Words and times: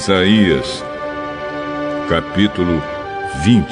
Isaías, 0.00 0.82
capítulo 2.08 2.82
20. 3.44 3.68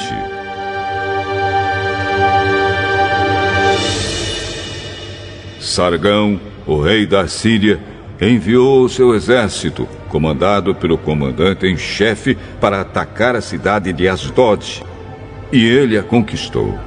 Sargão, 5.59 6.39
o 6.67 6.83
rei 6.83 7.07
da 7.07 7.27
Síria, 7.27 7.81
enviou 8.21 8.85
o 8.85 8.91
seu 8.91 9.15
exército, 9.15 9.89
comandado 10.11 10.75
pelo 10.75 10.99
comandante 10.99 11.67
em 11.67 11.79
chefe, 11.79 12.37
para 12.61 12.83
atacar 12.83 13.35
a 13.35 13.41
cidade 13.41 13.91
de 13.91 14.07
Asdod. 14.07 14.83
E 15.51 15.65
ele 15.65 15.97
a 15.97 16.03
conquistou. 16.03 16.79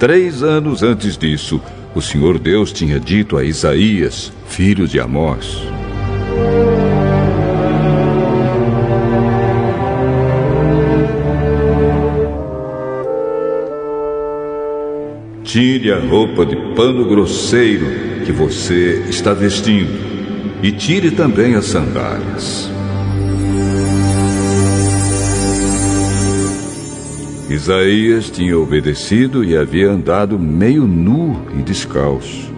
Três 0.00 0.42
anos 0.42 0.82
antes 0.82 1.16
disso, 1.16 1.62
o 1.94 2.02
Senhor 2.02 2.40
Deus 2.40 2.72
tinha 2.72 2.98
dito 2.98 3.36
a 3.36 3.44
Isaías, 3.44 4.32
filho 4.48 4.88
de 4.88 4.98
Amós: 4.98 5.62
Tire 15.50 15.90
a 15.90 15.98
roupa 15.98 16.46
de 16.46 16.54
pano 16.76 17.04
grosseiro 17.04 17.84
que 18.24 18.30
você 18.30 19.04
está 19.08 19.34
vestindo 19.34 19.90
e 20.62 20.70
tire 20.70 21.10
também 21.10 21.56
as 21.56 21.64
sandálias. 21.64 22.70
Isaías 27.50 28.30
tinha 28.30 28.56
obedecido 28.56 29.42
e 29.44 29.56
havia 29.56 29.90
andado 29.90 30.38
meio 30.38 30.86
nu 30.86 31.44
e 31.58 31.62
descalço. 31.62 32.48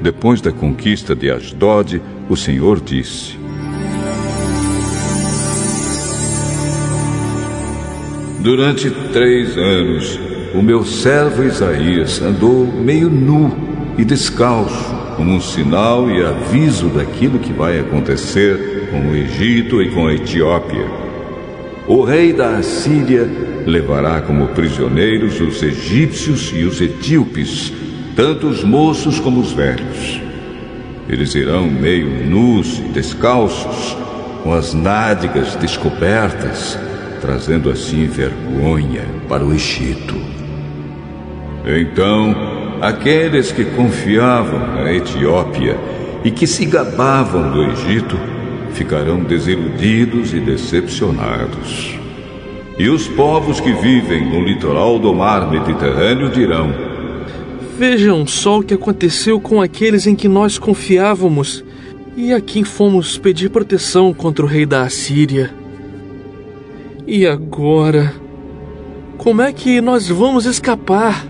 Depois 0.00 0.40
da 0.40 0.50
conquista 0.50 1.14
de 1.14 1.30
Asdod, 1.30 2.00
o 2.30 2.34
Senhor 2.34 2.80
disse: 2.80 3.36
Durante 8.42 8.90
três 9.12 9.54
anos, 9.58 10.29
o 10.54 10.62
meu 10.62 10.84
servo 10.84 11.44
Isaías 11.44 12.20
andou 12.20 12.66
meio 12.66 13.08
nu 13.08 13.56
e 13.96 14.04
descalço, 14.04 14.94
como 15.16 15.34
um 15.34 15.40
sinal 15.40 16.10
e 16.10 16.24
aviso 16.24 16.88
daquilo 16.88 17.38
que 17.38 17.52
vai 17.52 17.78
acontecer 17.78 18.88
com 18.90 19.10
o 19.10 19.16
Egito 19.16 19.80
e 19.80 19.90
com 19.90 20.06
a 20.06 20.14
Etiópia. 20.14 20.86
O 21.86 22.02
rei 22.02 22.32
da 22.32 22.56
Assíria 22.56 23.28
levará 23.66 24.20
como 24.22 24.48
prisioneiros 24.48 25.40
os 25.40 25.62
egípcios 25.62 26.52
e 26.54 26.64
os 26.64 26.80
etíopes, 26.80 27.72
tanto 28.16 28.46
os 28.46 28.64
moços 28.64 29.20
como 29.20 29.40
os 29.40 29.52
velhos. 29.52 30.20
Eles 31.08 31.34
irão 31.34 31.68
meio 31.68 32.26
nus 32.26 32.78
e 32.78 32.82
descalços, 32.82 33.96
com 34.42 34.54
as 34.54 34.72
nádegas 34.72 35.54
descobertas, 35.56 36.78
trazendo 37.20 37.68
assim 37.68 38.06
vergonha 38.06 39.04
para 39.28 39.44
o 39.44 39.52
Egito. 39.52 40.29
Então, 41.78 42.34
aqueles 42.80 43.52
que 43.52 43.64
confiavam 43.64 44.58
na 44.74 44.92
Etiópia 44.92 45.76
e 46.24 46.30
que 46.30 46.46
se 46.46 46.64
gabavam 46.64 47.50
do 47.50 47.62
Egito 47.62 48.18
ficarão 48.72 49.22
desiludidos 49.22 50.32
e 50.32 50.40
decepcionados. 50.40 51.98
E 52.78 52.88
os 52.88 53.06
povos 53.08 53.60
que 53.60 53.72
vivem 53.72 54.24
no 54.30 54.42
litoral 54.42 54.98
do 54.98 55.14
mar 55.14 55.50
Mediterrâneo 55.50 56.30
dirão: 56.30 56.72
Vejam 57.76 58.26
só 58.26 58.58
o 58.58 58.62
que 58.62 58.74
aconteceu 58.74 59.40
com 59.40 59.60
aqueles 59.60 60.06
em 60.06 60.14
que 60.14 60.28
nós 60.28 60.58
confiávamos 60.58 61.64
e 62.16 62.32
a 62.32 62.40
quem 62.40 62.64
fomos 62.64 63.18
pedir 63.18 63.50
proteção 63.50 64.12
contra 64.12 64.44
o 64.44 64.48
rei 64.48 64.64
da 64.64 64.82
Assíria. 64.82 65.50
E 67.06 67.26
agora? 67.26 68.14
Como 69.18 69.42
é 69.42 69.52
que 69.52 69.80
nós 69.80 70.08
vamos 70.08 70.46
escapar? 70.46 71.29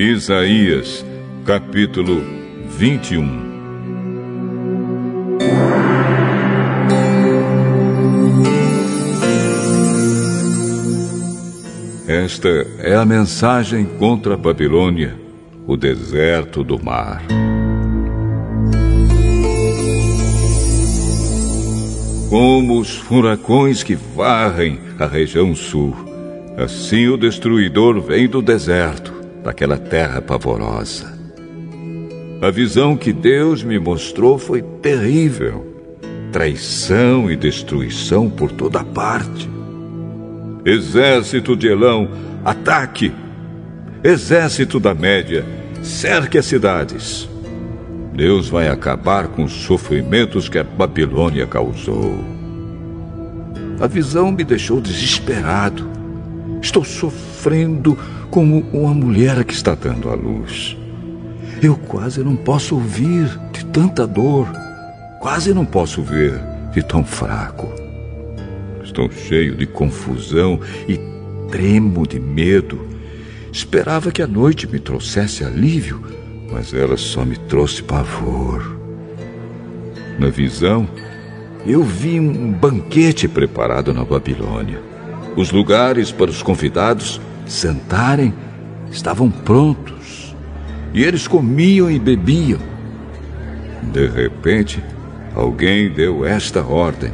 Isaías, 0.00 1.04
capítulo 1.44 2.22
21 2.68 3.48
Esta 12.06 12.48
é 12.78 12.94
a 12.94 13.04
mensagem 13.04 13.84
contra 13.98 14.34
a 14.34 14.36
Babilônia, 14.36 15.18
o 15.66 15.76
deserto 15.76 16.62
do 16.62 16.80
mar. 16.80 17.24
Como 22.30 22.78
os 22.78 22.96
furacões 22.98 23.82
que 23.82 23.96
varrem 23.96 24.78
a 24.96 25.08
região 25.08 25.56
sul, 25.56 25.92
assim 26.56 27.08
o 27.08 27.16
destruidor 27.16 28.00
vem 28.00 28.28
do 28.28 28.40
deserto 28.40 29.17
daquela 29.42 29.76
terra 29.76 30.20
pavorosa. 30.20 31.18
A 32.40 32.50
visão 32.50 32.96
que 32.96 33.12
Deus 33.12 33.64
me 33.64 33.78
mostrou 33.78 34.38
foi 34.38 34.62
terrível. 34.62 35.66
Traição 36.30 37.30
e 37.30 37.34
destruição 37.34 38.30
por 38.30 38.52
toda 38.52 38.84
parte. 38.84 39.50
Exército 40.64 41.56
de 41.56 41.66
Elão, 41.66 42.08
ataque! 42.44 43.12
Exército 44.04 44.78
da 44.78 44.94
Média, 44.94 45.44
cerque 45.82 46.38
as 46.38 46.46
cidades. 46.46 47.28
Deus 48.14 48.48
vai 48.48 48.68
acabar 48.68 49.28
com 49.28 49.44
os 49.44 49.52
sofrimentos 49.52 50.48
que 50.48 50.58
a 50.58 50.64
Babilônia 50.64 51.46
causou. 51.46 52.18
A 53.80 53.86
visão 53.86 54.30
me 54.30 54.44
deixou 54.44 54.80
desesperado. 54.80 55.88
Estou 56.60 56.84
sofrendo 56.84 57.98
como 58.30 58.64
uma 58.72 58.94
mulher 58.94 59.44
que 59.44 59.54
está 59.54 59.74
dando 59.74 60.10
à 60.10 60.14
luz. 60.14 60.76
Eu 61.62 61.76
quase 61.76 62.22
não 62.22 62.36
posso 62.36 62.74
ouvir 62.74 63.26
de 63.52 63.64
tanta 63.66 64.06
dor, 64.06 64.48
quase 65.20 65.52
não 65.52 65.64
posso 65.64 66.02
ver 66.02 66.38
de 66.72 66.82
tão 66.82 67.04
fraco. 67.04 67.68
Estou 68.82 69.10
cheio 69.10 69.56
de 69.56 69.66
confusão 69.66 70.60
e 70.88 70.98
tremo 71.50 72.06
de 72.06 72.20
medo. 72.20 72.86
Esperava 73.52 74.10
que 74.10 74.22
a 74.22 74.26
noite 74.26 74.66
me 74.66 74.78
trouxesse 74.78 75.44
alívio, 75.44 76.02
mas 76.52 76.72
ela 76.72 76.96
só 76.96 77.24
me 77.24 77.36
trouxe 77.36 77.82
pavor. 77.82 78.76
Na 80.18 80.28
visão, 80.28 80.88
eu 81.66 81.82
vi 81.82 82.20
um 82.20 82.52
banquete 82.52 83.26
preparado 83.26 83.92
na 83.92 84.04
Babilônia. 84.04 84.80
Os 85.36 85.50
lugares 85.50 86.10
para 86.10 86.30
os 86.30 86.42
convidados 86.42 87.20
sentarem 87.48 88.32
estavam 88.90 89.30
prontos 89.30 90.34
e 90.92 91.02
eles 91.02 91.26
comiam 91.26 91.90
e 91.90 91.98
bebiam. 91.98 92.60
De 93.82 94.06
repente, 94.06 94.82
alguém 95.34 95.90
deu 95.90 96.24
esta 96.24 96.62
ordem: 96.62 97.12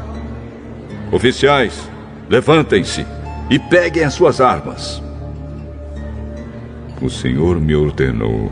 Oficiais, 1.12 1.88
levantem-se 2.28 3.06
e 3.48 3.58
peguem 3.58 4.04
as 4.04 4.14
suas 4.14 4.40
armas. 4.40 5.02
O 7.00 7.08
Senhor 7.08 7.60
me 7.60 7.74
ordenou: 7.74 8.50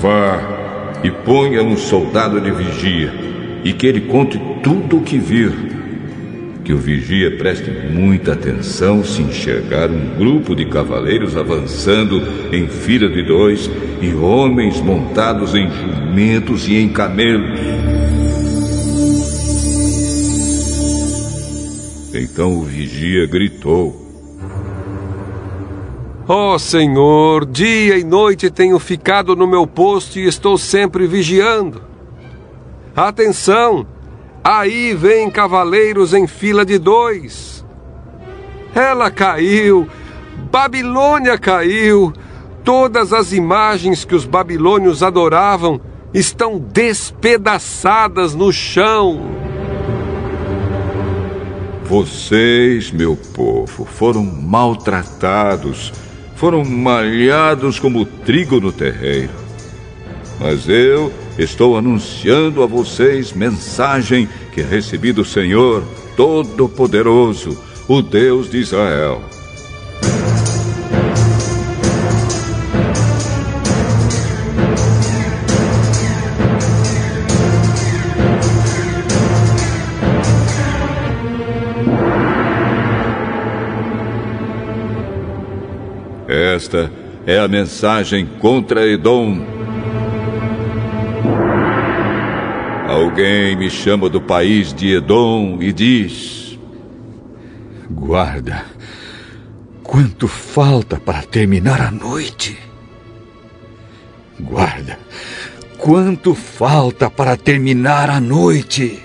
Vá 0.00 0.38
e 1.02 1.10
ponha 1.10 1.62
um 1.62 1.76
soldado 1.76 2.40
de 2.40 2.50
vigia 2.50 3.12
e 3.64 3.72
que 3.72 3.86
ele 3.86 4.02
conte 4.02 4.40
tudo 4.62 4.98
o 4.98 5.02
que 5.02 5.18
vir 5.18 5.77
que 6.68 6.74
o 6.74 6.76
vigia 6.76 7.34
preste 7.38 7.70
muita 7.70 8.34
atenção 8.34 9.02
se 9.02 9.22
enxergar 9.22 9.90
um 9.90 10.18
grupo 10.18 10.54
de 10.54 10.66
cavaleiros 10.66 11.34
avançando 11.34 12.20
em 12.52 12.68
fila 12.68 13.08
de 13.08 13.22
dois 13.22 13.70
e 14.02 14.12
homens 14.12 14.78
montados 14.78 15.54
em 15.54 15.66
jumentos 15.70 16.68
e 16.68 16.76
em 16.76 16.90
camelos. 16.90 17.58
Então 22.12 22.58
o 22.58 22.64
vigia 22.64 23.26
gritou: 23.26 24.06
Ó 26.28 26.54
oh, 26.54 26.58
Senhor, 26.58 27.46
dia 27.46 27.96
e 27.96 28.04
noite 28.04 28.50
tenho 28.50 28.78
ficado 28.78 29.34
no 29.34 29.46
meu 29.46 29.66
posto 29.66 30.18
e 30.18 30.26
estou 30.26 30.58
sempre 30.58 31.06
vigiando. 31.06 31.80
Atenção! 32.94 33.86
Aí 34.42 34.94
vem 34.94 35.30
cavaleiros 35.30 36.14
em 36.14 36.26
fila 36.26 36.64
de 36.64 36.78
dois. 36.78 37.64
Ela 38.74 39.10
caiu, 39.10 39.88
Babilônia 40.50 41.36
caiu. 41.38 42.12
Todas 42.64 43.12
as 43.12 43.32
imagens 43.32 44.04
que 44.04 44.14
os 44.14 44.24
babilônios 44.24 45.02
adoravam 45.02 45.80
estão 46.12 46.58
despedaçadas 46.58 48.34
no 48.34 48.52
chão. 48.52 49.20
Vocês, 51.84 52.90
meu 52.90 53.16
povo, 53.16 53.86
foram 53.86 54.22
maltratados, 54.22 55.92
foram 56.36 56.62
malhados 56.62 57.78
como 57.78 58.04
trigo 58.04 58.60
no 58.60 58.70
terreiro. 58.70 59.32
Mas 60.38 60.68
eu 60.68 61.10
estou 61.38 61.78
anunciando 61.78 62.62
a 62.62 62.66
vocês 62.66 63.32
mensagem 63.32 64.28
que 64.52 64.60
recebi 64.60 65.12
do 65.12 65.24
Senhor 65.24 65.84
Todo-Poderoso, 66.16 67.56
o 67.88 68.02
Deus 68.02 68.50
de 68.50 68.58
Israel. 68.58 69.22
Esta 86.26 86.90
é 87.24 87.38
a 87.38 87.46
mensagem 87.46 88.26
contra 88.40 88.84
Edom. 88.84 89.57
Alguém 92.98 93.56
me 93.56 93.70
chama 93.70 94.08
do 94.08 94.20
país 94.20 94.74
de 94.74 94.96
Edom 94.96 95.58
e 95.60 95.72
diz: 95.72 96.58
Guarda, 97.90 98.64
quanto 99.82 100.26
falta 100.26 100.98
para 100.98 101.22
terminar 101.22 101.80
a 101.80 101.90
noite? 101.90 102.58
Guarda, 104.40 104.98
quanto 105.78 106.34
falta 106.34 107.10
para 107.10 107.36
terminar 107.36 108.10
a 108.10 108.20
noite? 108.20 109.02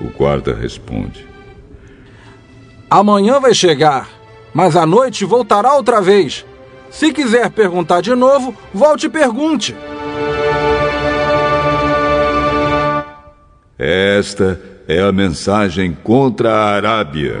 O 0.00 0.10
guarda 0.16 0.54
responde: 0.54 1.26
Amanhã 2.90 3.40
vai 3.40 3.54
chegar 3.54 4.16
mas 4.56 4.74
à 4.74 4.86
noite 4.86 5.22
voltará 5.26 5.74
outra 5.74 6.00
vez. 6.00 6.46
Se 6.88 7.12
quiser 7.12 7.50
perguntar 7.50 8.00
de 8.00 8.14
novo, 8.14 8.56
volte 8.72 9.04
e 9.04 9.10
pergunte. 9.10 9.76
Esta 13.78 14.60
é 14.88 15.00
a 15.00 15.12
mensagem 15.12 15.92
contra 15.92 16.52
a 16.52 16.74
Arábia. 16.74 17.36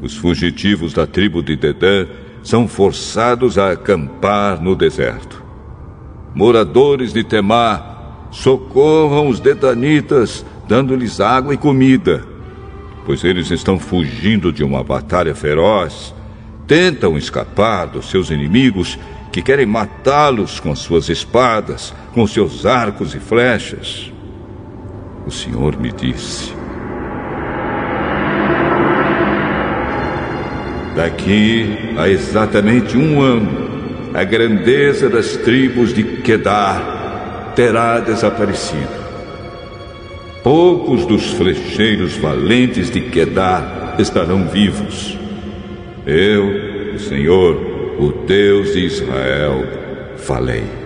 Os 0.00 0.16
fugitivos 0.16 0.92
da 0.92 1.06
tribo 1.06 1.42
de 1.42 1.56
Dedã 1.56 2.06
são 2.42 2.66
forçados 2.66 3.58
a 3.58 3.72
acampar 3.72 4.62
no 4.62 4.74
deserto. 4.74 5.42
Moradores 6.34 7.12
de 7.12 7.22
Temar 7.22 7.90
Socorram 8.30 9.28
os 9.28 9.40
dedanitas, 9.40 10.44
dando-lhes 10.68 11.20
água 11.20 11.52
e 11.52 11.56
comida, 11.56 12.24
pois 13.04 13.24
eles 13.24 13.50
estão 13.50 13.78
fugindo 13.78 14.52
de 14.52 14.62
uma 14.62 14.84
batalha 14.84 15.34
feroz. 15.34 16.14
Tentam 16.70 17.18
escapar 17.18 17.88
dos 17.88 18.08
seus 18.08 18.30
inimigos 18.30 18.96
que 19.32 19.42
querem 19.42 19.66
matá-los 19.66 20.60
com 20.60 20.72
suas 20.76 21.08
espadas, 21.08 21.92
com 22.14 22.24
seus 22.28 22.64
arcos 22.64 23.12
e 23.12 23.18
flechas. 23.18 24.12
O 25.26 25.32
Senhor 25.32 25.76
me 25.76 25.90
disse: 25.90 26.54
Daqui 30.94 31.96
a 31.98 32.08
exatamente 32.08 32.96
um 32.96 33.20
ano, 33.20 34.12
a 34.14 34.22
grandeza 34.22 35.10
das 35.10 35.36
tribos 35.38 35.92
de 35.92 36.04
Quedar 36.04 37.52
terá 37.56 37.98
desaparecido. 37.98 39.00
Poucos 40.44 41.04
dos 41.04 41.32
flecheiros 41.32 42.16
valentes 42.16 42.88
de 42.92 43.00
Quedar 43.00 43.96
estarão 43.98 44.46
vivos. 44.46 45.19
Eu, 46.06 46.94
o 46.94 46.98
Senhor, 46.98 47.56
o 47.98 48.12
Deus 48.26 48.72
de 48.72 48.86
Israel, 48.86 49.64
falei. 50.16 50.79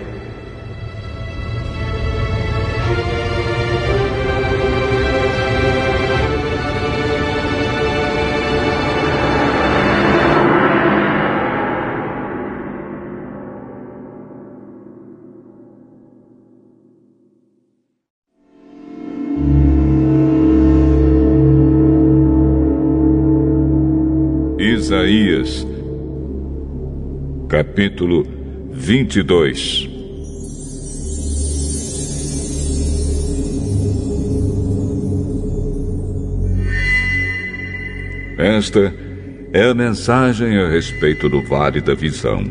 Capítulo 27.75 28.25
22. 28.71 29.91
Esta 38.39 38.95
é 39.53 39.69
a 39.69 39.75
mensagem 39.75 40.57
a 40.57 40.69
respeito 40.69 41.29
do 41.29 41.43
Vale 41.43 41.81
da 41.81 41.97
Visão. 41.97 42.45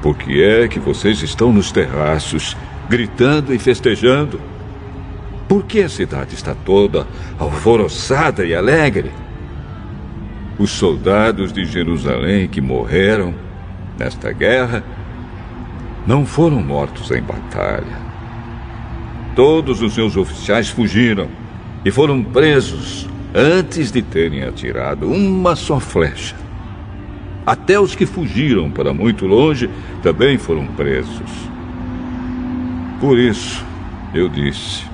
Por 0.00 0.16
que 0.16 0.42
é 0.42 0.68
que 0.68 0.80
vocês 0.80 1.22
estão 1.22 1.52
nos 1.52 1.70
terraços, 1.70 2.56
gritando 2.88 3.52
e 3.52 3.58
festejando? 3.58 4.40
Por 5.46 5.66
que 5.66 5.82
a 5.82 5.88
cidade 5.90 6.34
está 6.34 6.54
toda 6.54 7.06
alvoroçada 7.38 8.46
e 8.46 8.54
alegre? 8.54 9.12
Os 10.60 10.72
soldados 10.72 11.54
de 11.54 11.64
Jerusalém 11.64 12.46
que 12.46 12.60
morreram 12.60 13.34
nesta 13.98 14.30
guerra 14.30 14.84
não 16.06 16.26
foram 16.26 16.60
mortos 16.62 17.10
em 17.10 17.22
batalha. 17.22 17.96
Todos 19.34 19.80
os 19.80 19.94
seus 19.94 20.18
oficiais 20.18 20.68
fugiram 20.68 21.28
e 21.82 21.90
foram 21.90 22.22
presos 22.22 23.08
antes 23.34 23.90
de 23.90 24.02
terem 24.02 24.42
atirado 24.42 25.10
uma 25.10 25.56
só 25.56 25.80
flecha. 25.80 26.36
Até 27.46 27.80
os 27.80 27.94
que 27.94 28.04
fugiram 28.04 28.70
para 28.70 28.92
muito 28.92 29.26
longe 29.26 29.70
também 30.02 30.36
foram 30.36 30.66
presos. 30.66 31.30
Por 33.00 33.18
isso, 33.18 33.64
eu 34.12 34.28
disse: 34.28 34.84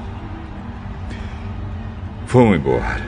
Vão 2.29 2.55
embora. 2.55 3.06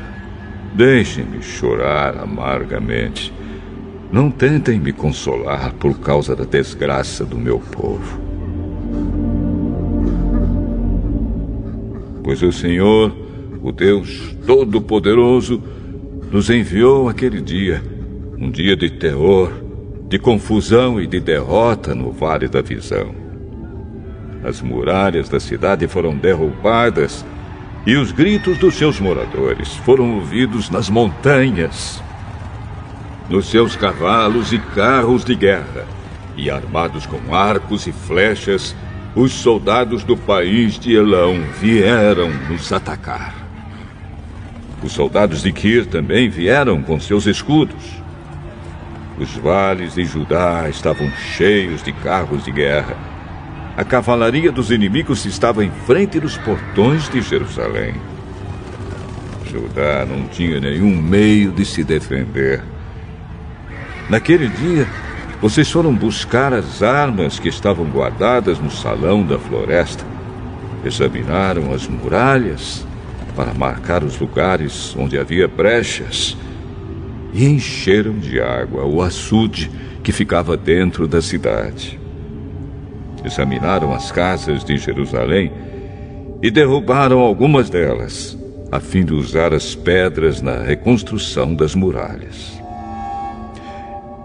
Deixem-me 0.78 1.42
chorar 1.42 2.16
amargamente. 2.18 3.32
Não 4.12 4.30
tentem 4.30 4.78
me 4.78 4.92
consolar 4.92 5.74
por 5.74 5.98
causa 5.98 6.36
da 6.36 6.44
desgraça 6.44 7.24
do 7.24 7.36
meu 7.36 7.58
povo. 7.58 8.20
Pois 12.22 12.40
o 12.44 12.52
Senhor, 12.52 13.12
o 13.60 13.72
Deus 13.72 14.36
Todo-Poderoso, 14.46 15.60
nos 16.30 16.48
enviou 16.48 17.08
aquele 17.08 17.40
dia, 17.40 17.82
um 18.38 18.48
dia 18.48 18.76
de 18.76 18.88
terror, 18.88 19.50
de 20.08 20.16
confusão 20.16 21.00
e 21.00 21.08
de 21.08 21.18
derrota 21.18 21.92
no 21.92 22.12
Vale 22.12 22.46
da 22.46 22.62
Visão. 22.62 23.12
As 24.44 24.62
muralhas 24.62 25.28
da 25.28 25.40
cidade 25.40 25.88
foram 25.88 26.16
derrubadas 26.16 27.26
e 27.88 27.96
os 27.96 28.12
gritos 28.12 28.58
dos 28.58 28.74
seus 28.74 29.00
moradores 29.00 29.74
foram 29.76 30.16
ouvidos 30.16 30.68
nas 30.68 30.90
montanhas. 30.90 32.02
Nos 33.30 33.48
seus 33.48 33.74
cavalos 33.76 34.52
e 34.52 34.58
carros 34.58 35.24
de 35.24 35.34
guerra, 35.34 35.86
e 36.36 36.50
armados 36.50 37.06
com 37.06 37.34
arcos 37.34 37.86
e 37.86 37.92
flechas, 37.92 38.76
os 39.16 39.32
soldados 39.32 40.04
do 40.04 40.18
país 40.18 40.78
de 40.78 40.92
Elão 40.92 41.40
vieram 41.58 42.30
nos 42.50 42.70
atacar. 42.74 43.34
Os 44.82 44.92
soldados 44.92 45.42
de 45.42 45.50
Kir 45.50 45.86
também 45.86 46.28
vieram 46.28 46.82
com 46.82 47.00
seus 47.00 47.24
escudos. 47.24 48.02
Os 49.18 49.34
vales 49.38 49.94
de 49.94 50.04
Judá 50.04 50.68
estavam 50.68 51.10
cheios 51.10 51.82
de 51.82 51.92
carros 51.94 52.44
de 52.44 52.52
guerra 52.52 53.17
a 53.78 53.84
cavalaria 53.84 54.50
dos 54.50 54.72
inimigos 54.72 55.24
estava 55.24 55.64
em 55.64 55.70
frente 55.70 56.18
dos 56.18 56.36
portões 56.36 57.08
de 57.08 57.20
Jerusalém. 57.20 57.94
Judá 59.48 60.04
não 60.04 60.26
tinha 60.26 60.58
nenhum 60.58 61.00
meio 61.00 61.52
de 61.52 61.64
se 61.64 61.84
defender. 61.84 62.60
Naquele 64.10 64.48
dia, 64.48 64.84
vocês 65.40 65.70
foram 65.70 65.94
buscar 65.94 66.52
as 66.52 66.82
armas 66.82 67.38
que 67.38 67.48
estavam 67.48 67.84
guardadas 67.84 68.58
no 68.58 68.68
salão 68.68 69.24
da 69.24 69.38
floresta. 69.38 70.04
Examinaram 70.84 71.72
as 71.72 71.86
muralhas 71.86 72.84
para 73.36 73.54
marcar 73.54 74.02
os 74.02 74.18
lugares 74.18 74.92
onde 74.98 75.16
havia 75.16 75.46
brechas 75.46 76.36
e 77.32 77.44
encheram 77.44 78.18
de 78.18 78.40
água 78.40 78.84
o 78.84 79.00
açude 79.00 79.70
que 80.02 80.10
ficava 80.10 80.56
dentro 80.56 81.06
da 81.06 81.22
cidade. 81.22 82.07
Examinaram 83.28 83.92
as 83.92 84.10
casas 84.10 84.64
de 84.64 84.78
Jerusalém 84.78 85.52
e 86.42 86.50
derrubaram 86.50 87.18
algumas 87.18 87.68
delas, 87.68 88.38
a 88.72 88.80
fim 88.80 89.04
de 89.04 89.12
usar 89.12 89.52
as 89.52 89.74
pedras 89.74 90.40
na 90.40 90.62
reconstrução 90.62 91.54
das 91.54 91.74
muralhas. 91.74 92.58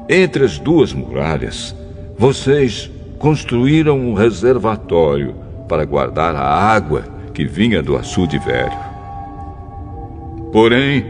Entre 0.07 0.45
as 0.45 0.57
duas 0.57 0.93
muralhas, 0.93 1.75
vocês 2.17 2.89
construíram 3.19 3.99
um 3.99 4.13
reservatório 4.13 5.35
para 5.67 5.83
guardar 5.83 6.33
a 6.33 6.47
água 6.47 7.03
que 7.33 7.45
vinha 7.45 7.83
do 7.83 7.97
açude 7.97 8.39
velho. 8.39 8.79
Porém, 10.53 11.07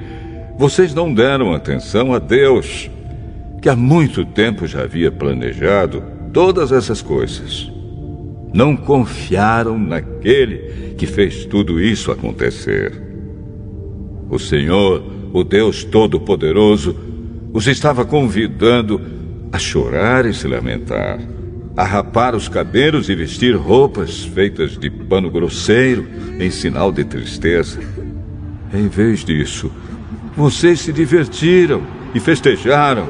vocês 0.58 0.96
não 0.96 1.14
deram 1.14 1.54
atenção 1.54 2.12
a 2.12 2.18
Deus, 2.18 2.90
que 3.62 3.70
há 3.70 3.76
muito 3.76 4.26
tempo 4.26 4.66
já 4.66 4.82
havia 4.82 5.12
planejado 5.12 6.04
todas 6.34 6.72
essas 6.72 7.02
coisas. 7.02 7.73
Não 8.54 8.76
confiaram 8.76 9.78
naquele 9.78 10.94
que 10.98 11.08
fez 11.08 11.46
tudo 11.46 11.82
isso 11.82 12.12
acontecer. 12.12 12.94
O 14.30 14.38
Senhor, 14.38 15.04
o 15.34 15.44
Deus 15.44 15.84
Todo-Poderoso, 15.84 16.96
os 17.52 17.68
estava 17.68 18.06
convidando 18.06 19.02
a 19.52 19.58
chorar 19.58 20.26
e 20.26 20.34
se 20.34 20.48
lamentar, 20.48 21.20
a 21.76 21.84
rapar 21.84 22.36
os 22.36 22.48
cabelos 22.48 23.10
e 23.10 23.16
vestir 23.16 23.56
roupas 23.56 24.24
feitas 24.24 24.78
de 24.78 24.90
pano 24.90 25.30
grosseiro 25.30 26.08
em 26.40 26.50
sinal 26.50 26.92
de 26.92 27.04
tristeza 27.04 27.80
em 28.74 28.88
vez 28.88 29.24
disso, 29.24 29.72
vocês 30.36 30.80
se 30.80 30.92
divertiram 30.92 31.84
e 32.16 32.20
festejaram. 32.20 33.08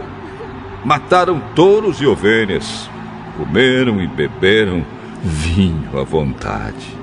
Mataram 0.83 1.41
touros 1.55 2.01
e 2.01 2.05
ovelhas. 2.05 2.89
Comeram 3.37 4.03
e 4.03 4.07
beberam 4.07 4.85
vinho 5.23 5.97
à 5.97 6.03
vontade. 6.03 6.95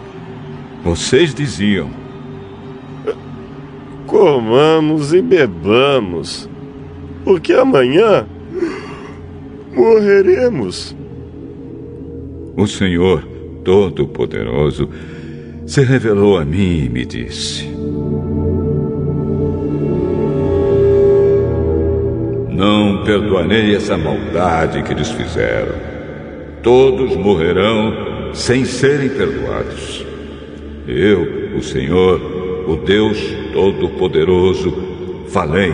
Vocês 0.84 1.34
diziam: 1.34 1.90
Comamos 4.06 5.14
e 5.14 5.22
bebamos, 5.22 6.48
porque 7.24 7.54
amanhã 7.54 8.26
morreremos. 9.74 10.94
O 12.56 12.66
Senhor 12.66 13.26
Todo-Poderoso 13.64 14.88
se 15.66 15.82
revelou 15.82 16.36
a 16.36 16.44
mim 16.44 16.84
e 16.84 16.88
me 16.88 17.06
disse: 17.06 17.68
Não 22.50 23.02
perdoarei 23.04 23.74
essa 23.74 23.96
maldade 23.96 24.82
que 24.82 24.92
lhes 24.92 25.10
fizeram. 25.10 25.74
Todos 26.62 27.16
morrerão 27.16 28.09
sem 28.34 28.64
serem 28.64 29.08
perdoados. 29.08 30.04
Eu, 30.86 31.56
o 31.56 31.62
Senhor, 31.62 32.20
o 32.68 32.76
Deus 32.76 33.18
Todo-Poderoso, 33.52 34.72
falei. 35.28 35.72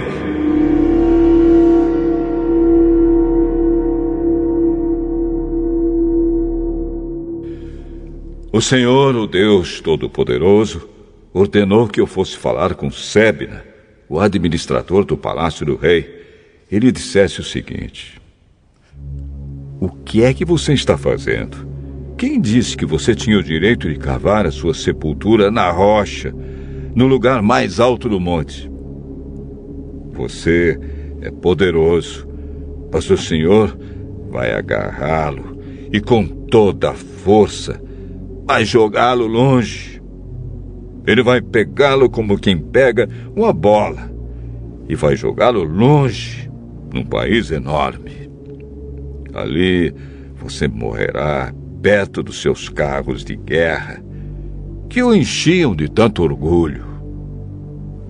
O 8.53 8.61
Senhor, 8.61 9.15
o 9.15 9.27
Deus 9.27 9.81
Todo-Poderoso, 9.81 10.89
ordenou 11.33 11.87
que 11.87 12.01
eu 12.01 12.07
fosse 12.07 12.37
falar 12.37 12.75
com 12.75 12.91
Sebna, 12.91 13.63
o 14.09 14.19
administrador 14.19 15.05
do 15.05 15.17
palácio 15.17 15.67
do 15.67 15.77
rei 15.77 16.25
ele 16.71 16.91
dissesse 16.91 17.41
o 17.41 17.45
seguinte: 17.45 18.21
O 19.81 19.89
que 19.89 20.23
é 20.23 20.33
que 20.33 20.45
você 20.45 20.73
está 20.73 20.97
fazendo? 20.97 21.76
Quem 22.19 22.41
disse 22.41 22.75
que 22.75 22.87
você 22.87 23.15
tinha 23.15 23.39
o 23.39 23.43
direito 23.43 23.91
de 23.91 23.99
cavar 23.99 24.47
a 24.47 24.51
sua 24.51 24.73
sepultura 24.73 25.51
na 25.51 25.71
rocha, 25.71 26.35
no 26.95 27.07
lugar 27.07 27.43
mais 27.43 27.79
alto 27.79 28.09
do 28.09 28.19
monte? 28.19 28.71
Você 30.13 30.81
é 31.21 31.31
poderoso, 31.31 32.27
mas 32.91 33.11
o 33.11 33.19
Senhor 33.19 33.79
vai 34.31 34.55
agarrá-lo 34.55 35.61
e 35.93 36.01
com 36.01 36.27
toda 36.27 36.93
a 36.93 36.95
força 36.95 37.79
vai 38.47 38.65
jogá-lo 38.65 39.27
longe. 39.27 40.01
Ele 41.07 41.23
vai 41.23 41.43
pegá-lo 41.43 42.09
como 42.09 42.39
quem 42.39 42.57
pega 42.57 43.11
uma 43.37 43.53
bola 43.53 44.11
e 44.89 44.95
vai 44.95 45.17
jogá-lo 45.17 45.63
longe 45.63 46.51
num 46.95 47.05
país 47.05 47.51
enorme. 47.51 48.31
Ali 49.35 49.93
você 50.35 50.67
morrerá 50.67 51.53
perto 51.83 52.23
dos 52.23 52.41
seus 52.41 52.69
carros 52.69 53.25
de 53.25 53.37
guerra, 53.37 54.03
que 54.89 55.03
o 55.03 55.15
enchiam 55.15 55.75
de 55.75 55.89
tanto 55.89 56.23
orgulho. 56.23 56.85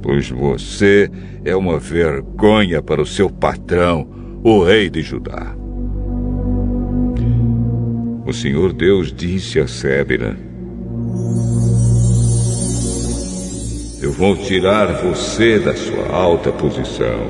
Pois 0.03 0.31
você 0.31 1.11
é 1.45 1.55
uma 1.57 1.79
vergonha 1.79 2.83
para 2.83 3.03
o 3.03 3.07
seu 3.07 3.29
patrão, 3.29 4.09
o 4.43 4.63
rei 4.63 4.89
de 4.89 5.03
Judá. 5.03 5.57
O 8.27 8.33
Senhor 8.33 8.73
Deus 8.73 9.13
disse 9.13 9.61
a 9.61 9.69
Sébila: 9.69 10.37
Eu 14.03 14.13
vou 14.13 14.37
tirar 14.37 14.87
você 15.03 15.59
da 15.59 15.75
sua 15.75 16.09
alta 16.13 16.51
posição 16.51 17.27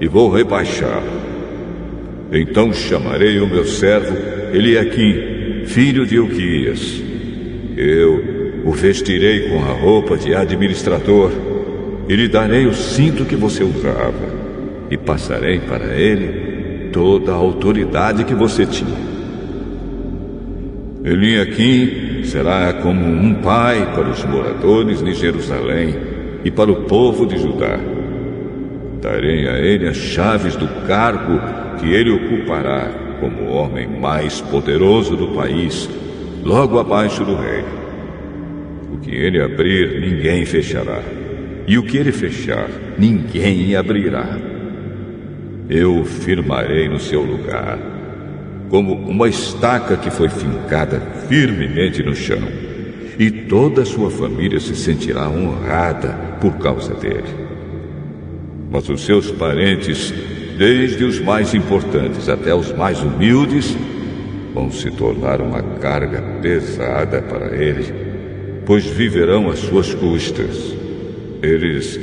e 0.00 0.06
vou 0.06 0.30
rebaixá-lo. 0.30 1.28
Então 2.30 2.72
chamarei 2.72 3.40
o 3.40 3.46
meu 3.46 3.64
servo 3.64 4.14
Eliaquim, 4.52 5.37
filho 5.68 6.06
de 6.06 6.18
Uquias. 6.18 7.02
Eu 7.76 8.62
o 8.64 8.72
vestirei 8.72 9.48
com 9.48 9.62
a 9.62 9.72
roupa 9.72 10.16
de 10.16 10.34
administrador 10.34 11.30
e 12.08 12.16
lhe 12.16 12.26
darei 12.26 12.66
o 12.66 12.74
cinto 12.74 13.24
que 13.24 13.36
você 13.36 13.62
usava 13.62 14.38
e 14.90 14.96
passarei 14.96 15.60
para 15.60 15.94
ele 15.94 16.88
toda 16.90 17.32
a 17.32 17.36
autoridade 17.36 18.24
que 18.24 18.34
você 18.34 18.64
tinha. 18.66 19.08
Eliaquim 21.04 22.24
será 22.24 22.72
como 22.72 23.04
um 23.04 23.34
pai 23.34 23.92
para 23.94 24.08
os 24.08 24.24
moradores 24.24 25.02
de 25.02 25.12
Jerusalém 25.14 25.94
e 26.44 26.50
para 26.50 26.72
o 26.72 26.84
povo 26.84 27.26
de 27.26 27.38
Judá. 27.38 27.78
Darei 29.00 29.46
a 29.46 29.58
ele 29.58 29.86
as 29.86 29.96
chaves 29.96 30.56
do 30.56 30.66
cargo 30.86 31.40
que 31.78 31.92
ele 31.92 32.10
ocupará 32.10 33.07
como 33.20 33.42
o 33.42 33.52
homem 33.52 33.86
mais 33.86 34.40
poderoso 34.40 35.16
do 35.16 35.28
país, 35.28 35.88
logo 36.42 36.78
abaixo 36.78 37.24
do 37.24 37.34
rei. 37.34 37.64
O 38.92 38.98
que 38.98 39.10
ele 39.10 39.40
abrir, 39.40 40.00
ninguém 40.00 40.44
fechará. 40.44 41.02
E 41.66 41.76
o 41.76 41.82
que 41.82 41.96
ele 41.96 42.12
fechar, 42.12 42.68
ninguém 42.98 43.76
abrirá. 43.76 44.38
Eu 45.68 46.04
firmarei 46.04 46.88
no 46.88 46.98
seu 46.98 47.22
lugar, 47.22 47.78
como 48.70 48.94
uma 48.94 49.28
estaca 49.28 49.96
que 49.96 50.10
foi 50.10 50.28
fincada 50.28 51.00
firmemente 51.28 52.02
no 52.02 52.14
chão. 52.14 52.42
E 53.18 53.30
toda 53.30 53.82
a 53.82 53.86
sua 53.86 54.10
família 54.10 54.60
se 54.60 54.74
sentirá 54.74 55.28
honrada 55.28 56.38
por 56.40 56.56
causa 56.58 56.94
dele. 56.94 57.48
Mas 58.70 58.88
os 58.88 59.04
seus 59.04 59.30
parentes, 59.30 60.14
desde 60.58 61.04
os 61.04 61.20
mais 61.20 61.54
importantes 61.54 62.28
até 62.28 62.52
os 62.52 62.72
mais 62.72 63.00
humildes, 63.00 63.76
vão 64.52 64.72
se 64.72 64.90
tornar 64.90 65.40
uma 65.40 65.62
carga 65.62 66.20
pesada 66.42 67.22
para 67.22 67.54
ele, 67.56 67.94
pois 68.66 68.84
viverão 68.84 69.48
às 69.48 69.60
suas 69.60 69.94
custas. 69.94 70.74
Eles 71.40 71.98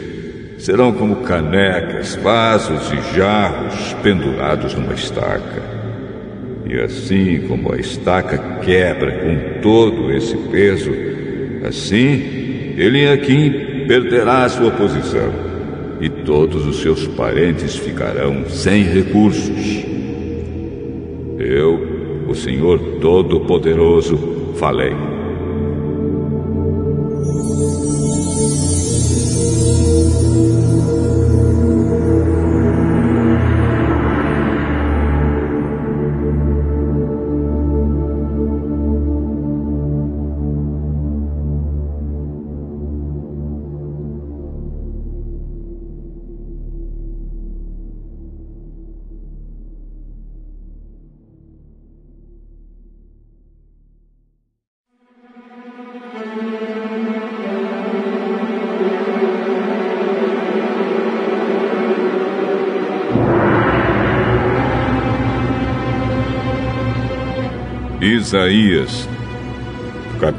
serão 0.57 0.93
como 0.93 1.17
canecas, 1.17 2.15
vasos 2.15 2.93
e 2.93 3.17
jarros 3.17 3.93
pendurados 4.01 4.73
numa 4.73 4.93
estaca. 4.93 5.75
E 6.65 6.79
assim 6.79 7.45
como 7.49 7.73
a 7.73 7.77
estaca 7.77 8.37
quebra 8.63 9.19
com 9.19 9.61
todo 9.61 10.13
esse 10.13 10.35
peso, 10.49 10.91
assim 11.67 12.73
ele 12.77 13.05
aqui 13.09 13.85
perderá 13.85 14.45
a 14.45 14.49
sua 14.49 14.71
posição 14.71 15.44
e 15.99 16.09
todos 16.09 16.65
os 16.65 16.81
seus 16.81 17.07
parentes 17.07 17.75
ficarão 17.75 18.49
sem 18.49 18.83
recursos. 18.83 19.85
Eu, 21.37 22.25
o 22.27 22.35
Senhor 22.35 22.79
Todo-Poderoso, 22.99 24.53
falei. 24.55 25.14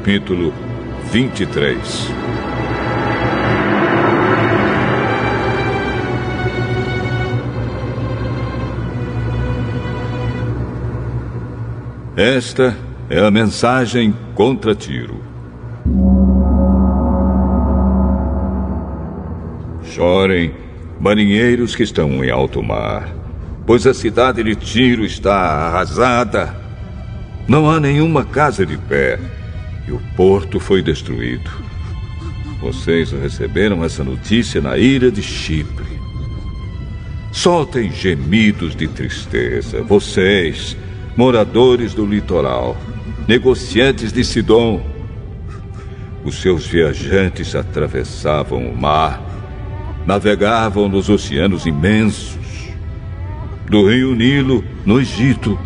Capítulo 0.07 0.53
23. 1.11 1.77
Esta 12.15 12.73
é 13.09 13.19
a 13.19 13.29
mensagem 13.29 14.15
contra 14.33 14.73
Tiro. 14.73 15.21
Chorem, 19.83 20.53
marinheiros 21.01 21.75
que 21.75 21.83
estão 21.83 22.23
em 22.23 22.31
alto 22.31 22.63
mar, 22.63 23.13
pois 23.65 23.85
a 23.85 23.93
cidade 23.93 24.41
de 24.41 24.55
Tiro 24.55 25.03
está 25.03 25.35
arrasada. 25.35 26.55
Não 27.45 27.69
há 27.69 27.77
nenhuma 27.77 28.23
casa 28.23 28.65
de 28.65 28.77
pé 28.77 29.19
e 29.87 29.91
o 29.91 30.01
porto 30.15 30.59
foi 30.59 30.81
destruído. 30.81 31.49
Vocês 32.59 33.11
receberam 33.11 33.83
essa 33.83 34.03
notícia 34.03 34.59
na 34.59 34.77
ira 34.77 35.11
de 35.11 35.21
Chipre. 35.21 35.85
Soltem 37.31 37.91
gemidos 37.91 38.75
de 38.75 38.87
tristeza, 38.87 39.81
vocês, 39.83 40.75
moradores 41.15 41.93
do 41.93 42.05
litoral, 42.05 42.75
negociantes 43.27 44.11
de 44.11 44.23
Sidom. 44.23 44.83
Os 46.23 46.41
seus 46.41 46.65
viajantes 46.65 47.55
atravessavam 47.55 48.67
o 48.67 48.75
mar, 48.75 49.21
navegavam 50.05 50.89
nos 50.89 51.09
oceanos 51.09 51.65
imensos. 51.65 52.37
Do 53.69 53.87
rio 53.87 54.15
Nilo, 54.15 54.63
no 54.85 54.99
Egito, 54.99 55.59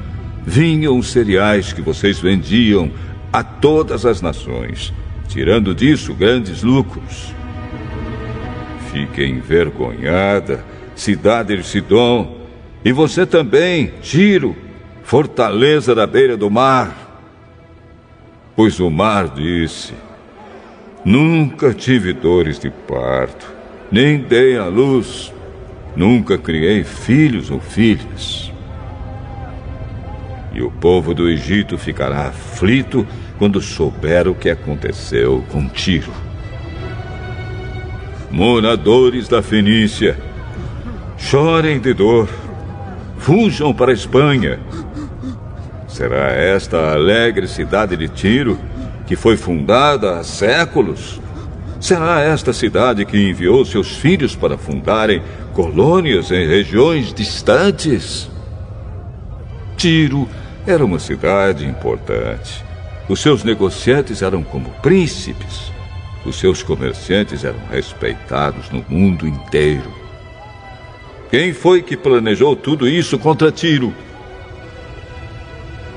vinham 0.45 0.97
os 0.97 1.09
cereais 1.11 1.71
que 1.71 1.81
vocês 1.81 2.19
vendiam 2.19 2.91
a 3.31 3.43
todas 3.43 4.05
as 4.05 4.21
nações, 4.21 4.93
tirando 5.27 5.73
disso 5.73 6.13
grandes 6.13 6.63
lucros. 6.63 7.33
Fique 8.91 9.23
envergonhada, 9.23 10.65
cidade 10.95 11.55
de 11.55 11.63
Sidom, 11.63 12.41
e 12.83 12.91
você 12.91 13.25
também, 13.25 13.93
Tiro, 14.01 14.55
fortaleza 15.03 15.95
da 15.95 16.05
beira 16.05 16.35
do 16.35 16.49
mar. 16.49 16.95
Pois 18.55 18.79
o 18.79 18.89
mar 18.89 19.29
disse: 19.29 19.93
Nunca 21.05 21.73
tive 21.73 22.11
dores 22.11 22.59
de 22.59 22.69
parto, 22.69 23.51
nem 23.91 24.19
dei 24.19 24.57
à 24.57 24.65
luz, 24.65 25.33
nunca 25.95 26.37
criei 26.37 26.83
filhos 26.83 27.49
ou 27.49 27.59
filhas. 27.59 28.50
E 30.53 30.61
o 30.61 30.69
povo 30.69 31.13
do 31.13 31.29
Egito 31.29 31.77
ficará 31.77 32.27
aflito 32.27 33.07
quando 33.37 33.61
souber 33.61 34.27
o 34.27 34.35
que 34.35 34.49
aconteceu 34.49 35.43
com 35.49 35.67
Tiro. 35.67 36.11
Moradores 38.29 39.27
da 39.27 39.41
Fenícia, 39.41 40.17
chorem 41.17 41.79
de 41.79 41.93
dor, 41.93 42.29
fujam 43.17 43.73
para 43.73 43.91
a 43.91 43.93
Espanha. 43.93 44.59
Será 45.87 46.31
esta 46.31 46.93
alegre 46.93 47.47
cidade 47.47 47.97
de 47.97 48.07
Tiro, 48.07 48.57
que 49.05 49.15
foi 49.15 49.35
fundada 49.35 50.19
há 50.19 50.23
séculos? 50.23 51.19
Será 51.79 52.21
esta 52.21 52.53
cidade 52.53 53.05
que 53.05 53.17
enviou 53.29 53.65
seus 53.65 53.97
filhos 53.97 54.35
para 54.35 54.57
fundarem 54.57 55.21
colônias 55.53 56.31
em 56.31 56.47
regiões 56.47 57.13
distantes? 57.13 58.30
Tiro 59.81 60.29
era 60.67 60.85
uma 60.85 60.99
cidade 60.99 61.65
importante. 61.65 62.63
Os 63.09 63.19
seus 63.19 63.43
negociantes 63.43 64.21
eram 64.21 64.43
como 64.43 64.69
príncipes. 64.79 65.71
Os 66.23 66.35
seus 66.35 66.61
comerciantes 66.61 67.43
eram 67.43 67.57
respeitados 67.67 68.69
no 68.69 68.85
mundo 68.87 69.27
inteiro. 69.27 69.91
Quem 71.31 71.51
foi 71.51 71.81
que 71.81 71.97
planejou 71.97 72.55
tudo 72.55 72.87
isso 72.87 73.17
contra 73.17 73.51
Tiro? 73.51 73.91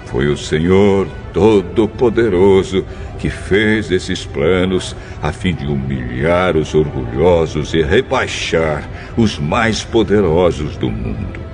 Foi 0.07 0.29
o 0.29 0.37
Senhor 0.39 1.07
Todo-Poderoso 1.35 2.87
que 3.19 3.29
fez 3.29 3.91
esses 3.91 4.25
planos 4.25 4.97
a 5.23 5.31
fim 5.31 5.55
de 5.55 5.67
humilhar 5.67 6.57
os 6.57 6.75
orgulhosos 6.75 7.75
e 7.75 7.83
rebaixar 7.83 8.89
os 9.15 9.39
mais 9.39 9.85
poderosos 9.85 10.75
do 10.79 10.91
mundo 10.91 11.45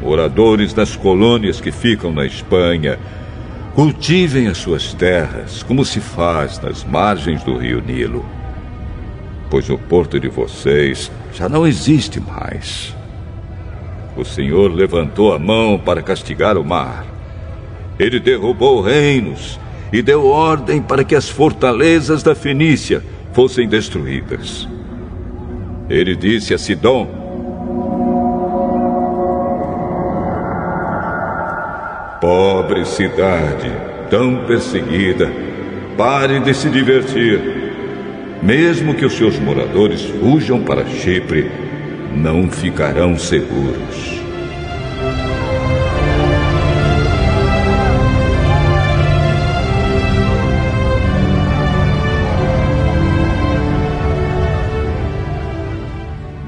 moradores 0.00 0.72
das 0.72 0.96
colônias 0.96 1.60
que 1.60 1.70
ficam 1.70 2.12
na 2.12 2.24
Espanha, 2.24 2.98
cultivem 3.74 4.48
as 4.48 4.58
suas 4.58 4.92
terras 4.94 5.62
como 5.62 5.84
se 5.84 6.00
faz 6.00 6.60
nas 6.60 6.84
margens 6.84 7.42
do 7.44 7.56
rio 7.56 7.80
Nilo. 7.80 8.24
Pois 9.50 9.68
o 9.68 9.76
porto 9.76 10.18
de 10.18 10.28
vocês 10.28 11.10
já 11.32 11.48
não 11.48 11.66
existe 11.66 12.20
mais. 12.20 12.94
O 14.16 14.24
Senhor 14.24 14.72
levantou 14.72 15.32
a 15.32 15.38
mão 15.38 15.78
para 15.78 16.02
castigar 16.02 16.56
o 16.56 16.64
mar. 16.64 17.04
Ele 17.98 18.18
derrubou 18.18 18.80
reinos 18.80 19.58
e 19.92 20.02
deu 20.02 20.26
ordem 20.26 20.80
para 20.80 21.04
que 21.04 21.14
as 21.14 21.28
fortalezas 21.28 22.22
da 22.22 22.34
Fenícia 22.34 23.02
fossem 23.32 23.68
destruídas. 23.68 24.68
Ele 25.88 26.14
disse 26.14 26.54
a 26.54 26.58
Sidom: 26.58 27.19
Pobre 32.30 32.84
cidade, 32.84 33.72
tão 34.08 34.44
perseguida, 34.46 35.28
pare 35.96 36.38
de 36.38 36.54
se 36.54 36.70
divertir. 36.70 37.40
Mesmo 38.40 38.94
que 38.94 39.04
os 39.04 39.14
seus 39.14 39.36
moradores 39.40 40.02
fujam 40.02 40.62
para 40.62 40.86
Chipre, 40.86 41.50
não 42.14 42.48
ficarão 42.48 43.18
seguros. 43.18 44.22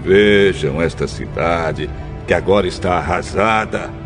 Vejam 0.05 0.81
esta 0.81 1.09
cidade 1.09 1.91
que 2.25 2.35
agora 2.35 2.69
está 2.69 2.99
arrasada 2.99 4.02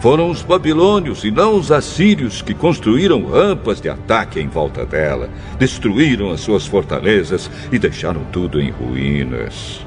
foram 0.00 0.30
os 0.30 0.42
babilônios 0.42 1.24
e 1.24 1.30
não 1.30 1.54
os 1.54 1.70
assírios 1.70 2.40
que 2.40 2.54
construíram 2.54 3.26
rampas 3.26 3.80
de 3.80 3.88
ataque 3.88 4.40
em 4.40 4.48
volta 4.48 4.84
dela, 4.86 5.28
destruíram 5.58 6.30
as 6.30 6.40
suas 6.40 6.66
fortalezas 6.66 7.50
e 7.70 7.78
deixaram 7.78 8.24
tudo 8.32 8.58
em 8.60 8.70
ruínas. 8.70 9.84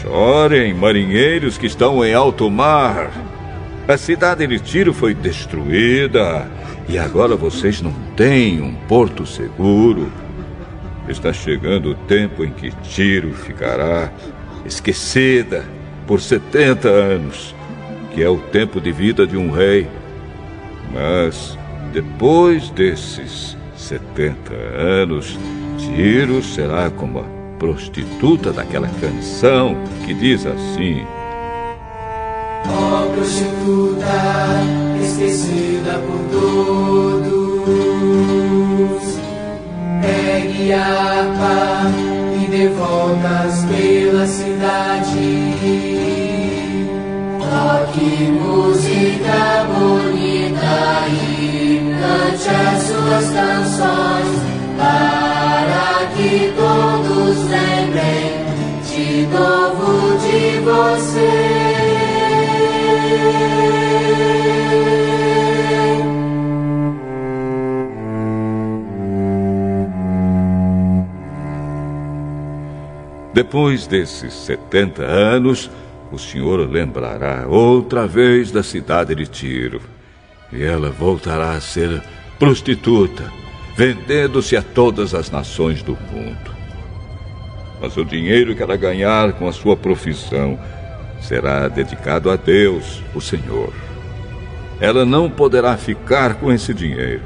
Chorem, 0.00 0.74
marinheiros 0.74 1.56
que 1.56 1.66
estão 1.66 2.04
em 2.04 2.14
alto 2.14 2.50
mar. 2.50 3.10
A 3.88 3.96
cidade 3.96 4.46
de 4.46 4.60
Tiro 4.60 4.92
foi 4.92 5.14
destruída 5.14 6.46
e 6.86 6.98
agora 6.98 7.34
vocês 7.36 7.80
não 7.80 7.92
têm 8.14 8.60
um 8.60 8.74
porto 8.86 9.24
seguro. 9.26 10.12
Está 11.08 11.32
chegando 11.32 11.90
o 11.90 11.94
tempo 11.94 12.44
em 12.44 12.50
que 12.50 12.70
Tiro 12.82 13.32
ficará 13.32 14.12
esquecida 14.64 15.64
por 16.06 16.20
70 16.20 16.88
anos 16.88 17.54
que 18.12 18.22
é 18.22 18.28
o 18.28 18.38
tempo 18.38 18.80
de 18.80 18.92
vida 18.92 19.26
de 19.26 19.36
um 19.36 19.50
rei. 19.50 19.88
Mas, 20.92 21.58
depois 21.92 22.70
desses 22.70 23.56
70 23.76 24.52
anos, 24.54 25.38
Tiro 25.78 26.42
será 26.42 26.90
como 26.90 27.20
a 27.20 27.24
prostituta 27.58 28.52
daquela 28.52 28.88
canção 29.00 29.76
que 30.04 30.14
diz 30.14 30.46
assim: 30.46 31.04
Ó 32.66 33.04
oh, 33.04 33.10
prostituta, 33.10 34.06
esquecida 35.02 35.98
por 36.06 36.20
todos, 36.40 37.60
pegue 40.02 40.72
a 40.72 40.86
harpa 40.86 41.90
e 42.52 42.68
voltas 42.68 43.64
pela 43.66 44.26
que 47.92 48.30
música 48.30 49.66
bonita 49.68 51.06
e 51.08 51.94
cante 52.00 52.48
as 52.48 52.82
suas 52.82 53.30
canções 53.30 54.30
para 54.76 56.06
que 56.16 56.52
todos 56.56 57.36
lembrem 57.48 58.50
de 58.88 59.26
novo 59.26 60.18
de 60.18 60.58
você. 60.60 61.70
Depois 73.32 73.86
desses 73.86 74.34
70 74.34 75.02
anos, 75.02 75.70
o 76.12 76.18
Senhor 76.18 76.68
lembrará 76.68 77.46
outra 77.46 78.06
vez 78.06 78.50
da 78.50 78.62
cidade 78.62 79.14
de 79.14 79.26
Tiro 79.26 79.80
E 80.52 80.62
ela 80.62 80.90
voltará 80.90 81.52
a 81.52 81.60
ser 81.60 82.02
prostituta, 82.38 83.30
vendendo-se 83.76 84.56
a 84.56 84.62
todas 84.62 85.14
as 85.14 85.30
nações 85.30 85.82
do 85.82 85.92
mundo. 85.92 86.50
Mas 87.80 87.96
o 87.96 88.04
dinheiro 88.04 88.54
que 88.56 88.62
ela 88.62 88.76
ganhar 88.76 89.32
com 89.34 89.46
a 89.46 89.52
sua 89.52 89.76
profissão 89.76 90.58
será 91.20 91.68
dedicado 91.68 92.30
a 92.30 92.36
Deus, 92.36 93.02
o 93.14 93.20
Senhor. 93.20 93.72
Ela 94.80 95.04
não 95.04 95.30
poderá 95.30 95.76
ficar 95.76 96.34
com 96.34 96.50
esse 96.50 96.74
dinheiro. 96.74 97.22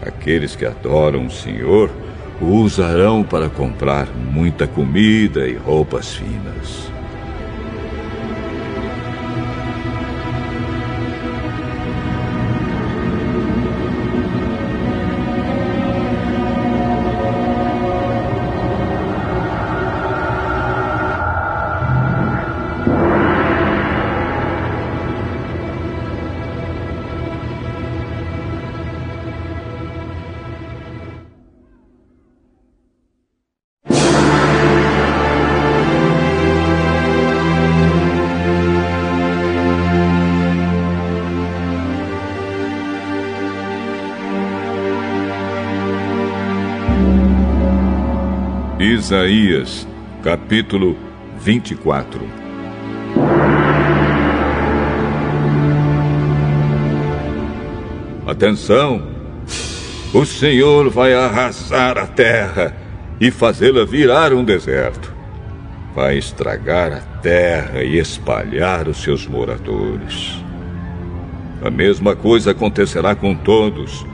Aqueles 0.00 0.56
que 0.56 0.64
adoram 0.64 1.26
o 1.26 1.30
Senhor 1.30 1.90
o 2.40 2.46
usarão 2.46 3.24
para 3.24 3.48
comprar 3.48 4.06
muita 4.14 4.66
comida 4.66 5.46
e 5.48 5.56
roupas 5.56 6.14
finas. 6.14 6.97
Isaías, 49.08 49.88
capítulo 50.22 50.94
24. 51.40 52.20
Atenção! 58.26 59.02
O 60.12 60.26
Senhor 60.26 60.90
vai 60.90 61.14
arrasar 61.14 61.96
a 61.96 62.06
terra 62.06 62.76
e 63.18 63.30
fazê-la 63.30 63.86
virar 63.86 64.34
um 64.34 64.44
deserto. 64.44 65.10
Vai 65.94 66.18
estragar 66.18 66.92
a 66.92 67.00
terra 67.22 67.82
e 67.82 67.98
espalhar 67.98 68.88
os 68.88 68.98
seus 68.98 69.26
moradores. 69.26 70.36
A 71.64 71.70
mesma 71.70 72.14
coisa 72.14 72.50
acontecerá 72.50 73.14
com 73.14 73.34
todos: 73.34 74.04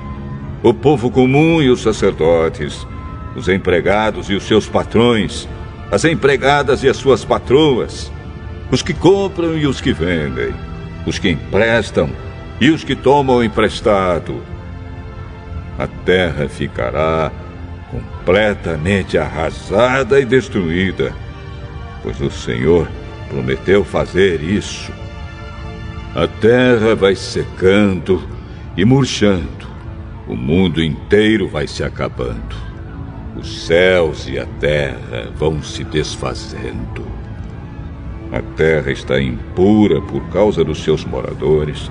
o 0.63 0.73
povo 0.73 1.11
comum 1.11 1.61
e 1.61 1.69
os 1.69 1.83
sacerdotes 1.83 2.87
os 3.35 3.49
empregados 3.49 4.31
e 4.31 4.35
os 4.35 4.45
seus 4.45 4.69
patrões, 4.69 5.49
as 5.91 6.05
empregadas 6.05 6.83
e 6.83 6.89
as 6.89 6.97
suas 6.97 7.25
patroas, 7.25 8.11
os 8.71 8.83
que 8.83 8.95
compram 8.95 9.57
e 9.57 9.67
os 9.67 9.81
que 9.81 9.93
vendem, 9.93 10.55
os 11.07 11.19
que 11.19 11.31
emprestam 11.31 12.11
e 12.61 12.71
os 12.71 12.85
que 12.85 12.97
tomam 12.97 13.43
emprestado. 13.43 14.43
A 15.79 15.87
terra 15.87 16.49
ficará 16.49 17.31
completamente 17.91 19.19
arrasada 19.19 20.21
e 20.21 20.25
destruída, 20.25 21.15
pois 22.03 22.21
o 22.21 22.31
Senhor 22.31 22.89
prometeu 23.29 23.85
fazer 23.85 24.41
isso. 24.43 24.93
A 26.15 26.27
terra 26.27 26.95
vai 26.95 27.15
secando 27.15 28.23
e 28.77 28.85
murchando, 28.85 29.67
o 30.29 30.37
mundo 30.37 30.83
inteiro 30.83 31.49
vai 31.49 31.67
se 31.67 31.83
acabando. 31.83 32.64
Os 33.45 33.67
céus 33.67 34.27
e 34.27 34.39
a 34.39 34.47
terra 34.59 35.31
vão 35.37 35.63
se 35.63 35.85
desfazendo. 35.85 37.07
A 38.33 38.41
terra 38.57 38.91
está 38.91 39.21
impura 39.21 40.01
por 40.01 40.23
causa 40.31 40.65
dos 40.65 40.83
seus 40.83 41.05
moradores, 41.05 41.91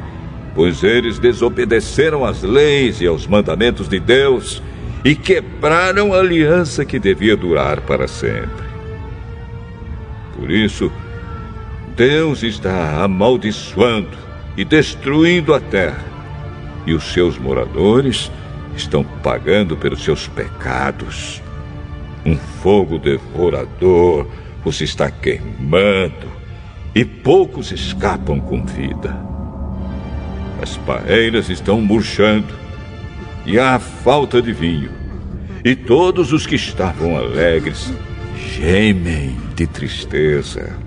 pois 0.55 0.83
eles 0.83 1.19
desobedeceram 1.19 2.25
às 2.25 2.41
leis 2.41 3.01
e 3.01 3.05
aos 3.05 3.27
mandamentos 3.27 3.87
de 3.87 3.99
Deus 3.99 4.63
e 5.05 5.13
quebraram 5.13 6.11
a 6.11 6.21
aliança 6.21 6.83
que 6.83 6.97
devia 6.97 7.37
durar 7.37 7.81
para 7.81 8.07
sempre. 8.07 8.65
Por 10.35 10.49
isso, 10.49 10.91
Deus 11.95 12.41
está 12.41 13.03
amaldiçoando 13.03 14.17
e 14.57 14.65
destruindo 14.65 15.53
a 15.53 15.59
terra, 15.59 16.03
e 16.87 16.95
os 16.95 17.13
seus 17.13 17.37
moradores 17.37 18.31
estão 18.75 19.03
pagando 19.03 19.77
pelos 19.77 20.03
seus 20.03 20.27
pecados. 20.27 21.42
Um 22.25 22.35
fogo 22.35 22.97
devorador 22.97 24.27
os 24.63 24.79
está 24.81 25.11
queimando 25.11 26.31
e 26.95 27.03
poucos 27.03 27.71
escapam 27.71 28.39
com 28.39 28.63
vida. 28.65 29.15
As 30.61 30.77
paeiras 30.77 31.49
estão 31.49 31.81
murchando 31.81 32.53
e 33.45 33.59
há 33.59 33.77
falta 33.79 34.41
de 34.41 34.53
vinho. 34.53 34.91
E 35.65 35.75
todos 35.75 36.31
os 36.31 36.45
que 36.45 36.55
estavam 36.55 37.17
alegres 37.17 37.91
gemem 38.37 39.35
de 39.55 39.67
tristeza. 39.67 40.77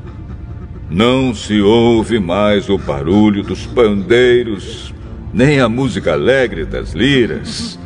Não 0.88 1.34
se 1.34 1.60
ouve 1.60 2.18
mais 2.18 2.68
o 2.68 2.78
barulho 2.78 3.42
dos 3.42 3.66
pandeiros 3.66 4.94
nem 5.36 5.60
a 5.60 5.68
música 5.68 6.12
alegre 6.12 6.64
das 6.64 6.92
liras. 6.92 7.78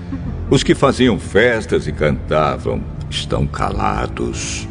Os 0.49 0.63
que 0.63 0.75
faziam 0.75 1.19
festas 1.19 1.89
e 1.89 1.93
cantavam 1.93 2.81
estão 3.11 3.47
calados. 3.47 4.67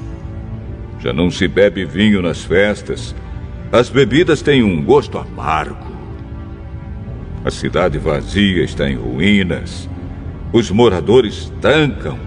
Já 0.99 1.13
não 1.13 1.30
se 1.30 1.47
bebe 1.47 1.86
vinho 1.86 2.21
nas 2.21 2.43
festas. 2.43 3.13
As 3.71 3.89
bebidas 3.89 4.41
têm 4.41 4.63
um 4.63 4.84
gosto 4.84 5.17
amargo. 5.17 5.88
A 7.45 7.52
cidade 7.52 7.97
vazia 7.97 8.63
está 8.63 8.89
em 8.89 8.95
ruínas. 8.95 9.88
Os 10.52 10.71
moradores 10.71 11.52
trancam 11.62 12.17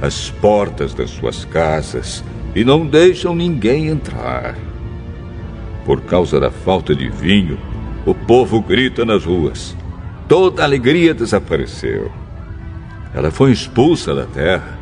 as 0.00 0.30
portas 0.30 0.94
das 0.94 1.10
suas 1.10 1.44
casas 1.44 2.22
e 2.54 2.64
não 2.64 2.86
deixam 2.86 3.34
ninguém 3.34 3.88
entrar. 3.88 4.56
Por 5.84 6.02
causa 6.02 6.38
da 6.38 6.50
falta 6.50 6.94
de 6.94 7.08
vinho, 7.08 7.58
o 8.04 8.14
povo 8.14 8.60
grita 8.60 9.04
nas 9.04 9.24
ruas. 9.24 9.76
Toda 10.28 10.62
a 10.62 10.64
alegria 10.64 11.12
desapareceu. 11.12 12.10
Ela 13.14 13.30
foi 13.30 13.52
expulsa 13.52 14.14
da 14.14 14.24
terra. 14.26 14.75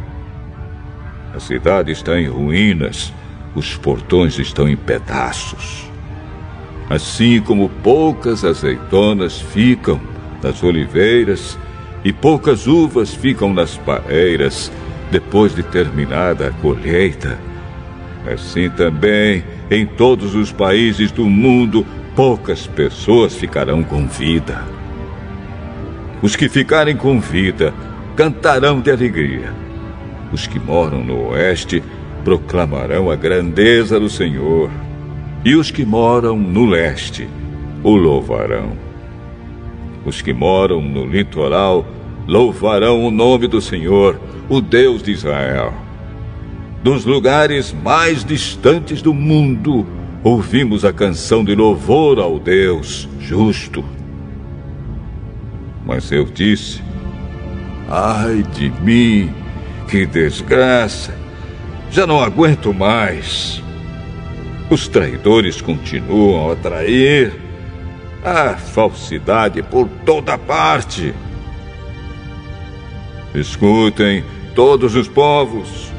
A 1.34 1.40
cidade 1.40 1.90
está 1.90 2.20
em 2.20 2.28
ruínas, 2.28 3.12
os 3.56 3.76
portões 3.76 4.38
estão 4.38 4.68
em 4.68 4.76
pedaços. 4.76 5.90
Assim 6.88 7.40
como 7.40 7.68
poucas 7.68 8.44
azeitonas 8.44 9.40
ficam 9.40 10.00
nas 10.40 10.62
oliveiras 10.62 11.58
e 12.04 12.12
poucas 12.12 12.68
uvas 12.68 13.12
ficam 13.12 13.52
nas 13.52 13.76
paeiras 13.76 14.70
depois 15.10 15.54
de 15.54 15.62
terminada 15.62 16.48
a 16.48 16.52
colheita, 16.52 17.38
assim 18.32 18.70
também 18.70 19.42
em 19.70 19.84
todos 19.86 20.34
os 20.34 20.52
países 20.52 21.10
do 21.10 21.24
mundo 21.24 21.84
poucas 22.14 22.66
pessoas 22.66 23.34
ficarão 23.34 23.82
com 23.82 24.06
vida. 24.06 24.62
Os 26.22 26.36
que 26.36 26.48
ficarem 26.48 26.96
com 26.96 27.18
vida 27.18 27.74
cantarão 28.14 28.80
de 28.80 28.90
alegria. 28.90 29.63
Os 30.34 30.48
que 30.48 30.58
moram 30.58 31.04
no 31.04 31.28
oeste 31.28 31.80
proclamarão 32.24 33.08
a 33.08 33.14
grandeza 33.14 34.00
do 34.00 34.10
Senhor. 34.10 34.68
E 35.44 35.54
os 35.54 35.70
que 35.70 35.84
moram 35.84 36.36
no 36.36 36.66
leste 36.66 37.28
o 37.84 37.94
louvarão. 37.94 38.72
Os 40.04 40.20
que 40.20 40.32
moram 40.32 40.82
no 40.82 41.06
litoral 41.06 41.86
louvarão 42.26 43.06
o 43.06 43.12
nome 43.12 43.46
do 43.46 43.60
Senhor, 43.60 44.20
o 44.48 44.60
Deus 44.60 45.04
de 45.04 45.12
Israel. 45.12 45.72
Dos 46.82 47.04
lugares 47.04 47.72
mais 47.72 48.24
distantes 48.24 49.00
do 49.00 49.14
mundo, 49.14 49.86
ouvimos 50.24 50.84
a 50.84 50.92
canção 50.92 51.44
de 51.44 51.54
louvor 51.54 52.18
ao 52.18 52.40
Deus 52.40 53.08
justo. 53.20 53.84
Mas 55.86 56.10
eu 56.10 56.24
disse: 56.24 56.82
Ai 57.88 58.42
de 58.52 58.68
mim, 58.82 59.43
que 59.88 60.06
desgraça! 60.06 61.14
Já 61.90 62.06
não 62.06 62.20
aguento 62.20 62.74
mais. 62.74 63.62
Os 64.68 64.88
traidores 64.88 65.60
continuam 65.60 66.50
a 66.50 66.56
trair. 66.56 67.32
A 68.24 68.56
falsidade 68.56 69.62
por 69.62 69.88
toda 70.04 70.36
parte. 70.36 71.14
Escutem, 73.34 74.24
todos 74.54 74.96
os 74.96 75.06
povos. 75.06 75.92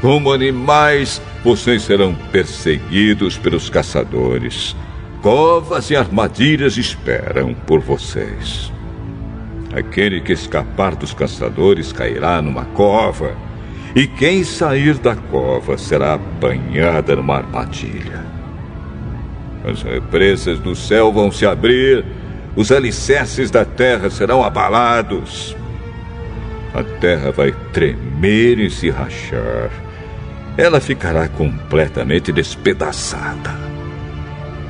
Como 0.00 0.32
animais, 0.32 1.20
vocês 1.42 1.82
serão 1.82 2.14
perseguidos 2.30 3.38
pelos 3.38 3.70
caçadores. 3.70 4.76
covas 5.22 5.90
e 5.90 5.96
armadilhas 5.96 6.76
esperam 6.76 7.52
por 7.52 7.80
vocês. 7.80 8.72
Aquele 9.72 10.20
que 10.20 10.32
escapar 10.32 10.96
dos 10.96 11.14
caçadores 11.14 11.92
cairá 11.92 12.42
numa 12.42 12.64
cova, 12.64 13.36
e 13.94 14.06
quem 14.06 14.42
sair 14.44 14.98
da 14.98 15.14
cova 15.14 15.78
será 15.78 16.14
apanhada 16.14 17.16
numa 17.16 17.36
armadilha. 17.36 18.24
As 19.64 19.82
represas 19.82 20.58
do 20.58 20.74
céu 20.74 21.12
vão 21.12 21.30
se 21.30 21.46
abrir, 21.46 22.04
os 22.56 22.72
alicerces 22.72 23.50
da 23.50 23.64
terra 23.64 24.10
serão 24.10 24.42
abalados. 24.42 25.56
A 26.74 26.82
terra 26.82 27.30
vai 27.30 27.52
tremer 27.72 28.58
e 28.58 28.70
se 28.70 28.90
rachar. 28.90 29.70
Ela 30.56 30.80
ficará 30.80 31.28
completamente 31.28 32.32
despedaçada. 32.32 33.50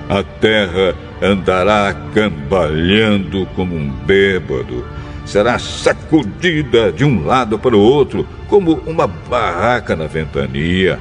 A 0.08 0.22
terra 0.22 0.94
andará 1.22 1.94
cambalhando 2.14 3.46
como 3.54 3.74
um 3.74 3.90
bêbado. 3.90 4.84
Será 5.24 5.58
sacudida 5.58 6.90
de 6.90 7.04
um 7.04 7.24
lado 7.24 7.58
para 7.58 7.76
o 7.76 7.80
outro, 7.80 8.26
como 8.48 8.80
uma 8.86 9.06
barraca 9.06 9.94
na 9.94 10.06
ventania. 10.06 10.98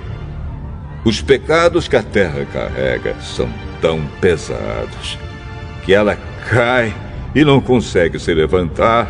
Os 1.04 1.22
pecados 1.22 1.88
que 1.88 1.96
a 1.96 2.04
terra 2.04 2.46
carrega 2.52 3.16
são 3.22 3.50
tão 3.82 4.02
pesados 4.20 5.18
que 5.84 5.94
ela 5.94 6.18
cai 6.50 6.94
e 7.34 7.44
não 7.44 7.62
consegue 7.62 8.20
se 8.20 8.34
levantar. 8.34 9.08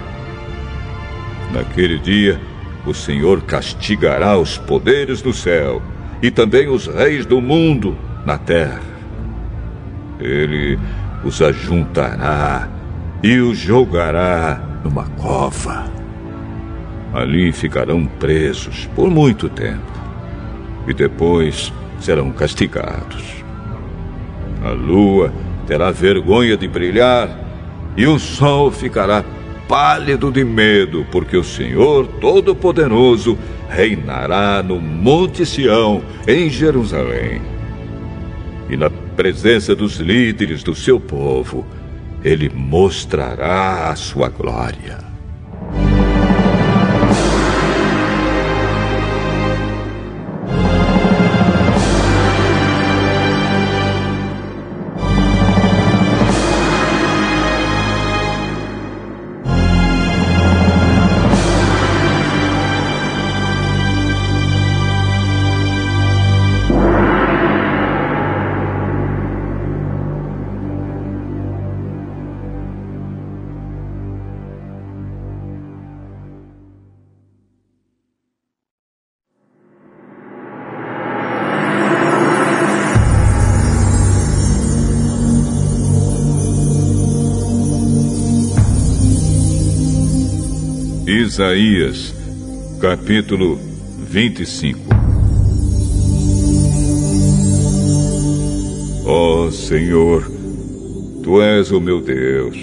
Naquele 1.51 1.97
dia, 1.97 2.39
o 2.85 2.93
Senhor 2.93 3.41
castigará 3.41 4.37
os 4.37 4.57
poderes 4.57 5.21
do 5.21 5.33
céu 5.33 5.81
e 6.21 6.29
também 6.29 6.67
os 6.67 6.87
reis 6.87 7.25
do 7.25 7.41
mundo 7.41 7.97
na 8.25 8.37
terra. 8.37 8.81
Ele 10.19 10.77
os 11.23 11.41
ajuntará 11.41 12.69
e 13.21 13.39
os 13.39 13.57
jogará 13.57 14.61
numa 14.83 15.05
cova. 15.17 15.85
Ali 17.13 17.51
ficarão 17.51 18.05
presos 18.05 18.87
por 18.95 19.09
muito 19.09 19.49
tempo 19.49 19.99
e 20.87 20.93
depois 20.93 21.73
serão 21.99 22.31
castigados. 22.31 23.43
A 24.63 24.69
lua 24.69 25.33
terá 25.67 25.91
vergonha 25.91 26.55
de 26.55 26.67
brilhar 26.67 27.29
e 27.95 28.05
o 28.07 28.19
sol 28.19 28.71
ficará 28.71 29.23
pálido 29.67 30.31
de 30.31 30.43
medo, 30.43 31.05
porque 31.11 31.37
o 31.37 31.43
Senhor 31.43 32.07
Todo-Poderoso 32.19 33.37
reinará 33.69 34.63
no 34.63 34.79
Monte 34.79 35.45
Sião, 35.45 36.01
em 36.27 36.49
Jerusalém. 36.49 37.39
E 38.67 38.75
na 38.75 38.89
presença 39.19 39.75
dos 39.75 39.97
líderes 39.97 40.63
do 40.63 40.73
seu 40.73 40.97
povo, 40.97 41.67
ele 42.23 42.49
mostrará 42.49 43.89
a 43.89 43.95
sua 43.97 44.29
glória. 44.29 45.08
Isaías, 91.39 92.13
capítulo 92.81 93.57
25 94.09 94.77
Ó 99.05 99.45
oh, 99.45 99.49
Senhor, 99.49 100.29
Tu 101.23 101.41
és 101.41 101.71
o 101.71 101.79
meu 101.79 102.01
Deus. 102.01 102.57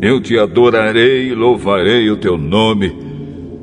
Eu 0.00 0.20
te 0.20 0.38
adorarei 0.38 1.30
e 1.30 1.34
louvarei 1.34 2.08
o 2.12 2.16
teu 2.16 2.38
nome, 2.38 2.96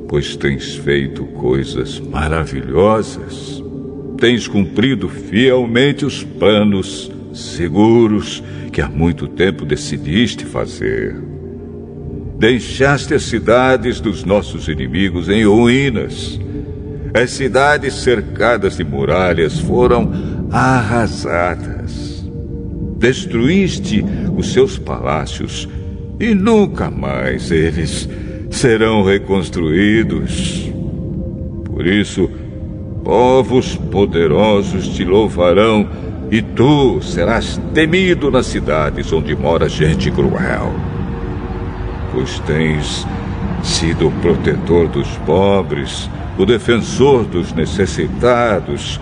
pois 0.06 0.36
tens 0.36 0.74
feito 0.74 1.24
coisas 1.24 1.98
maravilhosas. 1.98 3.64
Tens 4.18 4.46
cumprido 4.46 5.08
fielmente 5.08 6.04
os 6.04 6.22
planos 6.22 7.10
seguros 7.32 8.44
que 8.70 8.82
há 8.82 8.90
muito 8.90 9.26
tempo 9.26 9.64
decidiste 9.64 10.44
fazer. 10.44 11.35
Deixaste 12.38 13.14
as 13.14 13.22
cidades 13.22 13.98
dos 13.98 14.22
nossos 14.22 14.68
inimigos 14.68 15.30
em 15.30 15.46
ruínas. 15.46 16.38
As 17.14 17.30
cidades 17.30 17.94
cercadas 17.94 18.76
de 18.76 18.84
muralhas 18.84 19.58
foram 19.58 20.12
arrasadas. 20.52 22.26
Destruíste 22.98 24.04
os 24.36 24.52
seus 24.52 24.76
palácios 24.76 25.66
e 26.20 26.34
nunca 26.34 26.90
mais 26.90 27.50
eles 27.50 28.06
serão 28.50 29.02
reconstruídos. 29.02 30.70
Por 31.64 31.86
isso, 31.86 32.30
povos 33.02 33.76
poderosos 33.76 34.88
te 34.88 35.04
louvarão 35.04 35.88
e 36.30 36.42
tu 36.42 37.00
serás 37.00 37.58
temido 37.72 38.30
nas 38.30 38.44
cidades 38.44 39.10
onde 39.10 39.34
mora 39.34 39.70
gente 39.70 40.10
cruel 40.10 40.95
pois 42.16 42.40
tens 42.40 43.06
sido 43.62 44.08
o 44.08 44.12
protetor 44.22 44.88
dos 44.88 45.06
pobres, 45.18 46.08
o 46.38 46.46
defensor 46.46 47.24
dos 47.24 47.52
necessitados, 47.52 48.98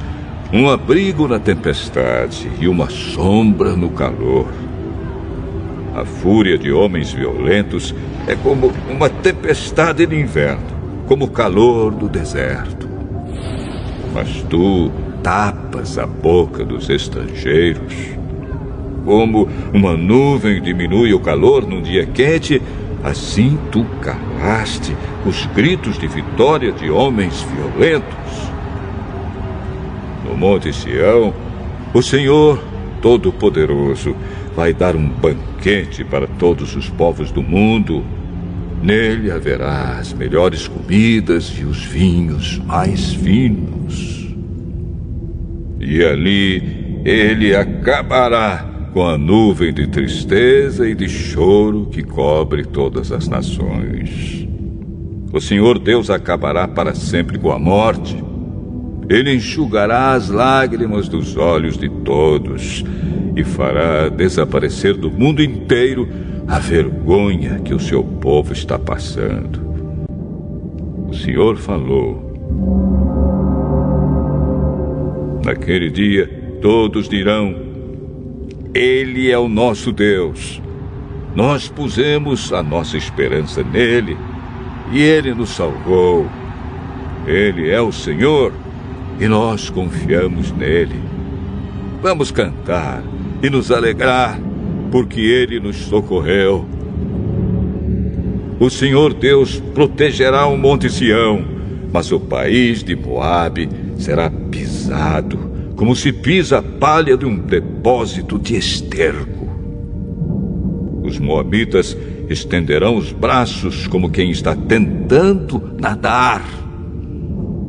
um 0.52 0.68
abrigo 0.68 1.28
na 1.28 1.38
tempestade 1.38 2.50
e 2.60 2.66
uma 2.66 2.90
sombra 2.90 3.76
no 3.76 3.90
calor. 3.90 4.48
A 5.94 6.04
fúria 6.04 6.58
de 6.58 6.72
homens 6.72 7.12
violentos 7.12 7.94
é 8.26 8.34
como 8.34 8.72
uma 8.90 9.08
tempestade 9.08 10.04
de 10.06 10.20
inverno, 10.20 10.66
como 11.06 11.26
o 11.26 11.30
calor 11.30 11.94
do 11.94 12.08
deserto. 12.08 12.88
Mas 14.12 14.42
tu 14.50 14.90
tapas 15.22 15.98
a 15.98 16.06
boca 16.06 16.64
dos 16.64 16.90
estrangeiros. 16.90 17.94
Como 19.04 19.48
uma 19.72 19.96
nuvem 19.96 20.60
diminui 20.60 21.12
o 21.14 21.20
calor 21.20 21.64
num 21.64 21.82
dia 21.82 22.06
quente, 22.06 22.60
Assim 23.04 23.58
tu 23.70 23.84
calaste 24.00 24.96
os 25.26 25.44
gritos 25.54 25.98
de 25.98 26.06
vitória 26.08 26.72
de 26.72 26.90
homens 26.90 27.42
violentos. 27.42 28.50
No 30.24 30.34
Monte 30.34 30.72
Sião, 30.72 31.34
o 31.92 32.02
Senhor 32.02 32.64
Todo-Poderoso 33.02 34.16
vai 34.56 34.72
dar 34.72 34.96
um 34.96 35.06
banquete 35.06 36.02
para 36.02 36.26
todos 36.26 36.74
os 36.74 36.88
povos 36.88 37.30
do 37.30 37.42
mundo. 37.42 38.02
Nele 38.82 39.30
haverá 39.30 39.98
as 39.98 40.14
melhores 40.14 40.66
comidas 40.66 41.54
e 41.58 41.64
os 41.64 41.84
vinhos 41.84 42.58
mais 42.60 43.12
finos. 43.12 44.34
E 45.78 46.02
ali 46.02 47.02
ele 47.04 47.54
acabará 47.54 48.73
com 48.94 49.04
a 49.04 49.18
nuvem 49.18 49.74
de 49.74 49.88
tristeza 49.88 50.88
e 50.88 50.94
de 50.94 51.08
choro 51.08 51.86
que 51.86 52.00
cobre 52.00 52.64
todas 52.64 53.10
as 53.10 53.26
nações. 53.26 54.46
O 55.32 55.40
Senhor 55.40 55.80
Deus 55.80 56.10
acabará 56.10 56.68
para 56.68 56.94
sempre 56.94 57.36
com 57.36 57.50
a 57.50 57.58
morte. 57.58 58.16
Ele 59.08 59.34
enxugará 59.34 60.12
as 60.12 60.30
lágrimas 60.30 61.08
dos 61.08 61.36
olhos 61.36 61.76
de 61.76 61.88
todos 61.88 62.84
e 63.34 63.42
fará 63.42 64.08
desaparecer 64.08 64.94
do 64.96 65.10
mundo 65.10 65.42
inteiro 65.42 66.08
a 66.46 66.60
vergonha 66.60 67.58
que 67.64 67.74
o 67.74 67.80
seu 67.80 68.04
povo 68.04 68.52
está 68.52 68.78
passando. 68.78 69.60
O 71.08 71.12
Senhor 71.12 71.56
falou. 71.56 72.32
Naquele 75.44 75.90
dia, 75.90 76.58
todos 76.62 77.08
dirão: 77.08 77.63
ele 78.74 79.30
é 79.30 79.38
o 79.38 79.48
nosso 79.48 79.92
Deus. 79.92 80.60
Nós 81.34 81.68
pusemos 81.68 82.52
a 82.52 82.62
nossa 82.62 82.96
esperança 82.96 83.62
nele 83.62 84.16
e 84.92 85.00
ele 85.00 85.32
nos 85.32 85.50
salvou. 85.50 86.26
Ele 87.26 87.70
é 87.70 87.80
o 87.80 87.92
Senhor 87.92 88.52
e 89.20 89.28
nós 89.28 89.70
confiamos 89.70 90.50
nele. 90.50 91.00
Vamos 92.02 92.32
cantar 92.32 93.02
e 93.42 93.48
nos 93.48 93.70
alegrar, 93.70 94.38
porque 94.90 95.20
ele 95.20 95.60
nos 95.60 95.76
socorreu. 95.76 96.66
O 98.58 98.68
Senhor 98.68 99.14
Deus 99.14 99.60
protegerá 99.74 100.46
o 100.46 100.56
Monte 100.56 100.90
Sião, 100.90 101.44
mas 101.92 102.10
o 102.10 102.18
país 102.18 102.82
de 102.82 102.94
Moabe 102.96 103.68
será 103.96 104.30
pisado, 104.30 105.53
como 105.76 105.94
se 105.94 106.12
pisa 106.12 106.58
a 106.58 106.62
palha 106.62 107.16
de 107.16 107.26
um 107.26 107.36
depósito 107.36 108.38
de 108.38 108.56
esterco. 108.56 109.44
Os 111.02 111.18
moabitas 111.18 111.96
estenderão 112.28 112.96
os 112.96 113.12
braços 113.12 113.86
como 113.86 114.10
quem 114.10 114.30
está 114.30 114.56
tentando 114.56 115.76
nadar. 115.78 116.42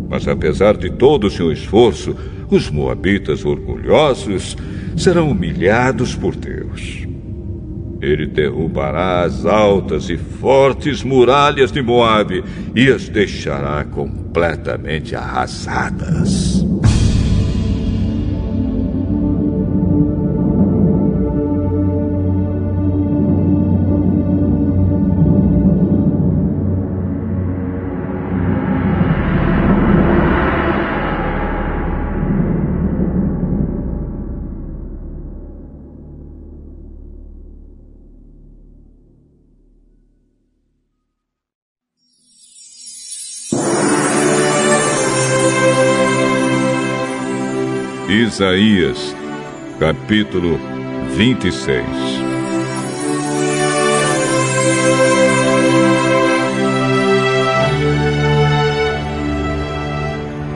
Mas 0.09 0.27
apesar 0.27 0.77
de 0.77 0.89
todo 0.91 1.27
o 1.27 1.31
seu 1.31 1.51
esforço, 1.51 2.15
os 2.49 2.69
moabitas 2.69 3.43
orgulhosos 3.43 4.55
serão 4.95 5.31
humilhados 5.31 6.15
por 6.15 6.35
Deus. 6.35 7.05
Ele 8.01 8.27
derrubará 8.27 9.23
as 9.23 9.45
altas 9.45 10.09
e 10.09 10.17
fortes 10.17 11.03
muralhas 11.03 11.71
de 11.71 11.81
Moabe 11.81 12.43
e 12.75 12.87
as 12.89 13.09
deixará 13.09 13.83
completamente 13.83 15.15
arrasadas. 15.15 16.63
Isaías, 48.35 49.15
capítulo 49.79 50.59
26. 51.15 51.85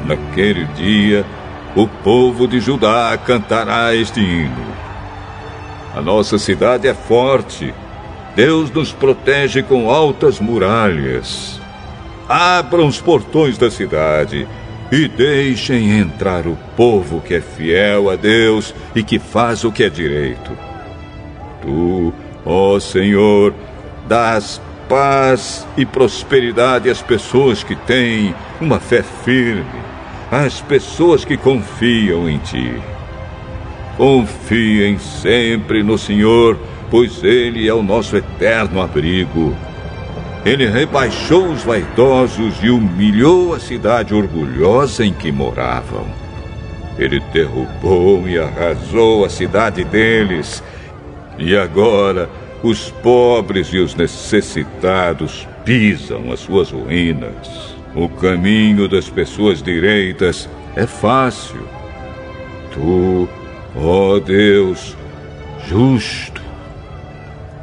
Naquele 0.05 0.65
dia, 0.75 1.25
o 1.73 1.87
povo 1.87 2.49
de 2.49 2.59
Judá 2.59 3.17
cantará 3.25 3.95
este 3.95 4.19
hino. 4.19 4.75
A 5.95 6.01
nossa 6.01 6.37
cidade 6.37 6.85
é 6.85 6.93
forte. 6.93 7.73
Deus 8.35 8.69
nos 8.71 8.91
protege 8.91 9.63
com 9.63 9.89
altas 9.89 10.41
muralhas. 10.41 11.61
Abram 12.27 12.87
os 12.87 12.99
portões 12.99 13.57
da 13.57 13.71
cidade 13.71 14.45
e 14.91 15.07
deixem 15.07 15.99
entrar 15.99 16.47
o 16.47 16.57
povo 16.75 17.21
que 17.21 17.35
é 17.35 17.41
fiel 17.41 18.09
a 18.09 18.15
Deus 18.15 18.73
e 18.95 19.03
que 19.03 19.19
faz 19.19 19.63
o 19.63 19.71
que 19.71 19.83
é 19.83 19.89
direito. 19.89 20.51
Tu, 21.61 22.13
ó 22.45 22.79
Senhor, 22.79 23.53
dás 24.07 24.59
paz 24.87 25.67
e 25.77 25.85
prosperidade 25.85 26.89
às 26.89 27.01
pessoas 27.01 27.63
que 27.63 27.75
têm 27.75 28.33
uma 28.59 28.79
fé 28.79 29.03
firme, 29.03 29.63
às 30.31 30.59
pessoas 30.61 31.23
que 31.23 31.37
confiam 31.37 32.27
em 32.27 32.39
Ti. 32.39 32.73
Confiem 33.95 34.97
sempre 34.97 35.83
no 35.83 35.97
Senhor, 35.97 36.57
pois 36.89 37.23
Ele 37.23 37.67
é 37.67 37.73
o 37.73 37.83
nosso 37.83 38.17
eterno 38.17 38.81
abrigo. 38.81 39.55
Ele 40.45 40.67
rebaixou 40.67 41.51
os 41.51 41.63
vaidosos 41.63 42.55
e 42.63 42.69
humilhou 42.69 43.53
a 43.53 43.59
cidade 43.59 44.13
orgulhosa 44.13 45.05
em 45.05 45.13
que 45.13 45.31
moravam. 45.31 46.05
Ele 46.97 47.19
derrubou 47.33 48.27
e 48.27 48.39
arrasou 48.39 49.25
a 49.25 49.29
cidade 49.29 49.83
deles. 49.83 50.63
E 51.37 51.55
agora 51.55 52.29
os 52.63 52.89
pobres 52.89 53.67
e 53.67 53.79
os 53.79 53.95
necessitados 53.95 55.47
pisam 55.63 56.31
as 56.31 56.39
suas 56.39 56.71
ruínas. 56.71 57.75
O 57.95 58.07
caminho 58.07 58.87
das 58.87 59.09
pessoas 59.09 59.61
direitas 59.61 60.49
é 60.75 60.85
fácil. 60.85 61.67
Tu, 62.73 63.27
ó 63.75 64.19
Deus, 64.19 64.95
justo, 65.67 66.38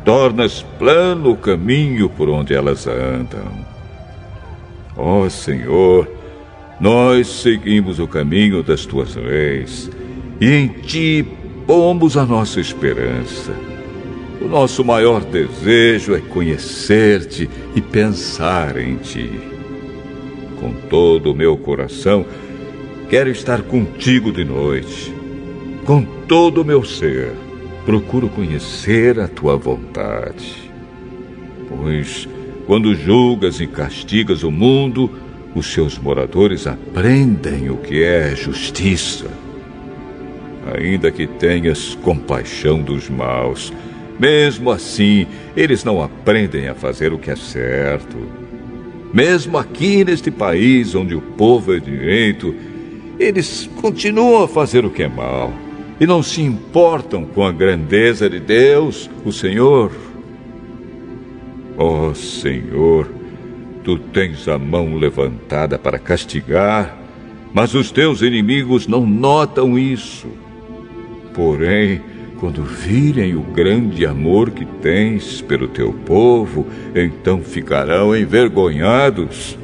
tornas 0.06 0.64
plano 0.78 1.32
o 1.32 1.36
caminho 1.36 2.08
por 2.08 2.28
onde 2.28 2.54
elas 2.54 2.86
andam. 2.86 3.66
Ó 4.96 5.24
oh, 5.24 5.28
Senhor, 5.28 6.08
nós 6.80 7.26
seguimos 7.26 7.98
o 7.98 8.06
caminho 8.06 8.62
das 8.62 8.86
tuas 8.86 9.16
leis 9.16 9.90
e 10.40 10.48
em 10.48 10.68
ti 10.68 11.26
pomos 11.66 12.16
a 12.16 12.24
nossa 12.24 12.60
esperança. 12.60 13.52
O 14.40 14.46
nosso 14.46 14.84
maior 14.84 15.22
desejo 15.24 16.14
é 16.14 16.20
conhecer-te 16.20 17.50
e 17.74 17.80
pensar 17.80 18.78
em 18.78 18.94
ti. 18.98 19.28
Com 20.60 20.72
todo 20.88 21.32
o 21.32 21.34
meu 21.34 21.56
coração, 21.56 22.24
quero 23.10 23.28
estar 23.28 23.60
contigo 23.62 24.30
de 24.30 24.44
noite, 24.44 25.12
com 25.84 26.04
todo 26.28 26.62
o 26.62 26.64
meu 26.64 26.84
ser 26.84 27.45
procuro 27.86 28.28
conhecer 28.28 29.20
a 29.20 29.28
tua 29.28 29.56
vontade. 29.56 30.68
Pois, 31.68 32.28
quando 32.66 32.96
julgas 32.96 33.60
e 33.60 33.66
castigas 33.68 34.42
o 34.42 34.50
mundo, 34.50 35.08
os 35.54 35.72
seus 35.72 35.96
moradores 35.96 36.66
aprendem 36.66 37.70
o 37.70 37.76
que 37.76 38.02
é 38.02 38.34
justiça. 38.34 39.26
Ainda 40.76 41.12
que 41.12 41.28
tenhas 41.28 41.94
compaixão 42.02 42.82
dos 42.82 43.08
maus, 43.08 43.72
mesmo 44.18 44.72
assim, 44.72 45.24
eles 45.56 45.84
não 45.84 46.02
aprendem 46.02 46.66
a 46.66 46.74
fazer 46.74 47.12
o 47.12 47.18
que 47.20 47.30
é 47.30 47.36
certo. 47.36 48.16
Mesmo 49.14 49.56
aqui 49.56 50.04
neste 50.04 50.32
país 50.32 50.92
onde 50.96 51.14
o 51.14 51.20
povo 51.20 51.72
é 51.72 51.78
direito, 51.78 52.52
eles 53.16 53.70
continuam 53.80 54.42
a 54.42 54.48
fazer 54.48 54.84
o 54.84 54.90
que 54.90 55.04
é 55.04 55.08
mal 55.08 55.52
e 55.98 56.06
não 56.06 56.22
se 56.22 56.42
importam 56.42 57.24
com 57.24 57.44
a 57.44 57.52
grandeza 57.52 58.28
de 58.28 58.38
Deus, 58.38 59.10
o 59.24 59.32
Senhor. 59.32 59.90
Ó 61.78 62.08
oh, 62.08 62.14
Senhor, 62.14 63.08
tu 63.82 63.98
tens 63.98 64.46
a 64.48 64.58
mão 64.58 64.96
levantada 64.96 65.78
para 65.78 65.98
castigar, 65.98 66.96
mas 67.52 67.74
os 67.74 67.90
teus 67.90 68.20
inimigos 68.22 68.86
não 68.86 69.06
notam 69.06 69.78
isso. 69.78 70.28
Porém, 71.32 72.02
quando 72.38 72.62
virem 72.62 73.34
o 73.34 73.40
grande 73.40 74.04
amor 74.04 74.50
que 74.50 74.64
tens 74.64 75.40
pelo 75.40 75.68
teu 75.68 75.92
povo, 75.92 76.66
então 76.94 77.40
ficarão 77.40 78.14
envergonhados. 78.14 79.58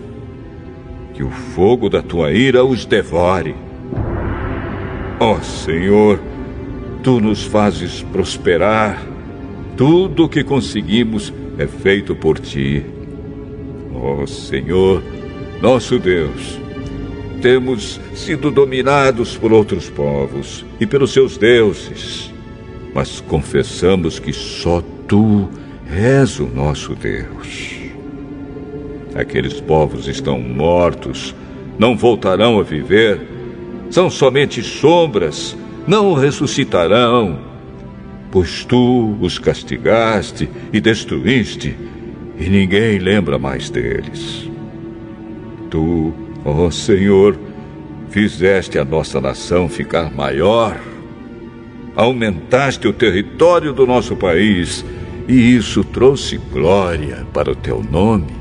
Que 1.12 1.22
o 1.22 1.30
fogo 1.30 1.90
da 1.90 2.00
tua 2.00 2.32
ira 2.32 2.64
os 2.64 2.86
devore 2.86 3.54
Ó 5.24 5.36
oh, 5.36 5.40
Senhor, 5.40 6.20
tu 7.00 7.20
nos 7.20 7.44
fazes 7.44 8.02
prosperar. 8.02 9.00
Tudo 9.76 10.24
o 10.24 10.28
que 10.28 10.42
conseguimos 10.42 11.32
é 11.56 11.64
feito 11.64 12.16
por 12.16 12.40
ti. 12.40 12.84
Ó 13.94 14.22
oh, 14.22 14.26
Senhor, 14.26 15.00
nosso 15.60 16.00
Deus, 16.00 16.58
temos 17.40 18.00
sido 18.16 18.50
dominados 18.50 19.36
por 19.36 19.52
outros 19.52 19.88
povos 19.88 20.66
e 20.80 20.86
pelos 20.86 21.12
seus 21.12 21.36
deuses, 21.36 22.34
mas 22.92 23.20
confessamos 23.20 24.18
que 24.18 24.32
só 24.32 24.82
tu 25.06 25.48
és 25.88 26.40
o 26.40 26.48
nosso 26.48 26.96
Deus. 26.96 27.76
Aqueles 29.14 29.60
povos 29.60 30.08
estão 30.08 30.40
mortos, 30.40 31.32
não 31.78 31.96
voltarão 31.96 32.58
a 32.58 32.64
viver 32.64 33.31
são 33.92 34.08
somente 34.08 34.62
sombras, 34.62 35.54
não 35.86 36.14
ressuscitarão. 36.14 37.38
Pois 38.30 38.64
tu 38.64 39.18
os 39.20 39.38
castigaste 39.38 40.48
e 40.72 40.80
destruíste, 40.80 41.76
e 42.38 42.48
ninguém 42.48 42.98
lembra 42.98 43.38
mais 43.38 43.68
deles. 43.68 44.50
Tu, 45.68 46.10
ó 46.42 46.70
Senhor, 46.70 47.38
fizeste 48.08 48.78
a 48.78 48.84
nossa 48.84 49.20
nação 49.20 49.68
ficar 49.68 50.10
maior, 50.10 50.80
aumentaste 51.94 52.88
o 52.88 52.94
território 52.94 53.74
do 53.74 53.86
nosso 53.86 54.16
país, 54.16 54.82
e 55.28 55.54
isso 55.54 55.84
trouxe 55.84 56.38
glória 56.38 57.26
para 57.30 57.50
o 57.50 57.54
teu 57.54 57.82
nome. 57.82 58.32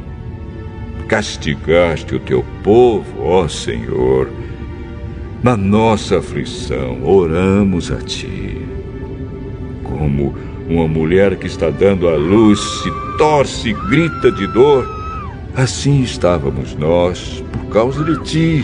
Castigaste 1.09 2.15
o 2.15 2.19
teu 2.19 2.45
povo, 2.63 3.21
ó 3.21 3.49
Senhor, 3.49 4.29
na 5.43 5.57
nossa 5.57 6.19
aflição, 6.19 7.03
oramos 7.03 7.91
a 7.91 7.97
Ti. 7.97 8.61
como 9.83 10.35
uma 10.67 10.87
mulher 10.87 11.35
que 11.35 11.47
está 11.47 11.69
dando 11.69 12.07
à 12.07 12.15
luz 12.15 12.59
se 12.59 12.89
torce 13.17 13.69
e 13.69 13.73
grita 13.73 14.31
de 14.31 14.47
dor, 14.47 14.87
assim 15.55 16.01
estávamos 16.01 16.75
nós 16.75 17.43
por 17.51 17.65
causa 17.65 18.03
de 18.03 18.17
ti, 18.23 18.63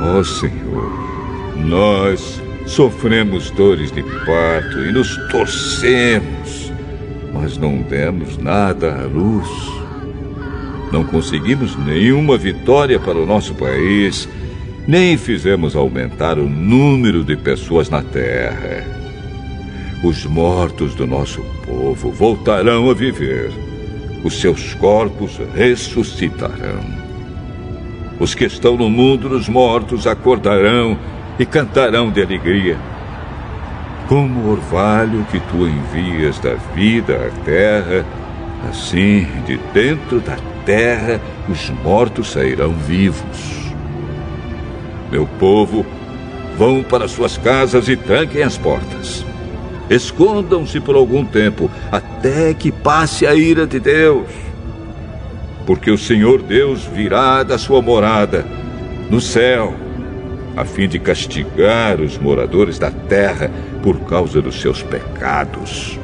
ó 0.00 0.22
Senhor. 0.22 0.92
Nós 1.56 2.40
sofremos 2.66 3.50
dores 3.50 3.90
de 3.90 4.02
parto 4.02 4.78
e 4.78 4.92
nos 4.92 5.16
torcemos, 5.30 6.72
mas 7.32 7.58
não 7.58 7.82
demos 7.82 8.38
nada 8.38 8.94
à 8.94 9.06
luz. 9.06 9.48
Não 10.92 11.04
conseguimos 11.04 11.76
nenhuma 11.76 12.36
vitória 12.36 12.98
para 12.98 13.18
o 13.18 13.26
nosso 13.26 13.54
país, 13.54 14.28
nem 14.90 15.16
fizemos 15.16 15.76
aumentar 15.76 16.36
o 16.36 16.48
número 16.48 17.22
de 17.22 17.36
pessoas 17.36 17.88
na 17.88 18.02
terra. 18.02 18.84
Os 20.02 20.26
mortos 20.26 20.96
do 20.96 21.06
nosso 21.06 21.40
povo 21.64 22.10
voltarão 22.10 22.90
a 22.90 22.94
viver. 22.94 23.52
Os 24.24 24.40
seus 24.40 24.74
corpos 24.74 25.40
ressuscitarão. 25.54 26.80
Os 28.18 28.34
que 28.34 28.44
estão 28.44 28.76
no 28.76 28.90
mundo 28.90 29.28
dos 29.28 29.48
mortos 29.48 30.08
acordarão 30.08 30.98
e 31.38 31.46
cantarão 31.46 32.10
de 32.10 32.20
alegria. 32.20 32.76
Como 34.08 34.40
o 34.40 34.50
orvalho 34.50 35.24
que 35.30 35.38
tu 35.38 35.68
envias 35.68 36.40
da 36.40 36.54
vida 36.74 37.28
à 37.28 37.44
terra, 37.44 38.04
assim 38.68 39.24
de 39.46 39.56
dentro 39.72 40.18
da 40.18 40.36
terra 40.66 41.20
os 41.48 41.70
mortos 41.84 42.32
sairão 42.32 42.72
vivos. 42.72 43.59
Meu 45.10 45.26
povo, 45.38 45.84
vão 46.56 46.82
para 46.82 47.08
suas 47.08 47.36
casas 47.36 47.88
e 47.88 47.96
tranquem 47.96 48.42
as 48.42 48.56
portas. 48.56 49.24
Escondam-se 49.88 50.78
por 50.80 50.94
algum 50.94 51.24
tempo, 51.24 51.70
até 51.90 52.54
que 52.54 52.70
passe 52.70 53.26
a 53.26 53.34
ira 53.34 53.66
de 53.66 53.80
Deus. 53.80 54.28
Porque 55.66 55.90
o 55.90 55.98
Senhor 55.98 56.42
Deus 56.42 56.84
virá 56.84 57.42
da 57.42 57.58
sua 57.58 57.82
morada 57.82 58.46
no 59.10 59.20
céu 59.20 59.74
a 60.56 60.64
fim 60.64 60.88
de 60.88 60.98
castigar 60.98 62.00
os 62.00 62.18
moradores 62.18 62.78
da 62.78 62.90
terra 62.90 63.50
por 63.82 64.00
causa 64.00 64.42
dos 64.42 64.60
seus 64.60 64.82
pecados. 64.82 65.98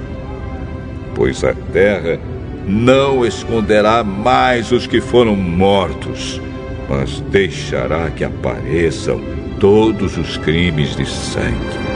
Pois 1.15 1.43
a 1.45 1.53
terra 1.73 2.19
não 2.67 3.25
esconderá 3.25 4.03
mais 4.03 4.73
os 4.73 4.87
que 4.87 5.01
foram 5.01 5.37
mortos, 5.37 6.41
mas 6.89 7.21
deixará 7.21 8.11
que 8.11 8.25
apareçam 8.25 9.21
todos 9.61 10.17
os 10.17 10.37
crimes 10.39 10.95
de 10.97 11.07
sangue. 11.07 11.96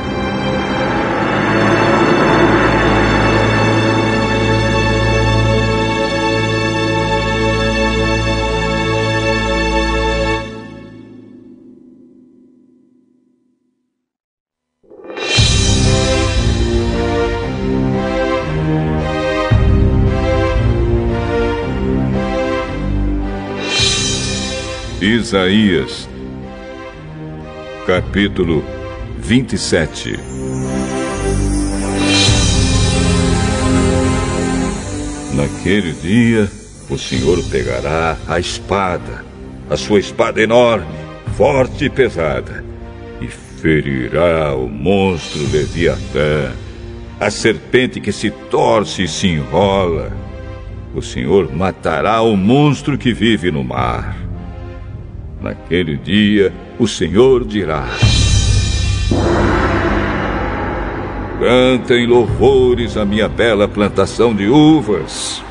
Isaías, 25.30 26.08
capítulo 27.86 28.64
27. 29.16 30.18
Naquele 35.32 35.92
dia, 35.92 36.50
o 36.90 36.98
Senhor 36.98 37.40
pegará 37.44 38.18
a 38.26 38.40
espada, 38.40 39.24
a 39.70 39.76
sua 39.76 40.00
espada 40.00 40.42
enorme, 40.42 40.98
forte 41.36 41.84
e 41.84 41.88
pesada, 41.88 42.64
e 43.20 43.28
ferirá 43.28 44.56
o 44.56 44.68
monstro 44.68 45.48
Leviatã, 45.52 46.50
a 47.20 47.30
serpente 47.30 48.00
que 48.00 48.10
se 48.10 48.32
torce 48.32 49.04
e 49.04 49.08
se 49.08 49.28
enrola. 49.28 50.10
O 50.92 51.00
Senhor 51.00 51.54
matará 51.54 52.20
o 52.20 52.36
monstro 52.36 52.98
que 52.98 53.12
vive 53.12 53.52
no 53.52 53.62
mar 53.62 54.28
Naquele 55.40 55.96
dia, 55.96 56.52
o 56.78 56.86
Senhor 56.86 57.46
dirá: 57.46 57.88
Cantem 61.40 62.06
louvores 62.06 62.98
à 62.98 63.04
minha 63.06 63.26
bela 63.26 63.66
plantação 63.66 64.34
de 64.34 64.46
uvas. 64.46 65.42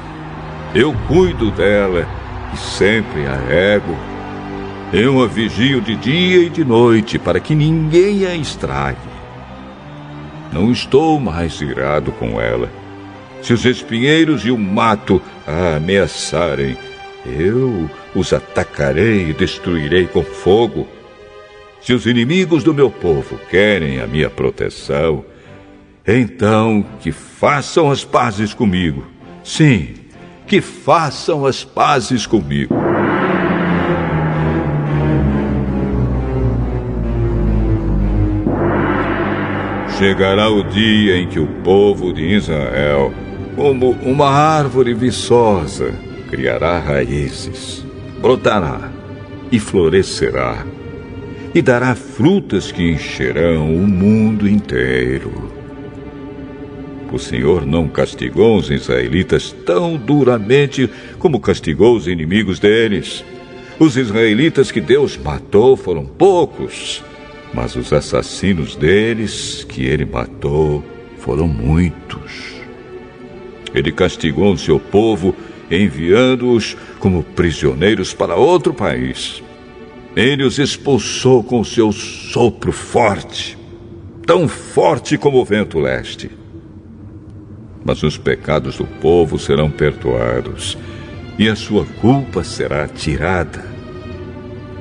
Eu 0.75 0.93
cuido 1.07 1.49
dela 1.49 2.07
e 2.53 2.57
sempre 2.57 3.25
a 3.25 3.35
rego. 3.35 3.97
Eu 4.93 5.23
a 5.23 5.27
vigio 5.27 5.81
de 5.81 5.95
dia 5.95 6.43
e 6.43 6.49
de 6.49 6.63
noite 6.63 7.17
para 7.17 7.39
que 7.39 7.55
ninguém 7.55 8.25
a 8.27 8.35
estrague. 8.35 8.97
Não 10.53 10.71
estou 10.71 11.19
mais 11.19 11.59
irado 11.61 12.11
com 12.11 12.39
ela. 12.39 12.69
Se 13.41 13.53
os 13.53 13.65
espinheiros 13.65 14.45
e 14.45 14.51
o 14.51 14.57
mato 14.57 15.21
a 15.47 15.77
ameaçarem, 15.77 16.77
eu 17.25 17.89
os 18.14 18.34
atacarei 18.34 19.30
e 19.30 19.34
destruirei 19.34 20.07
com 20.07 20.24
fogo. 20.24 20.88
Se 21.82 21.93
os 21.93 22.05
inimigos 22.05 22.64
do 22.64 22.74
meu 22.74 22.89
povo 22.89 23.39
querem 23.49 23.99
a 23.99 24.07
minha 24.07 24.30
proteção, 24.30 25.24
então 26.05 26.84
que 26.99 27.12
façam 27.12 27.89
as 27.89 28.03
pazes 28.03 28.53
comigo. 28.53 29.05
Sim, 29.43 29.93
que 30.47 30.60
façam 30.62 31.45
as 31.45 31.64
pazes 31.64 32.26
comigo. 32.26 32.76
Chegará 39.97 40.49
o 40.49 40.64
dia 40.64 41.18
em 41.18 41.28
que 41.28 41.39
o 41.39 41.47
povo 41.62 42.14
de 42.14 42.24
Israel, 42.24 43.14
como 43.55 43.91
uma 44.01 44.30
árvore 44.30 44.93
viçosa, 44.93 45.93
criará 46.30 46.80
raízes 46.80 47.88
brotará 48.20 48.91
e 49.51 49.59
florescerá, 49.59 50.65
e 51.53 51.61
dará 51.61 51.95
frutas 51.95 52.72
que 52.72 52.91
encherão 52.91 53.74
o 53.76 53.88
mundo 53.88 54.47
inteiro. 54.47 55.51
O 57.11 57.17
Senhor 57.17 57.65
não 57.65 57.88
castigou 57.88 58.57
os 58.57 58.70
israelitas 58.70 59.51
tão 59.65 59.97
duramente 59.97 60.88
como 61.17 61.39
castigou 61.39 61.95
os 61.95 62.07
inimigos 62.07 62.59
deles. 62.59 63.26
Os 63.80 63.97
israelitas 63.97 64.70
que 64.70 64.80
Deus 64.80 65.17
matou 65.17 65.76
foram 65.76 66.05
poucos, 66.05 67.03
mas 67.51 67.76
os 67.76 67.91
assassinos 67.91 68.76
deles 68.76 69.65
que 69.67 69.86
ele 69.86 70.05
matou 70.05 70.84
foram 71.17 71.47
muitos. 71.47 72.59
Ele 73.74 73.91
castigou 73.91 74.53
o 74.53 74.57
seu 74.57 74.80
povo 74.80 75.34
enviando-os 75.70 76.76
como 76.99 77.24
prisioneiros 77.24 78.13
para 78.13 78.36
outro 78.36 78.74
país. 78.74 79.43
Ele 80.15 80.43
os 80.43 80.57
expulsou 80.57 81.43
com 81.43 81.63
seu 81.63 81.91
sopro 81.91 82.72
forte, 82.72 83.57
tão 84.26 84.47
forte 84.47 85.17
como 85.17 85.39
o 85.39 85.45
vento 85.45 85.80
leste. 85.80 86.32
Mas 87.86 88.03
os 88.03 88.17
pecados 88.17 88.78
do 88.78 88.86
povo 88.86 89.38
serão 89.38 89.70
perdoados 89.70 90.78
e 91.38 91.47
a 91.47 91.55
sua 91.55 91.86
culpa 92.01 92.43
será 92.43 92.88
tirada. 92.88 93.63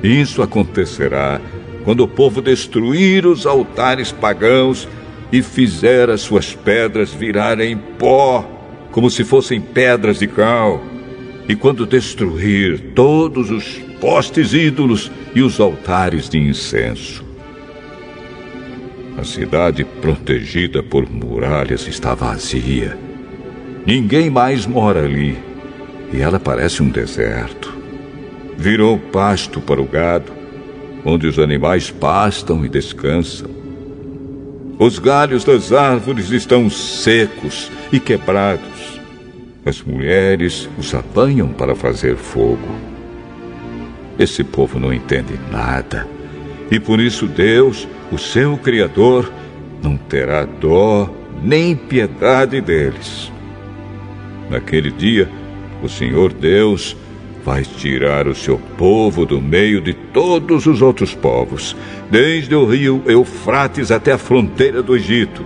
Isso 0.03 0.41
acontecerá 0.41 1.39
quando 1.85 2.01
o 2.01 2.07
povo 2.07 2.41
destruir 2.41 3.25
os 3.25 3.45
altares 3.45 4.11
pagãos 4.11 4.87
e 5.31 5.41
fizer 5.41 6.09
as 6.09 6.21
suas 6.21 6.53
pedras 6.53 7.13
virarem 7.13 7.77
pó 7.77 8.58
como 8.99 9.09
se 9.09 9.23
fossem 9.23 9.61
pedras 9.61 10.19
de 10.19 10.27
cal, 10.27 10.83
e 11.47 11.55
quando 11.55 11.85
destruir 11.85 12.91
todos 12.93 13.49
os 13.49 13.77
postes 14.01 14.53
ídolos 14.53 15.09
e 15.33 15.41
os 15.41 15.57
altares 15.57 16.27
de 16.27 16.37
incenso. 16.37 17.23
A 19.17 19.23
cidade 19.23 19.85
protegida 19.85 20.83
por 20.83 21.09
muralhas 21.09 21.87
está 21.87 22.13
vazia. 22.13 22.97
Ninguém 23.85 24.29
mais 24.29 24.65
mora 24.65 25.05
ali, 25.05 25.37
e 26.11 26.19
ela 26.19 26.37
parece 26.37 26.83
um 26.83 26.89
deserto. 26.89 27.73
Virou 28.57 28.97
pasto 28.97 29.61
para 29.61 29.81
o 29.81 29.85
gado, 29.85 30.33
onde 31.05 31.25
os 31.25 31.39
animais 31.39 31.89
pastam 31.89 32.65
e 32.65 32.67
descansam. 32.67 33.49
Os 34.77 34.99
galhos 34.99 35.45
das 35.45 35.71
árvores 35.71 36.31
estão 36.31 36.69
secos 36.69 37.71
e 37.93 37.97
quebrados. 37.97 38.78
As 39.65 39.81
mulheres 39.83 40.69
os 40.77 40.95
apanham 40.95 41.49
para 41.49 41.75
fazer 41.75 42.15
fogo. 42.15 42.69
Esse 44.17 44.43
povo 44.43 44.79
não 44.79 44.93
entende 44.93 45.33
nada. 45.51 46.07
E 46.71 46.79
por 46.79 46.99
isso 46.99 47.27
Deus, 47.27 47.87
o 48.11 48.17
seu 48.17 48.57
Criador, 48.57 49.31
não 49.83 49.97
terá 49.97 50.45
dó 50.45 51.09
nem 51.43 51.75
piedade 51.75 52.61
deles. 52.61 53.31
Naquele 54.49 54.91
dia, 54.91 55.27
o 55.83 55.89
Senhor 55.89 56.33
Deus 56.33 56.95
vai 57.43 57.63
tirar 57.63 58.27
o 58.27 58.35
seu 58.35 58.57
povo 58.77 59.25
do 59.25 59.41
meio 59.41 59.81
de 59.81 59.93
todos 59.93 60.65
os 60.65 60.81
outros 60.81 61.13
povos, 61.13 61.75
desde 62.09 62.55
o 62.55 62.65
rio 62.65 63.01
Eufrates 63.05 63.91
até 63.91 64.13
a 64.13 64.17
fronteira 64.17 64.81
do 64.81 64.95
Egito. 64.95 65.45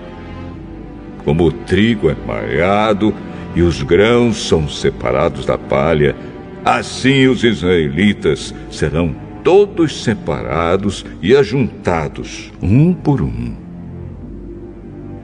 Como 1.24 1.46
o 1.46 1.52
trigo 1.52 2.10
é 2.10 2.16
malhado 2.28 3.14
e 3.56 3.62
os 3.62 3.82
grãos 3.82 4.48
são 4.48 4.68
separados 4.68 5.46
da 5.46 5.58
palha, 5.58 6.16
assim 6.64 7.28
os 7.28 7.44
israelitas 7.44 8.54
serão 8.72 9.16
todos 9.44 10.04
separados 10.04 11.06
e 11.22 11.36
ajuntados, 11.36 12.52
um 12.62 12.94
por 12.94 13.22
um. 13.22 13.56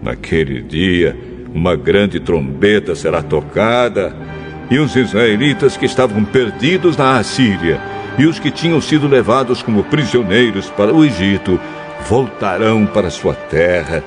Naquele 0.04 0.62
dia, 0.62 1.18
uma 1.54 1.76
grande 1.76 2.20
trombeta 2.20 2.96
será 2.96 3.22
tocada, 3.22 4.16
e 4.70 4.78
os 4.78 4.96
israelitas 4.96 5.76
que 5.76 5.86
estavam 5.86 6.24
perdidos 6.24 6.96
na 6.96 7.18
Assíria 7.18 7.82
e 8.20 8.26
os 8.26 8.38
que 8.38 8.52
tinham 8.52 8.82
sido 8.82 9.08
levados 9.08 9.64
como 9.64 9.84
prisioneiros 9.84 10.70
para 10.70 10.94
o 10.94 11.04
Egito 11.04 11.60
voltarão 12.08 12.86
para 12.86 13.10
sua 13.10 13.34
terra 13.34 14.04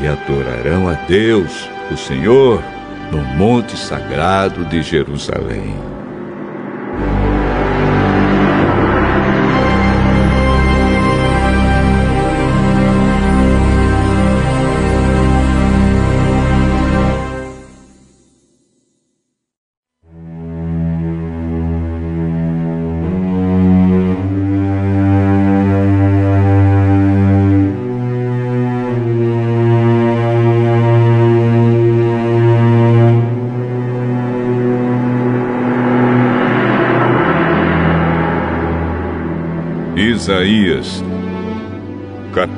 e 0.00 0.06
adorarão 0.06 0.88
a 0.88 0.92
Deus, 0.92 1.68
o 1.90 1.96
Senhor, 1.96 2.62
no 3.12 3.22
monte 3.22 3.76
sagrado 3.76 4.64
de 4.64 4.82
Jerusalém. 4.82 6.01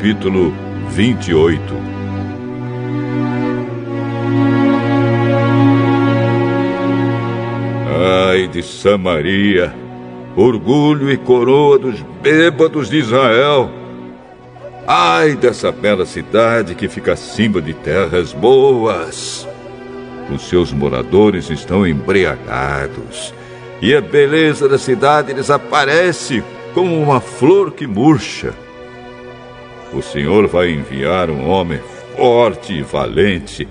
Capítulo 0.04 0.52
28. 0.90 1.62
Ai 8.30 8.46
de 8.48 8.62
Samaria, 8.62 9.74
orgulho 10.36 11.10
e 11.10 11.16
coroa 11.16 11.78
dos 11.78 12.02
bêbados 12.20 12.90
de 12.90 12.98
Israel. 12.98 13.70
Ai 14.86 15.36
dessa 15.36 15.72
bela 15.72 16.04
cidade 16.04 16.74
que 16.74 16.86
fica 16.86 17.14
acima 17.14 17.62
de 17.62 17.72
terras 17.72 18.34
boas. 18.34 19.48
Os 20.30 20.42
seus 20.42 20.70
moradores 20.70 21.48
estão 21.48 21.86
embriagados, 21.86 23.32
e 23.80 23.94
a 23.94 24.02
beleza 24.02 24.68
da 24.68 24.76
cidade 24.76 25.32
desaparece 25.32 26.44
como 26.74 27.00
uma 27.00 27.22
flor 27.22 27.72
que 27.72 27.86
murcha. 27.86 28.63
O 29.94 30.02
Senhor 30.02 30.48
vai 30.48 30.70
enviar 30.70 31.30
um 31.30 31.48
homem 31.48 31.78
forte 32.16 32.72
e 32.72 32.82
valente. 32.82 33.66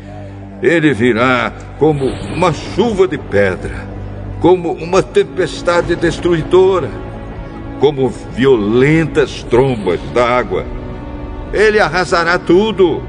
Ele 0.61 0.93
virá 0.93 1.51
como 1.77 2.05
uma 2.05 2.53
chuva 2.53 3.07
de 3.07 3.17
pedra, 3.17 3.87
como 4.39 4.71
uma 4.71 5.03
tempestade 5.03 5.95
destruidora, 5.95 6.89
como 7.79 8.07
violentas 8.07 9.43
trombas 9.43 9.99
d'água. 10.13 10.65
Ele 11.51 11.79
arrasará 11.79 12.39
tudo. 12.39 13.03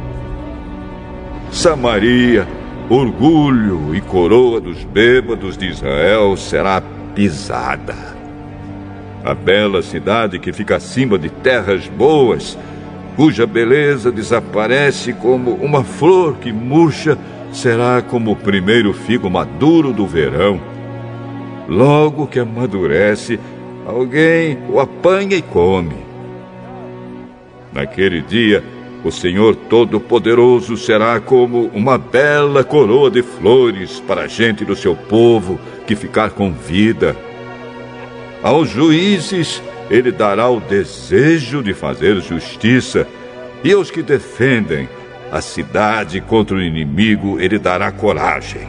Samaria, 1.52 2.48
orgulho 2.90 3.94
e 3.94 4.00
coroa 4.00 4.60
dos 4.60 4.82
bêbados 4.82 5.56
de 5.56 5.68
Israel, 5.68 6.36
será 6.36 6.82
pisada 7.14 8.14
a 9.24 9.32
bela 9.32 9.82
cidade 9.82 10.38
que 10.38 10.52
fica 10.52 10.76
acima 10.76 11.18
de 11.18 11.30
terras 11.30 11.88
boas, 11.88 12.58
cuja 13.16 13.46
beleza 13.46 14.10
desaparece 14.10 15.12
como 15.12 15.52
uma 15.54 15.84
flor 15.84 16.36
que 16.36 16.52
murcha, 16.52 17.16
será 17.52 18.02
como 18.02 18.32
o 18.32 18.36
primeiro 18.36 18.92
figo 18.92 19.30
maduro 19.30 19.92
do 19.92 20.06
verão. 20.06 20.60
Logo 21.68 22.26
que 22.26 22.38
amadurece, 22.38 23.38
alguém 23.86 24.58
o 24.68 24.80
apanha 24.80 25.36
e 25.36 25.42
come. 25.42 25.96
Naquele 27.72 28.20
dia, 28.20 28.62
o 29.04 29.10
Senhor 29.10 29.54
Todo-Poderoso 29.54 30.76
será 30.76 31.20
como 31.20 31.70
uma 31.74 31.98
bela 31.98 32.64
coroa 32.64 33.10
de 33.10 33.22
flores 33.22 34.00
para 34.00 34.22
a 34.22 34.26
gente 34.26 34.64
do 34.64 34.74
seu 34.74 34.96
povo 34.96 35.58
que 35.86 35.94
ficar 35.94 36.30
com 36.30 36.52
vida. 36.52 37.16
Aos 38.42 38.70
juízes 38.70 39.62
ele 39.90 40.10
dará 40.10 40.48
o 40.48 40.60
desejo 40.60 41.62
de 41.62 41.74
fazer 41.74 42.20
justiça, 42.20 43.06
e 43.62 43.72
aos 43.72 43.90
que 43.90 44.02
defendem 44.02 44.88
a 45.32 45.40
cidade 45.40 46.20
contra 46.20 46.56
o 46.56 46.62
inimigo 46.62 47.40
ele 47.40 47.58
dará 47.58 47.90
coragem. 47.90 48.68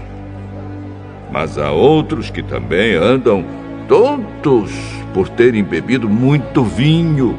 Mas 1.31 1.57
há 1.57 1.71
outros 1.71 2.29
que 2.29 2.41
também 2.41 2.95
andam 2.95 3.45
tontos 3.87 4.71
por 5.13 5.29
terem 5.29 5.63
bebido 5.63 6.09
muito 6.09 6.63
vinho, 6.63 7.37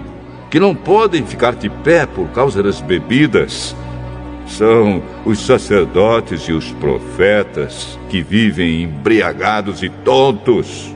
que 0.51 0.61
não 0.61 0.75
podem 0.75 1.25
ficar 1.27 1.55
de 1.55 1.69
pé 1.69 2.07
por 2.07 2.29
causa 2.29 2.63
das 2.63 2.81
bebidas. 2.81 3.75
São 4.47 5.03
os 5.25 5.45
sacerdotes 5.45 6.43
e 6.43 6.53
os 6.53 6.71
profetas 6.73 7.99
que 8.09 8.23
vivem 8.23 8.83
embriagados 8.83 9.83
e 9.83 9.89
tontos. 9.89 10.95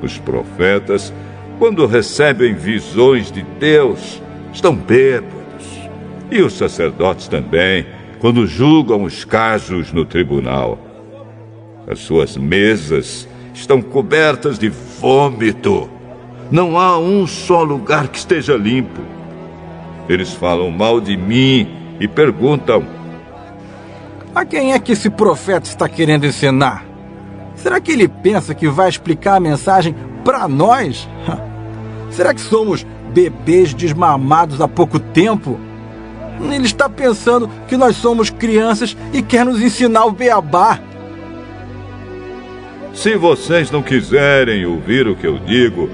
Os 0.00 0.18
profetas, 0.18 1.12
quando 1.58 1.86
recebem 1.86 2.54
visões 2.54 3.30
de 3.30 3.42
Deus, 3.42 4.20
estão 4.52 4.74
bêbados. 4.74 5.34
E 6.30 6.40
os 6.42 6.54
sacerdotes 6.54 7.28
também, 7.28 7.86
quando 8.18 8.46
julgam 8.46 9.02
os 9.04 9.24
casos 9.24 9.92
no 9.92 10.04
tribunal. 10.04 10.78
As 11.86 11.98
suas 11.98 12.36
mesas 12.36 13.28
estão 13.52 13.82
cobertas 13.82 14.58
de 14.58 14.68
vômito. 14.68 15.90
Não 16.50 16.78
há 16.78 16.98
um 16.98 17.26
só 17.26 17.62
lugar 17.62 18.08
que 18.08 18.18
esteja 18.18 18.56
limpo. 18.56 19.02
Eles 20.08 20.32
falam 20.32 20.70
mal 20.70 21.00
de 21.00 21.16
mim 21.16 21.68
e 22.00 22.08
perguntam: 22.08 22.84
A 24.34 24.44
quem 24.44 24.72
é 24.72 24.78
que 24.78 24.92
esse 24.92 25.10
profeta 25.10 25.68
está 25.68 25.88
querendo 25.88 26.26
ensinar? 26.26 26.84
Será 27.54 27.80
que 27.80 27.92
ele 27.92 28.08
pensa 28.08 28.54
que 28.54 28.68
vai 28.68 28.88
explicar 28.88 29.36
a 29.36 29.40
mensagem 29.40 29.94
para 30.24 30.48
nós? 30.48 31.08
Será 32.10 32.32
que 32.32 32.40
somos 32.40 32.86
bebês 33.12 33.74
desmamados 33.74 34.60
há 34.60 34.66
pouco 34.66 34.98
tempo? 34.98 35.60
Ele 36.40 36.66
está 36.66 36.88
pensando 36.88 37.48
que 37.68 37.76
nós 37.76 37.96
somos 37.96 38.30
crianças 38.30 38.96
e 39.12 39.22
quer 39.22 39.44
nos 39.44 39.60
ensinar 39.60 40.06
o 40.06 40.12
beabá. 40.12 40.80
Se 42.92 43.16
vocês 43.16 43.70
não 43.70 43.82
quiserem 43.82 44.64
ouvir 44.66 45.06
o 45.06 45.16
que 45.16 45.26
eu 45.26 45.38
digo, 45.38 45.90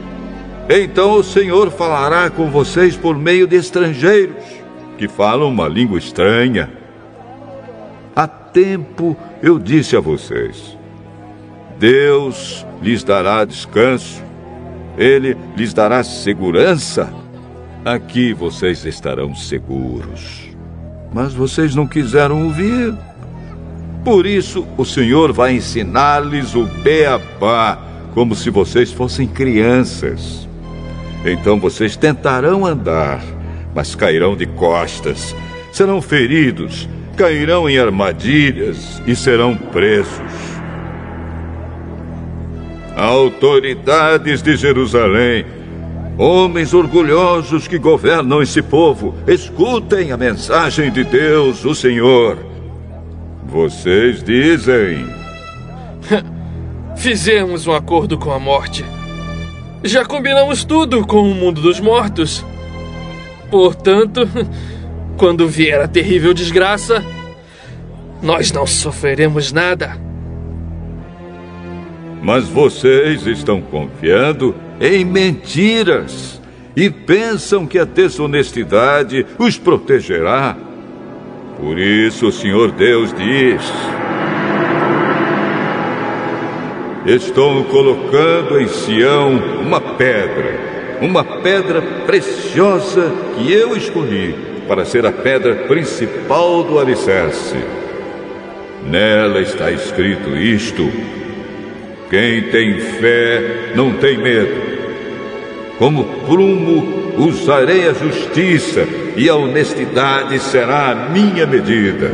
então 0.68 1.14
o 1.14 1.24
Senhor 1.24 1.70
falará 1.70 2.30
com 2.30 2.50
vocês 2.50 2.96
por 2.96 3.16
meio 3.16 3.46
de 3.46 3.56
estrangeiros 3.56 4.36
que 4.96 5.08
falam 5.08 5.48
uma 5.48 5.66
língua 5.66 5.98
estranha. 5.98 6.70
Há 8.14 8.28
tempo 8.28 9.16
eu 9.42 9.58
disse 9.58 9.96
a 9.96 10.00
vocês: 10.00 10.76
Deus 11.80 12.66
lhes 12.82 13.02
dará 13.02 13.42
descanso, 13.42 14.22
Ele 14.98 15.34
lhes 15.56 15.72
dará 15.72 16.04
segurança. 16.04 17.10
Aqui 17.82 18.34
vocês 18.34 18.84
estarão 18.84 19.34
seguros. 19.34 20.50
Mas 21.10 21.32
vocês 21.32 21.74
não 21.74 21.86
quiseram 21.86 22.44
ouvir. 22.44 22.94
Por 24.04 24.26
isso, 24.26 24.68
o 24.76 24.84
Senhor 24.84 25.32
vai 25.32 25.54
ensinar-lhes 25.54 26.54
o 26.54 26.66
beabá, 26.66 27.78
como 28.12 28.34
se 28.34 28.50
vocês 28.50 28.92
fossem 28.92 29.26
crianças. 29.26 30.46
Então 31.24 31.58
vocês 31.58 31.96
tentarão 31.96 32.66
andar, 32.66 33.22
mas 33.74 33.94
cairão 33.94 34.36
de 34.36 34.44
costas, 34.44 35.34
serão 35.72 36.02
feridos, 36.02 36.86
cairão 37.16 37.70
em 37.70 37.78
armadilhas 37.78 39.00
e 39.06 39.16
serão 39.16 39.56
presos 39.56 40.49
autoridades 43.00 44.42
de 44.42 44.56
Jerusalém, 44.56 45.44
Homens 46.22 46.74
orgulhosos 46.74 47.66
que 47.66 47.78
governam 47.78 48.42
esse 48.42 48.60
povo, 48.60 49.14
escutem 49.26 50.12
a 50.12 50.18
mensagem 50.18 50.92
de 50.92 51.02
Deus, 51.02 51.64
o 51.64 51.74
Senhor. 51.74 52.36
Vocês 53.46 54.22
dizem. 54.22 55.06
Fizemos 56.94 57.66
um 57.66 57.72
acordo 57.72 58.18
com 58.18 58.30
a 58.30 58.38
morte. 58.38 58.84
Já 59.82 60.04
combinamos 60.04 60.62
tudo 60.62 61.06
com 61.06 61.22
o 61.22 61.34
mundo 61.34 61.62
dos 61.62 61.80
mortos. 61.80 62.44
Portanto, 63.50 64.28
quando 65.16 65.48
vier 65.48 65.80
a 65.80 65.88
terrível 65.88 66.34
desgraça, 66.34 67.02
nós 68.20 68.52
não 68.52 68.66
sofreremos 68.66 69.52
nada. 69.52 70.09
Mas 72.22 72.48
vocês 72.48 73.26
estão 73.26 73.60
confiando 73.60 74.54
em 74.80 75.04
mentiras 75.04 76.40
e 76.76 76.90
pensam 76.90 77.66
que 77.66 77.78
a 77.78 77.84
desonestidade 77.84 79.26
os 79.38 79.58
protegerá. 79.58 80.56
Por 81.58 81.78
isso 81.78 82.28
o 82.28 82.32
Senhor 82.32 82.70
Deus 82.72 83.12
diz: 83.12 83.62
Estou 87.06 87.64
colocando 87.64 88.60
em 88.60 88.68
Sião 88.68 89.32
uma 89.62 89.80
pedra, 89.80 90.98
uma 91.00 91.24
pedra 91.24 91.82
preciosa 92.06 93.12
que 93.36 93.52
eu 93.52 93.76
escolhi 93.76 94.34
para 94.68 94.84
ser 94.84 95.04
a 95.04 95.12
pedra 95.12 95.66
principal 95.66 96.62
do 96.62 96.78
alicerce. 96.78 97.56
Nela 98.86 99.40
está 99.40 99.70
escrito 99.70 100.36
isto: 100.36 100.88
quem 102.10 102.42
tem 102.50 102.80
fé 102.80 103.72
não 103.76 103.92
tem 103.92 104.18
medo. 104.18 104.70
Como 105.78 106.04
prumo 106.26 107.14
usarei 107.16 107.88
a 107.88 107.92
justiça 107.92 108.84
e 109.16 109.28
a 109.28 109.36
honestidade 109.36 110.38
será 110.40 110.90
a 110.90 111.08
minha 111.08 111.46
medida. 111.46 112.10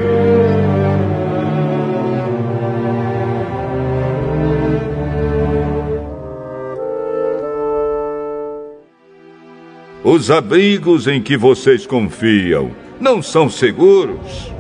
Os 10.05 10.31
abrigos 10.31 11.09
em 11.09 11.23
que 11.23 11.37
vocês 11.37 11.87
confiam 11.87 12.71
não 13.01 13.23
são 13.23 13.49
seguros. 13.49 14.56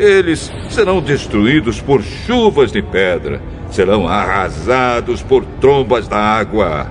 Eles 0.00 0.50
serão 0.70 1.02
destruídos 1.02 1.78
por 1.78 2.02
chuvas 2.02 2.72
de 2.72 2.80
pedra, 2.80 3.38
serão 3.70 4.08
arrasados 4.08 5.22
por 5.22 5.44
trombas 5.60 6.08
da 6.08 6.16
água. 6.16 6.90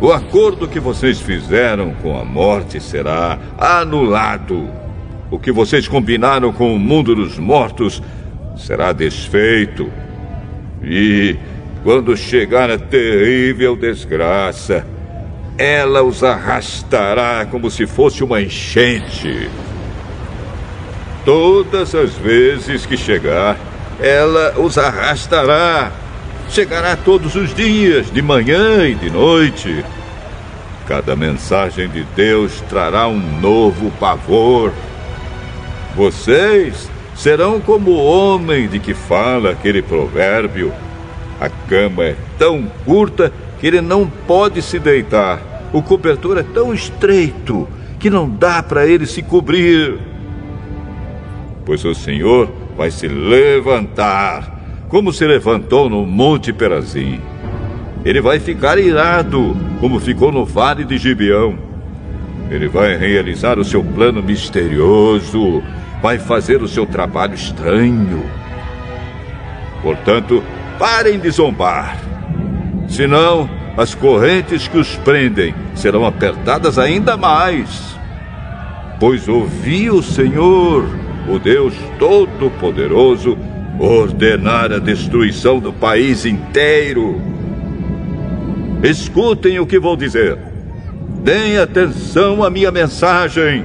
O 0.00 0.10
acordo 0.12 0.66
que 0.66 0.80
vocês 0.80 1.20
fizeram 1.20 1.94
com 2.02 2.18
a 2.18 2.24
morte 2.24 2.80
será 2.80 3.38
anulado. 3.56 4.68
O 5.30 5.38
que 5.38 5.52
vocês 5.52 5.86
combinaram 5.86 6.52
com 6.52 6.74
o 6.74 6.78
mundo 6.78 7.14
dos 7.14 7.38
mortos 7.38 8.02
será 8.56 8.90
desfeito. 8.92 9.88
E 10.82 11.36
quando 11.84 12.16
chegar 12.16 12.68
a 12.68 12.78
terrível 12.78 13.76
desgraça, 13.76 14.84
ela 15.56 16.02
os 16.02 16.24
arrastará 16.24 17.46
como 17.48 17.70
se 17.70 17.86
fosse 17.86 18.24
uma 18.24 18.42
enchente. 18.42 19.48
Todas 21.28 21.94
as 21.94 22.14
vezes 22.14 22.86
que 22.86 22.96
chegar, 22.96 23.58
ela 24.00 24.54
os 24.58 24.78
arrastará. 24.78 25.92
Chegará 26.48 26.96
todos 26.96 27.34
os 27.34 27.54
dias, 27.54 28.10
de 28.10 28.22
manhã 28.22 28.88
e 28.88 28.94
de 28.94 29.10
noite. 29.10 29.84
Cada 30.86 31.14
mensagem 31.14 31.86
de 31.86 32.02
Deus 32.16 32.62
trará 32.70 33.06
um 33.08 33.20
novo 33.42 33.90
pavor. 34.00 34.72
Vocês 35.94 36.88
serão 37.14 37.60
como 37.60 37.90
o 37.90 38.06
homem 38.06 38.66
de 38.66 38.78
que 38.78 38.94
fala 38.94 39.50
aquele 39.50 39.82
provérbio. 39.82 40.72
A 41.38 41.50
cama 41.50 42.04
é 42.04 42.16
tão 42.38 42.72
curta 42.86 43.30
que 43.60 43.66
ele 43.66 43.82
não 43.82 44.08
pode 44.08 44.62
se 44.62 44.78
deitar. 44.78 45.42
O 45.74 45.82
cobertor 45.82 46.38
é 46.38 46.42
tão 46.42 46.72
estreito 46.72 47.68
que 47.98 48.08
não 48.08 48.26
dá 48.26 48.62
para 48.62 48.86
ele 48.86 49.04
se 49.04 49.20
cobrir. 49.20 50.07
Pois 51.68 51.84
o 51.84 51.94
Senhor 51.94 52.50
vai 52.78 52.90
se 52.90 53.06
levantar, 53.06 54.58
como 54.88 55.12
se 55.12 55.26
levantou 55.26 55.90
no 55.90 56.06
Monte 56.06 56.50
Perazim. 56.50 57.20
Ele 58.06 58.22
vai 58.22 58.40
ficar 58.40 58.78
irado, 58.78 59.54
como 59.78 60.00
ficou 60.00 60.32
no 60.32 60.46
Vale 60.46 60.82
de 60.82 60.96
Gibeão. 60.96 61.58
Ele 62.50 62.68
vai 62.68 62.96
realizar 62.96 63.58
o 63.58 63.64
seu 63.66 63.84
plano 63.84 64.22
misterioso, 64.22 65.62
vai 66.00 66.18
fazer 66.18 66.62
o 66.62 66.66
seu 66.66 66.86
trabalho 66.86 67.34
estranho. 67.34 68.24
Portanto, 69.82 70.42
parem 70.78 71.18
de 71.18 71.28
zombar. 71.28 71.98
Senão, 72.88 73.46
as 73.76 73.94
correntes 73.94 74.66
que 74.66 74.78
os 74.78 74.96
prendem 74.96 75.54
serão 75.74 76.06
apertadas 76.06 76.78
ainda 76.78 77.14
mais. 77.18 77.94
Pois 78.98 79.28
ouvi 79.28 79.90
o 79.90 80.02
Senhor, 80.02 80.97
o 81.28 81.38
Deus 81.38 81.74
Todo-Poderoso, 81.98 83.36
ordenar 83.78 84.72
a 84.72 84.78
destruição 84.78 85.58
do 85.58 85.72
país 85.72 86.24
inteiro. 86.24 87.20
Escutem 88.82 89.58
o 89.58 89.66
que 89.66 89.78
vou 89.78 89.96
dizer. 89.96 90.38
Deem 91.22 91.58
atenção 91.58 92.42
à 92.42 92.50
minha 92.50 92.70
mensagem. 92.70 93.64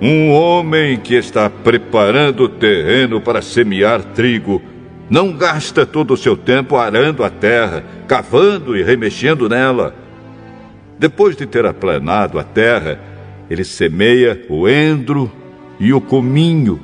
Um 0.00 0.30
homem 0.30 0.98
que 0.98 1.14
está 1.14 1.50
preparando 1.50 2.44
o 2.44 2.48
terreno 2.48 3.20
para 3.20 3.42
semear 3.42 4.02
trigo 4.02 4.62
não 5.08 5.32
gasta 5.32 5.86
todo 5.86 6.14
o 6.14 6.16
seu 6.16 6.36
tempo 6.36 6.76
arando 6.76 7.22
a 7.24 7.30
terra, 7.30 7.84
cavando 8.06 8.76
e 8.76 8.82
remexendo 8.82 9.48
nela. 9.48 10.05
Depois 10.98 11.36
de 11.36 11.46
ter 11.46 11.66
aplanado 11.66 12.38
a 12.38 12.44
terra, 12.44 12.98
ele 13.50 13.64
semeia 13.64 14.40
o 14.48 14.68
endro 14.68 15.30
e 15.78 15.92
o 15.92 16.00
cominho 16.00 16.80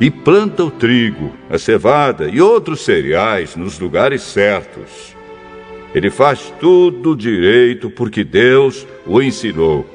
e 0.00 0.10
planta 0.10 0.62
o 0.62 0.70
trigo, 0.70 1.32
a 1.50 1.58
cevada 1.58 2.28
e 2.28 2.40
outros 2.40 2.84
cereais 2.84 3.56
nos 3.56 3.78
lugares 3.78 4.22
certos. 4.22 5.16
Ele 5.94 6.10
faz 6.10 6.52
tudo 6.60 7.16
direito 7.16 7.88
porque 7.90 8.22
Deus 8.22 8.86
o 9.06 9.22
ensinou. 9.22 9.86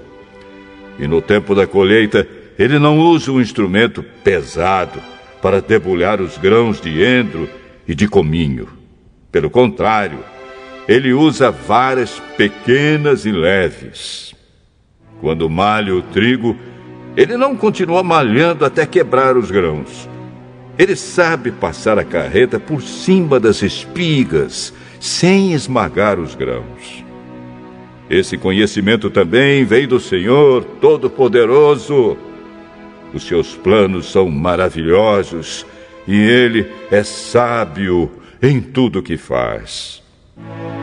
E 0.97 1.07
no 1.07 1.22
tempo 1.22 1.53
da 1.53 1.67
colheita, 1.67 2.28
ele 2.57 2.80
não 2.80 2.99
usa 2.99 3.32
um 3.32 3.39
instrumento 3.39 4.03
pesado 4.24 5.01
para 5.41 5.61
debulhar 5.61 6.19
os 6.19 6.38
grãos 6.38 6.82
de 6.82 7.03
endro 7.03 7.47
e 7.88 7.95
de 7.95 8.07
cominho. 8.07 8.67
Pelo 9.32 9.49
contrário, 9.49 10.19
ele 10.88 11.14
usa 11.14 11.52
varas 11.52 12.22
pequenas 12.38 13.26
e 13.26 13.32
leves. 13.32 14.34
Quando 15.20 15.50
malha 15.50 15.96
o 15.96 16.02
trigo, 16.02 16.58
ele 17.16 17.38
não 17.38 17.56
continua 17.56 18.02
malhando 18.02 18.66
até 18.66 18.86
quebrar 18.86 19.38
os 19.38 19.52
grãos. 19.52 20.10
Ele 20.78 20.96
sabe 20.96 21.52
passar 21.52 22.00
a 22.00 22.04
carreta 22.04 22.60
por 22.60 22.82
cima 22.82 23.40
das 23.40 23.62
espigas, 23.62 24.74
sem 25.00 25.54
esmagar 25.54 26.20
os 26.20 26.34
grãos. 26.34 27.04
Esse 28.10 28.38
conhecimento 28.38 29.10
também 29.10 29.64
vem 29.64 29.88
do 29.88 30.00
Senhor 30.00 30.64
Todo-Poderoso. 30.82 32.18
Os 33.14 33.24
seus 33.24 33.56
planos 33.56 34.12
são 34.12 34.30
maravilhosos 34.30 35.66
e 36.08 36.16
ele 36.16 36.66
é 36.90 37.04
sábio 37.04 38.12
em 38.42 38.60
tudo 38.60 39.04
que 39.04 39.18
faz. 39.18 40.01
Thank 40.38 40.76
you. 40.76 40.81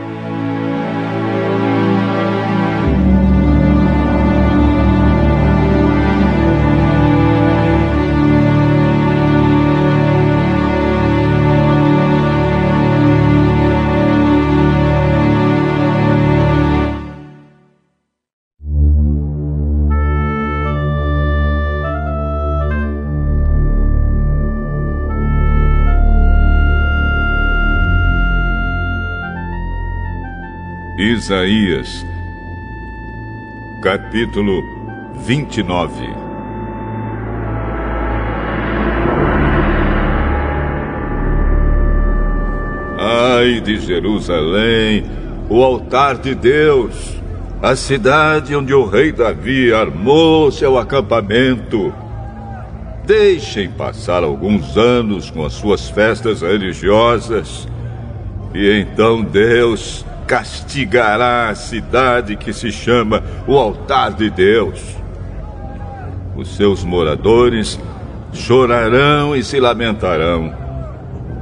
Isaías, 31.09 32.05
capítulo 33.81 34.61
29. 35.25 36.07
Ai 42.99 43.59
de 43.59 43.79
Jerusalém, 43.79 45.03
o 45.49 45.63
altar 45.63 46.15
de 46.17 46.35
Deus, 46.35 47.19
a 47.59 47.75
cidade 47.75 48.55
onde 48.55 48.75
o 48.75 48.85
rei 48.85 49.11
Davi 49.11 49.73
armou 49.73 50.51
seu 50.51 50.77
acampamento. 50.77 51.91
Deixem 53.07 53.67
passar 53.71 54.23
alguns 54.23 54.77
anos 54.77 55.31
com 55.31 55.43
as 55.43 55.53
suas 55.53 55.89
festas 55.89 56.43
religiosas, 56.43 57.67
e 58.53 58.79
então 58.79 59.23
Deus 59.23 60.05
castigará 60.29 61.49
a 61.49 61.55
cidade 61.55 62.35
que 62.35 62.53
se 62.53 62.71
chama 62.71 63.23
o 63.47 63.57
altar 63.57 64.13
de 64.13 64.29
Deus. 64.29 64.79
Os 66.35 66.55
seus 66.55 66.83
moradores 66.83 67.79
chorarão 68.31 69.35
e 69.35 69.43
se 69.43 69.59
lamentarão. 69.59 70.53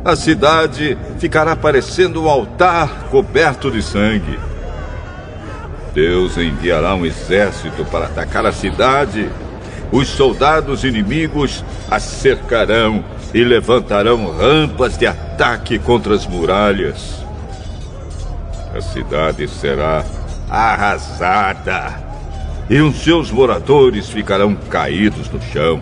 A 0.05 0.15
cidade 0.15 0.97
ficará 1.19 1.53
parecendo 1.53 2.23
um 2.23 2.29
altar 2.29 3.09
coberto 3.11 3.69
de 3.69 3.81
sangue. 3.81 4.39
Deus 5.93 6.37
enviará 6.37 6.95
um 6.95 7.05
exército 7.05 7.83
para 7.83 8.05
atacar 8.05 8.45
a 8.45 8.53
cidade. 8.53 9.29
Os 9.91 10.07
soldados 10.07 10.85
inimigos 10.85 11.61
a 11.91 11.99
cercarão 11.99 13.03
e 13.33 13.43
levantarão 13.43 14.31
rampas 14.31 14.97
de 14.97 15.05
ataque 15.05 15.77
contra 15.77 16.15
as 16.15 16.25
muralhas. 16.25 17.26
A 18.75 18.81
cidade 18.81 19.47
será 19.47 20.03
arrasada 20.49 22.07
e 22.69 22.81
os 22.81 22.97
seus 22.97 23.31
moradores 23.31 24.09
ficarão 24.09 24.55
caídos 24.55 25.29
no 25.29 25.41
chão. 25.41 25.81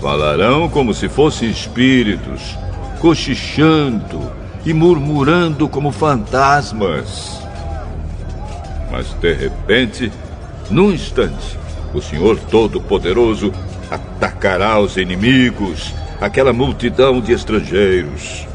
Falarão 0.00 0.68
como 0.68 0.92
se 0.92 1.08
fossem 1.08 1.48
espíritos, 1.48 2.56
cochichando 3.00 4.30
e 4.64 4.74
murmurando 4.74 5.68
como 5.68 5.92
fantasmas. 5.92 7.40
Mas 8.90 9.12
de 9.14 9.32
repente, 9.32 10.12
num 10.70 10.92
instante, 10.92 11.58
o 11.94 12.02
Senhor 12.02 12.38
Todo-Poderoso 12.50 13.52
atacará 13.90 14.78
os 14.80 14.96
inimigos, 14.96 15.94
aquela 16.20 16.52
multidão 16.52 17.20
de 17.20 17.32
estrangeiros. 17.32 18.46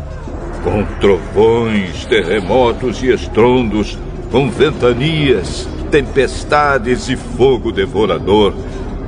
Com 0.72 0.84
trovões, 0.99 2.05
terremotos 2.05 3.01
e 3.01 3.11
estrondos, 3.11 3.97
com 4.32 4.51
ventanias, 4.51 5.67
tempestades 5.89 7.09
e 7.09 7.15
fogo 7.15 7.72
devorador, 7.72 8.53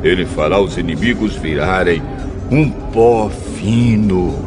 ele 0.04 0.26
fará 0.26 0.60
os 0.60 0.76
inimigos 0.80 1.36
virarem 1.36 2.02
um 2.50 2.68
pó 2.68 3.30
fino. 3.30 4.44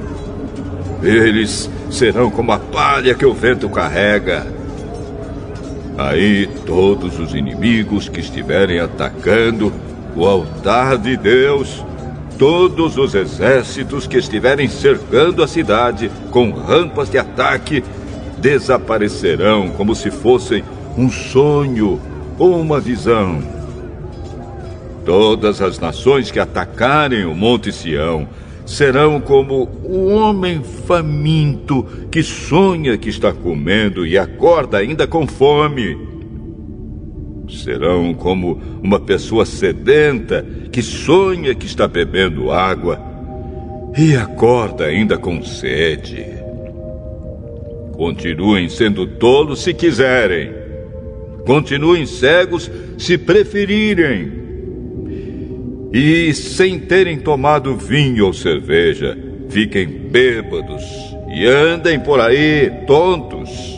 Eles 1.05 1.71
serão 1.89 2.33
como 2.33 2.51
a 2.51 2.59
palha 2.59 3.15
que 3.15 3.25
o 3.25 3.33
vento 3.33 3.69
carrega. 3.69 4.45
Aí 5.97 6.49
todos 6.67 7.21
os 7.21 7.33
inimigos 7.33 8.09
que 8.09 8.19
estiverem 8.19 8.81
atacando 8.81 9.73
o 10.17 10.27
altar 10.27 10.99
de 10.99 11.17
Deus, 11.17 11.85
todos 12.39 12.97
os 12.97 13.15
exércitos 13.15 14.07
que 14.07 14.19
estiverem 14.19 14.69
cercando 14.69 15.43
a 15.43 15.49
cidade 15.49 16.11
com 16.31 16.51
rampas 16.51 17.11
de 17.11 17.19
ataque, 17.19 17.83
desaparecerão 18.39 19.71
como 19.71 19.95
se 19.95 20.11
fossem 20.11 20.65
um 20.97 21.11
sonho 21.11 22.01
ou 22.39 22.61
uma 22.61 22.81
visão. 22.81 23.43
Todas 25.05 25.61
as 25.61 25.79
nações 25.79 26.31
que 26.31 26.41
atacarem 26.41 27.25
o 27.25 27.35
Monte 27.35 27.73
Sião 27.73 28.27
serão 28.65 29.21
como 29.21 29.69
o 29.85 30.07
homem 30.09 30.63
faminto 30.63 31.87
que 32.11 32.23
sonha 32.23 32.97
que 32.97 33.11
está 33.11 33.33
comendo 33.33 34.07
e 34.07 34.17
acorda 34.17 34.79
ainda 34.79 35.07
com 35.07 35.27
fome. 35.27 36.14
Serão 37.63 38.13
como 38.13 38.61
uma 38.83 38.99
pessoa 38.99 39.47
sedenta 39.47 40.45
que 40.73 40.83
sonha 40.83 41.55
que 41.55 41.67
está 41.67 41.87
bebendo 41.87 42.51
água 42.51 43.01
e 43.97 44.17
acorda 44.17 44.87
ainda 44.87 45.17
com 45.17 45.43
sede. 45.43 46.27
Continuem 47.93 48.69
sendo 48.69 49.07
tolos 49.07 49.63
se 49.63 49.73
quiserem. 49.73 50.53
Continuem 51.47 52.07
cegos 52.07 52.71
se 52.99 53.17
preferirem 53.17 54.45
e, 55.95 56.35
sem 56.35 56.81
terem 56.81 57.21
tomado 57.21 57.77
vinho 57.77 58.27
ou 58.27 58.33
cerveja, 58.33 59.17
fiquem 59.49 59.87
bêbados 59.87 60.83
e 61.33 61.47
andem 61.47 62.01
por 62.01 62.19
aí 62.21 62.69
tontos. 62.85 63.74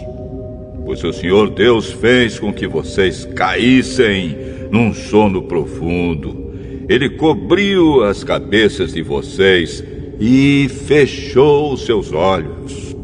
Pois 0.87 1.03
o 1.03 1.13
Senhor 1.13 1.51
Deus 1.51 1.91
fez 1.91 2.39
com 2.39 2.53
que 2.53 2.69
vocês 2.69 3.25
caíssem 3.35 4.37
num 4.71 4.95
sono 4.95 5.43
profundo. 5.43 6.55
Ele 6.89 7.11
cobriu 7.11 8.05
as 8.05 8.23
cabeças 8.23 8.95
de 8.95 9.03
vocês 9.03 9.83
e 10.21 10.69
fechou 10.87 11.77
seus 11.77 12.13
olhos. 12.13 12.95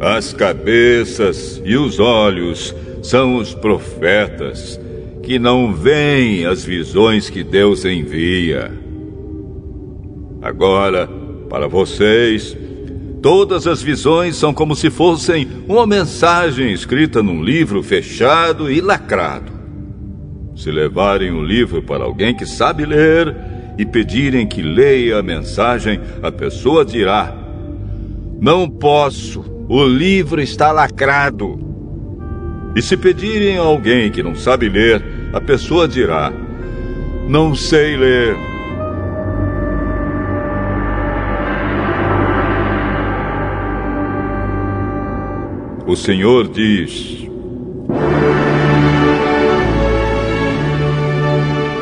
As 0.00 0.32
cabeças 0.32 1.60
e 1.66 1.76
os 1.76 2.00
olhos 2.00 2.74
são 3.02 3.36
os 3.36 3.54
profetas 3.54 4.80
que 5.22 5.38
não 5.38 5.70
veem 5.70 6.46
as 6.46 6.64
visões 6.64 7.28
que 7.28 7.44
Deus 7.44 7.84
envia. 7.84 8.72
Agora, 10.40 11.06
para 11.50 11.68
vocês, 11.68 12.56
todas 13.24 13.66
as 13.66 13.82
visões 13.82 14.36
são 14.36 14.52
como 14.52 14.76
se 14.76 14.90
fossem 14.90 15.48
uma 15.66 15.86
mensagem 15.86 16.74
escrita 16.74 17.22
num 17.22 17.42
livro 17.42 17.82
fechado 17.82 18.70
e 18.70 18.82
lacrado. 18.82 19.50
Se 20.54 20.70
levarem 20.70 21.32
o 21.32 21.42
livro 21.42 21.82
para 21.82 22.04
alguém 22.04 22.34
que 22.36 22.44
sabe 22.44 22.84
ler 22.84 23.34
e 23.78 23.86
pedirem 23.86 24.46
que 24.46 24.60
leia 24.60 25.20
a 25.20 25.22
mensagem, 25.22 25.98
a 26.22 26.30
pessoa 26.30 26.84
dirá: 26.84 27.34
Não 28.42 28.68
posso, 28.68 29.42
o 29.70 29.82
livro 29.86 30.38
está 30.38 30.70
lacrado. 30.70 31.58
E 32.76 32.82
se 32.82 32.94
pedirem 32.94 33.56
a 33.56 33.62
alguém 33.62 34.10
que 34.10 34.22
não 34.22 34.34
sabe 34.34 34.68
ler, 34.68 35.02
a 35.32 35.40
pessoa 35.40 35.88
dirá: 35.88 36.30
Não 37.26 37.54
sei 37.54 37.96
ler. 37.96 38.53
O 45.86 45.94
Senhor 45.94 46.48
diz: 46.48 47.28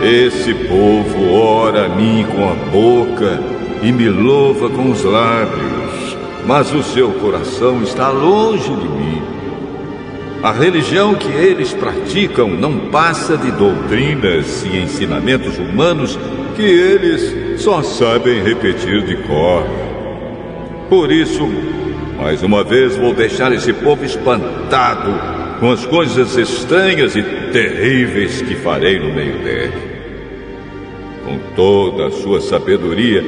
Esse 0.03 0.53
povo 0.55 1.33
ora 1.33 1.87
a 1.87 1.89
mim 1.89 2.27
com 2.35 2.49
a 2.49 2.55
boca 2.71 3.41
e 3.81 3.93
me 3.93 4.09
louva 4.09 4.69
com 4.71 4.91
os 4.91 5.05
lábios, 5.05 6.17
mas 6.45 6.75
o 6.75 6.83
seu 6.83 7.13
coração 7.13 7.81
está 7.85 8.11
longe 8.11 8.75
de 8.75 8.89
mim. 8.89 9.23
A 10.43 10.51
religião 10.51 11.15
que 11.15 11.31
eles 11.31 11.73
praticam 11.73 12.49
não 12.49 12.91
passa 12.91 13.37
de 13.37 13.53
doutrinas 13.53 14.65
e 14.65 14.79
ensinamentos 14.79 15.57
humanos 15.59 16.19
que 16.57 16.63
eles 16.63 17.63
só 17.63 17.85
sabem 17.85 18.43
repetir 18.43 19.05
de 19.05 19.15
cor. 19.19 19.65
Por 20.89 21.13
isso, 21.13 21.49
mais 22.17 22.43
uma 22.43 22.63
vez 22.63 22.97
vou 22.97 23.15
deixar 23.15 23.53
esse 23.53 23.73
povo 23.73 24.05
espantado 24.05 25.13
com 25.59 25.71
as 25.71 25.87
coisas 25.87 26.37
estranhas 26.37 27.15
e 27.15 27.23
terríveis 27.53 28.43
que 28.43 28.55
farei 28.57 28.99
no 28.99 29.15
meio 29.15 29.39
dele. 29.39 29.93
Com 31.25 31.39
toda 31.55 32.07
a 32.07 32.11
sua 32.11 32.41
sabedoria, 32.41 33.25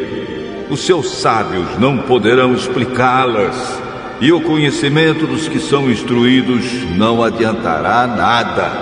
os 0.69 0.81
seus 0.81 1.11
sábios 1.11 1.79
não 1.79 1.99
poderão 1.99 2.55
explicá-las 2.55 3.81
e 4.21 4.33
o 4.33 4.41
conhecimento 4.41 5.27
dos 5.27 5.49
que 5.49 5.59
são 5.59 5.91
instruídos 5.91 6.65
não 6.97 7.23
adiantará 7.23 8.07
nada. 8.07 8.73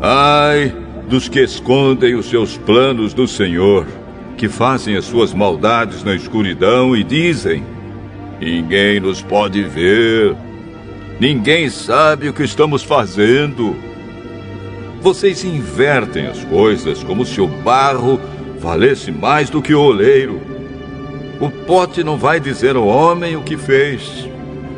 Ai 0.00 0.72
dos 1.08 1.28
que 1.28 1.40
escondem 1.40 2.14
os 2.14 2.26
seus 2.26 2.56
planos 2.56 3.14
do 3.14 3.26
Senhor, 3.26 3.86
que 4.38 4.48
fazem 4.48 4.96
as 4.96 5.04
suas 5.04 5.34
maldades 5.34 6.04
na 6.04 6.14
escuridão 6.14 6.96
e 6.96 7.02
dizem: 7.02 7.62
Ninguém 8.40 9.00
nos 9.00 9.20
pode 9.20 9.62
ver, 9.64 10.34
ninguém 11.20 11.68
sabe 11.68 12.28
o 12.28 12.32
que 12.32 12.44
estamos 12.44 12.84
fazendo. 12.84 13.76
Vocês 15.02 15.44
invertem 15.44 16.28
as 16.28 16.42
coisas 16.44 17.02
como 17.02 17.26
se 17.26 17.40
o 17.40 17.48
barro 17.48 18.20
valesse 18.60 19.10
mais 19.10 19.50
do 19.50 19.60
que 19.60 19.74
o 19.74 19.80
oleiro. 19.80 20.40
O 21.40 21.50
pote 21.50 22.02
não 22.02 22.16
vai 22.16 22.40
dizer 22.40 22.76
ao 22.76 22.86
homem 22.86 23.36
o 23.36 23.42
que 23.42 23.56
fez. 23.56 24.28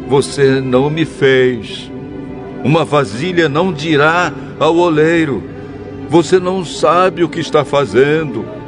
Você 0.08 0.60
não 0.60 0.90
me 0.90 1.04
fez. 1.04 1.90
Uma 2.64 2.84
vasilha 2.84 3.48
não 3.48 3.72
dirá 3.72 4.32
ao 4.58 4.74
oleiro: 4.76 5.42
Você 6.08 6.38
não 6.38 6.64
sabe 6.64 7.22
o 7.22 7.28
que 7.28 7.40
está 7.40 7.62
fazendo. 7.62 8.59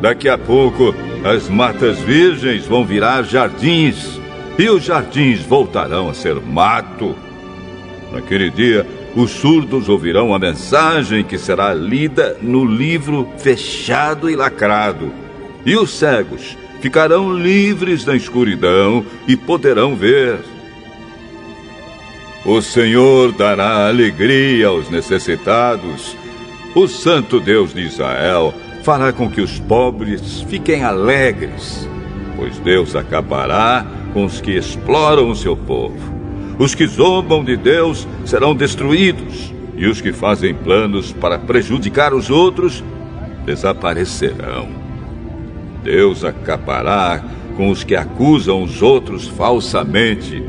Daqui 0.00 0.28
a 0.28 0.38
pouco, 0.38 0.94
as 1.24 1.48
matas 1.48 1.98
virgens 1.98 2.66
vão 2.66 2.84
virar 2.84 3.22
jardins 3.22 4.18
e 4.58 4.68
os 4.68 4.82
jardins 4.82 5.40
voltarão 5.40 6.08
a 6.08 6.14
ser 6.14 6.36
mato. 6.36 7.14
Naquele 8.10 8.50
dia, 8.50 8.86
os 9.14 9.30
surdos 9.30 9.88
ouvirão 9.88 10.34
a 10.34 10.38
mensagem 10.38 11.22
que 11.22 11.36
será 11.36 11.74
lida 11.74 12.36
no 12.40 12.64
livro 12.64 13.28
fechado 13.38 14.30
e 14.30 14.36
lacrado, 14.36 15.12
e 15.66 15.76
os 15.76 15.90
cegos 15.90 16.56
ficarão 16.80 17.34
livres 17.36 18.04
da 18.04 18.16
escuridão 18.16 19.04
e 19.28 19.36
poderão 19.36 19.94
ver. 19.94 20.38
O 22.44 22.62
Senhor 22.62 23.32
dará 23.32 23.86
alegria 23.86 24.68
aos 24.68 24.88
necessitados. 24.88 26.16
O 26.74 26.88
Santo 26.88 27.38
Deus 27.38 27.74
de 27.74 27.82
Israel 27.82 28.54
fará 28.82 29.12
com 29.12 29.30
que 29.30 29.40
os 29.40 29.58
pobres 29.58 30.42
fiquem 30.42 30.82
alegres, 30.82 31.88
pois 32.36 32.58
Deus 32.58 32.96
acabará 32.96 33.86
com 34.12 34.24
os 34.24 34.40
que 34.40 34.52
exploram 34.52 35.30
o 35.30 35.36
seu 35.36 35.56
povo. 35.56 36.20
Os 36.58 36.74
que 36.74 36.86
zombam 36.86 37.42
de 37.44 37.56
Deus 37.56 38.06
serão 38.24 38.54
destruídos, 38.54 39.52
e 39.76 39.86
os 39.86 40.00
que 40.00 40.12
fazem 40.12 40.54
planos 40.54 41.10
para 41.10 41.38
prejudicar 41.38 42.12
os 42.12 42.28
outros 42.28 42.84
desaparecerão. 43.46 44.68
Deus 45.82 46.24
acabará 46.24 47.24
com 47.56 47.70
os 47.70 47.82
que 47.82 47.96
acusam 47.96 48.62
os 48.62 48.82
outros 48.82 49.26
falsamente, 49.26 50.42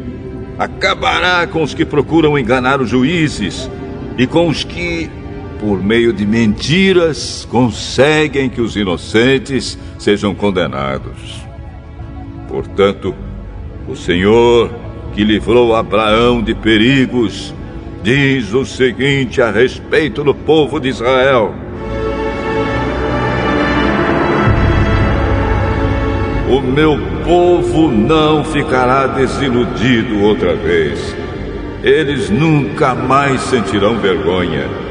acabará 0.60 1.48
com 1.48 1.64
os 1.64 1.74
que 1.74 1.86
procuram 1.86 2.38
enganar 2.38 2.82
os 2.82 2.90
juízes 2.90 3.70
e 4.18 4.28
com 4.28 4.48
os 4.48 4.64
que, 4.64 5.10
por 5.62 5.82
meio 5.82 6.12
de 6.12 6.26
mentiras, 6.26 7.48
conseguem 7.50 8.50
que 8.50 8.60
os 8.60 8.76
inocentes 8.76 9.78
sejam 10.00 10.34
condenados. 10.34 11.46
Portanto, 12.50 13.14
o 13.88 13.96
Senhor 13.96 14.72
que 15.14 15.24
livrou 15.24 15.76
Abraão 15.76 16.42
de 16.42 16.56
perigos, 16.56 17.54
diz 18.02 18.54
o 18.54 18.66
seguinte 18.66 19.42
a 19.42 19.52
respeito 19.52 20.24
do 20.24 20.34
povo 20.34 20.80
de 20.80 20.90
Israel: 20.90 21.54
O 26.50 26.60
meu 26.62 26.98
povo 27.24 27.92
não 27.92 28.44
ficará 28.44 29.08
desiludido 29.08 30.22
outra 30.22 30.56
vez. 30.56 31.16
Eles 31.84 32.30
nunca 32.30 32.94
mais 32.94 33.42
sentirão 33.42 33.98
vergonha. 33.98 34.91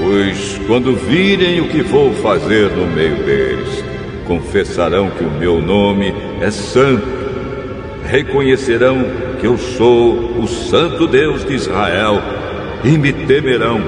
Pois 0.00 0.60
quando 0.66 0.94
virem 0.94 1.60
o 1.60 1.68
que 1.68 1.82
vou 1.82 2.12
fazer 2.14 2.70
no 2.70 2.86
meio 2.86 3.16
deles, 3.24 3.84
confessarão 4.26 5.10
que 5.10 5.24
o 5.24 5.30
meu 5.30 5.60
nome 5.60 6.14
é 6.40 6.50
santo 6.50 7.18
reconhecerão 8.08 9.04
que 9.38 9.46
eu 9.46 9.58
sou 9.58 10.40
o 10.40 10.48
Santo 10.48 11.06
Deus 11.06 11.44
de 11.44 11.54
Israel 11.54 12.20
e 12.82 12.96
me 12.96 13.12
temerão. 13.12 13.82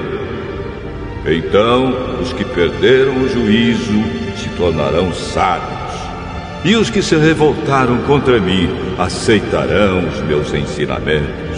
Então 1.25 2.19
os 2.21 2.31
que 2.31 2.45
perderam 2.45 3.17
o 3.17 3.29
juízo 3.29 4.03
se 4.35 4.49
tornarão 4.49 5.11
sábios, 5.13 5.91
e 6.63 6.75
os 6.75 6.89
que 6.89 7.01
se 7.01 7.15
revoltaram 7.15 7.97
contra 8.03 8.39
mim 8.39 8.69
aceitarão 8.97 10.07
os 10.07 10.21
meus 10.21 10.53
ensinamentos. 10.53 11.50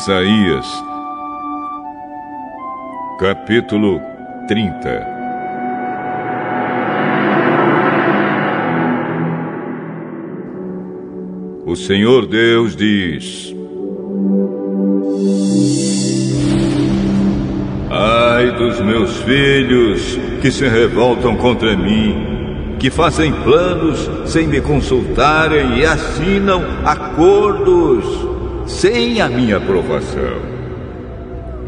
Isaías, 0.00 0.66
capítulo 3.18 4.00
30 4.48 5.06
O 11.66 11.76
Senhor 11.76 12.26
Deus 12.26 12.74
diz: 12.74 13.54
Ai 17.90 18.52
dos 18.52 18.80
meus 18.80 19.18
filhos 19.18 20.18
que 20.40 20.50
se 20.50 20.66
revoltam 20.66 21.36
contra 21.36 21.76
mim, 21.76 22.76
que 22.78 22.88
fazem 22.88 23.34
planos 23.34 24.10
sem 24.24 24.46
me 24.46 24.62
consultarem 24.62 25.78
e 25.78 25.84
assinam 25.84 26.62
acordos 26.86 28.29
sem 28.70 29.20
a 29.20 29.28
minha 29.28 29.56
aprovação. 29.58 30.38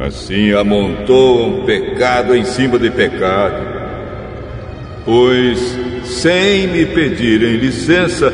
Assim 0.00 0.52
amontoam 0.52 1.64
pecado 1.64 2.34
em 2.34 2.44
cima 2.44 2.78
de 2.78 2.90
pecado. 2.90 3.72
Pois, 5.04 5.78
sem 6.04 6.66
me 6.68 6.86
pedirem 6.86 7.56
licença, 7.56 8.32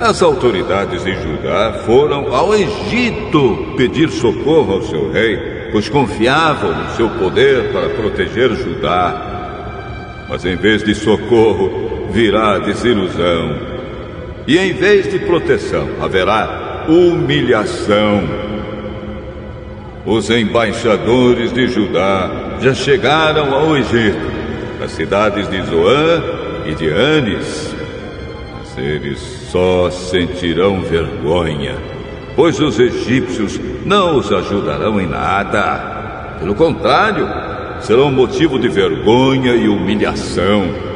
as 0.00 0.22
autoridades 0.22 1.04
de 1.04 1.12
Judá 1.12 1.82
foram 1.84 2.34
ao 2.34 2.54
Egito 2.54 3.74
pedir 3.76 4.08
socorro 4.10 4.74
ao 4.74 4.82
seu 4.82 5.12
rei, 5.12 5.68
pois 5.70 5.88
confiavam 5.88 6.74
no 6.74 6.90
seu 6.96 7.08
poder 7.10 7.70
para 7.72 7.90
proteger 7.90 8.54
Judá. 8.54 10.26
Mas 10.28 10.44
em 10.44 10.56
vez 10.56 10.82
de 10.82 10.94
socorro, 10.94 12.08
virá 12.10 12.58
desilusão. 12.58 13.58
E 14.46 14.58
em 14.58 14.72
vez 14.72 15.10
de 15.10 15.18
proteção, 15.18 15.88
haverá 16.00 16.59
humilhação. 16.88 18.22
Os 20.04 20.30
embaixadores 20.30 21.52
de 21.52 21.68
Judá 21.68 22.58
já 22.60 22.74
chegaram 22.74 23.54
ao 23.54 23.76
Egito, 23.76 24.30
às 24.82 24.92
cidades 24.92 25.48
de 25.48 25.60
Zoã 25.62 26.22
e 26.66 26.74
de 26.74 26.88
Anis. 26.90 27.74
Mas 28.58 28.78
eles 28.78 29.18
só 29.50 29.90
sentirão 29.90 30.80
vergonha, 30.80 31.76
pois 32.34 32.58
os 32.60 32.78
egípcios 32.78 33.60
não 33.84 34.16
os 34.16 34.32
ajudarão 34.32 35.00
em 35.00 35.06
nada. 35.06 36.36
Pelo 36.40 36.54
contrário, 36.54 37.28
serão 37.80 38.10
motivo 38.10 38.58
de 38.58 38.68
vergonha 38.68 39.54
e 39.54 39.68
humilhação. 39.68 40.89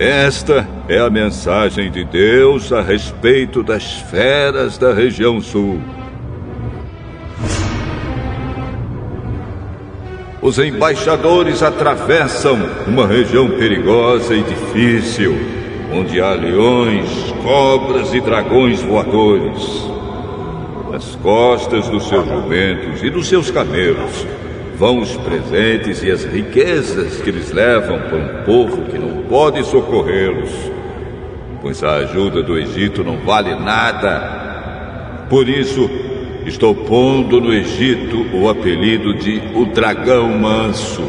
Esta 0.00 0.66
é 0.88 0.98
a 0.98 1.10
mensagem 1.10 1.90
de 1.90 2.04
Deus 2.04 2.72
a 2.72 2.80
respeito 2.80 3.62
das 3.62 3.96
feras 3.96 4.78
da 4.78 4.94
região 4.94 5.42
sul. 5.42 5.78
Os 10.40 10.58
embaixadores 10.58 11.62
atravessam 11.62 12.58
uma 12.86 13.06
região 13.06 13.50
perigosa 13.50 14.34
e 14.34 14.42
difícil, 14.42 15.36
onde 15.92 16.18
há 16.18 16.32
leões, 16.32 17.10
cobras 17.42 18.14
e 18.14 18.22
dragões 18.22 18.80
voadores. 18.80 19.84
Nas 20.90 21.14
costas 21.16 21.86
dos 21.90 22.08
seus 22.08 22.26
jumentos 22.26 23.02
e 23.02 23.10
dos 23.10 23.28
seus 23.28 23.50
camelos 23.50 24.26
vão 24.80 24.98
os 25.00 25.14
presentes 25.18 26.02
e 26.02 26.10
as 26.10 26.24
riquezas 26.24 27.20
que 27.20 27.28
eles 27.28 27.52
levam 27.52 28.00
para 28.00 28.16
um 28.16 28.44
povo 28.46 28.86
que 28.86 28.98
não 28.98 29.24
pode 29.24 29.62
socorrê-los, 29.66 30.50
pois 31.60 31.84
a 31.84 31.96
ajuda 31.96 32.42
do 32.42 32.56
Egito 32.56 33.04
não 33.04 33.18
vale 33.18 33.54
nada. 33.56 35.26
Por 35.28 35.50
isso, 35.50 35.90
estou 36.46 36.74
pondo 36.74 37.42
no 37.42 37.52
Egito 37.52 38.24
o 38.34 38.48
apelido 38.48 39.12
de 39.12 39.42
o 39.54 39.66
dragão 39.66 40.30
manso. 40.30 41.02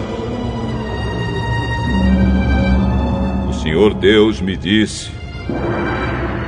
O 3.47 3.53
Senhor 3.53 3.93
Deus 3.93 4.41
me 4.41 4.57
disse: 4.57 5.09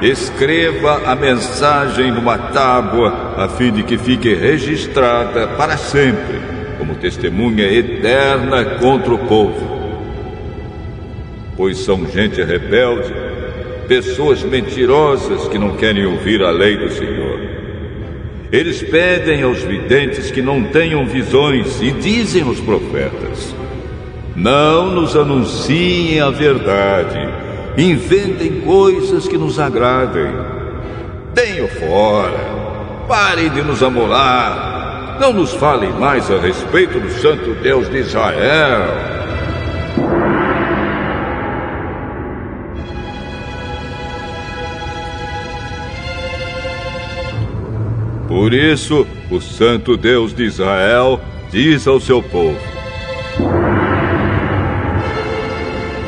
Escreva 0.02 1.10
a 1.10 1.16
mensagem 1.16 2.12
numa 2.12 2.38
tábua, 2.38 3.36
a 3.38 3.48
fim 3.48 3.72
de 3.72 3.82
que 3.82 3.98
fique 3.98 4.34
registrada 4.34 5.48
para 5.48 5.78
sempre 5.78 6.53
como 6.84 6.96
testemunha 6.96 7.64
eterna 7.64 8.66
contra 8.78 9.14
o 9.14 9.20
povo. 9.20 9.82
Pois 11.56 11.78
são 11.78 12.06
gente 12.12 12.44
rebelde 12.44 13.14
pessoas 13.88 14.44
mentirosas 14.44 15.48
que 15.48 15.58
não 15.58 15.78
querem 15.78 16.06
ouvir 16.06 16.42
a 16.42 16.52
lei 16.52 16.76
do 16.76 16.92
Senhor. 16.92 17.40
Eles 18.52 18.84
pedem 18.84 19.44
aos 19.44 19.64
videntes 19.64 20.30
que 20.30 20.42
não 20.42 20.64
tenham 20.64 21.06
visões 21.06 21.82
e 21.82 21.92
dizem 21.92 22.44
aos 22.44 22.60
profetas: 22.60 23.56
Não 24.36 24.92
nos 24.92 25.16
anunciem 25.16 26.20
a 26.20 26.30
verdade, 26.32 27.30
inventem 27.78 28.60
coisas 28.60 29.26
que 29.26 29.38
nos 29.38 29.58
agradem. 29.58 30.34
Tenham 31.34 31.68
fora, 31.70 33.06
parem 33.08 33.50
de 33.50 33.62
nos 33.62 33.82
amolar, 33.82 34.73
não 35.20 35.34
nos 35.34 35.54
falem 35.54 35.92
mais 35.92 36.30
a 36.30 36.40
respeito 36.40 37.00
do 37.00 37.10
Santo 37.10 37.54
Deus 37.56 37.90
de 37.90 37.98
Israel. 37.98 39.14
Por 48.28 48.54
isso, 48.54 49.06
o 49.30 49.40
Santo 49.40 49.96
Deus 49.96 50.34
de 50.34 50.44
Israel 50.44 51.22
diz 51.52 51.88
ao 51.88 52.00
seu 52.00 52.22
povo: 52.22 52.58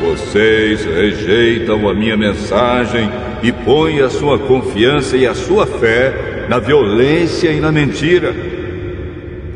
Vocês 0.02 0.84
rejeitam 0.84 1.88
a 1.88 1.94
minha 1.94 2.16
mensagem 2.16 3.08
e 3.42 3.52
põem 3.52 4.00
a 4.00 4.10
sua 4.10 4.38
confiança 4.38 5.16
e 5.16 5.26
a 5.26 5.34
sua 5.34 5.66
fé 5.66 6.46
na 6.48 6.58
violência 6.58 7.52
e 7.52 7.60
na 7.60 7.70
mentira. 7.70 8.55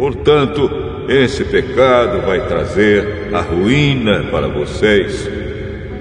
Portanto, 0.01 0.71
esse 1.11 1.45
pecado 1.45 2.23
vai 2.23 2.41
trazer 2.47 3.29
a 3.35 3.43
ruína 3.43 4.25
para 4.31 4.49
vocês. 4.49 5.29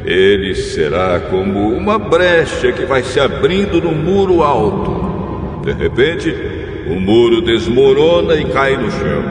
Ele 0.05 0.55
será 0.55 1.19
como 1.29 1.67
uma 1.75 1.99
brecha 1.99 2.71
que 2.71 2.85
vai 2.85 3.03
se 3.03 3.19
abrindo 3.19 3.81
no 3.81 3.91
muro 3.91 4.41
alto. 4.41 5.65
De 5.65 5.73
repente, 5.73 6.33
o 6.89 6.97
muro 6.97 7.41
desmorona 7.41 8.35
e 8.35 8.45
cai 8.45 8.77
no 8.77 8.89
chão. 8.89 9.23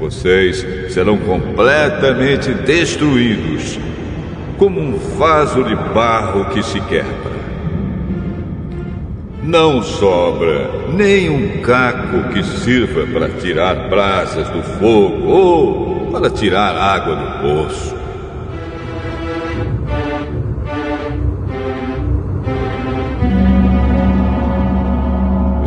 Vocês 0.00 0.66
serão 0.88 1.18
completamente 1.18 2.50
destruídos, 2.50 3.78
como 4.56 4.80
um 4.80 4.96
vaso 5.18 5.62
de 5.64 5.76
barro 5.92 6.46
que 6.46 6.62
se 6.62 6.80
quebra. 6.80 7.33
Não 9.46 9.82
sobra 9.82 10.70
nem 10.94 11.28
um 11.28 11.60
caco 11.60 12.32
que 12.32 12.42
sirva 12.42 13.06
para 13.12 13.28
tirar 13.28 13.90
brasas 13.90 14.48
do 14.48 14.62
fogo 14.62 15.28
ou 15.28 16.10
para 16.10 16.30
tirar 16.30 16.74
água 16.74 17.14
do 17.14 17.42
poço. 17.42 17.94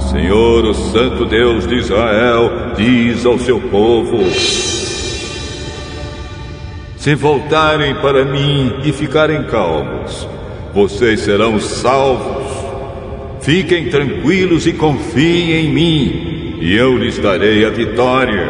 Senhor, 0.10 0.66
o 0.66 0.74
Santo 0.74 1.26
Deus 1.26 1.68
de 1.68 1.76
Israel, 1.76 2.74
diz 2.76 3.28
ao 3.28 3.38
seu 3.38 3.62
povo: 3.62 4.18
Se 6.98 7.14
voltarem 7.14 7.94
para 8.02 8.26
mim 8.26 8.74
e 8.84 8.92
ficarem 8.92 9.44
calmos, 9.44 10.28
vocês 10.74 11.20
serão 11.20 11.60
salvos. 11.60 12.37
Fiquem 13.48 13.90
tranquilos 13.90 14.68
e 14.68 14.74
confiem 14.74 15.54
em 15.54 15.74
mim, 15.74 16.58
e 16.60 16.76
eu 16.76 16.98
lhes 16.98 17.18
darei 17.18 17.64
a 17.64 17.70
vitória. 17.70 18.46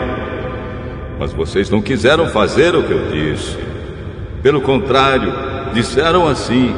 Mas 1.19 1.31
vocês 1.31 1.69
não 1.69 1.83
quiseram 1.83 2.25
fazer 2.29 2.73
o 2.73 2.81
que 2.81 2.93
eu 2.93 3.11
disse. 3.11 3.55
Pelo 4.41 4.59
contrário, 4.59 5.31
disseram 5.71 6.27
assim: 6.27 6.75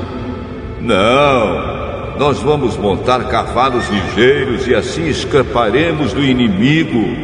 Não, 0.81 2.17
nós 2.19 2.39
vamos 2.39 2.75
montar 2.75 3.23
cavalos 3.29 3.87
ligeiros 3.87 4.67
e 4.67 4.75
assim 4.75 5.07
escaparemos 5.07 6.11
do 6.11 6.21
inimigo. 6.21 7.15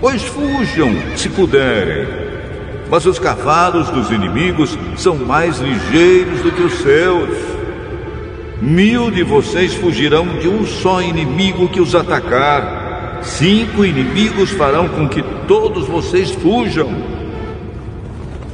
Pois 0.00 0.24
fujam, 0.24 0.92
se 1.14 1.28
puderem. 1.28 2.08
Mas 2.90 3.06
os 3.06 3.20
cavalos 3.20 3.88
dos 3.90 4.10
inimigos 4.10 4.76
são 4.96 5.14
mais 5.14 5.60
ligeiros 5.60 6.40
do 6.40 6.50
que 6.50 6.62
os 6.62 6.72
seus. 6.80 7.49
Mil 8.60 9.10
de 9.10 9.22
vocês 9.22 9.72
fugirão 9.72 10.38
de 10.38 10.46
um 10.46 10.66
só 10.66 11.00
inimigo 11.00 11.68
que 11.68 11.80
os 11.80 11.94
atacar. 11.94 13.20
Cinco 13.22 13.86
inimigos 13.86 14.50
farão 14.50 14.86
com 14.86 15.08
que 15.08 15.22
todos 15.48 15.86
vocês 15.86 16.30
fujam. 16.30 16.90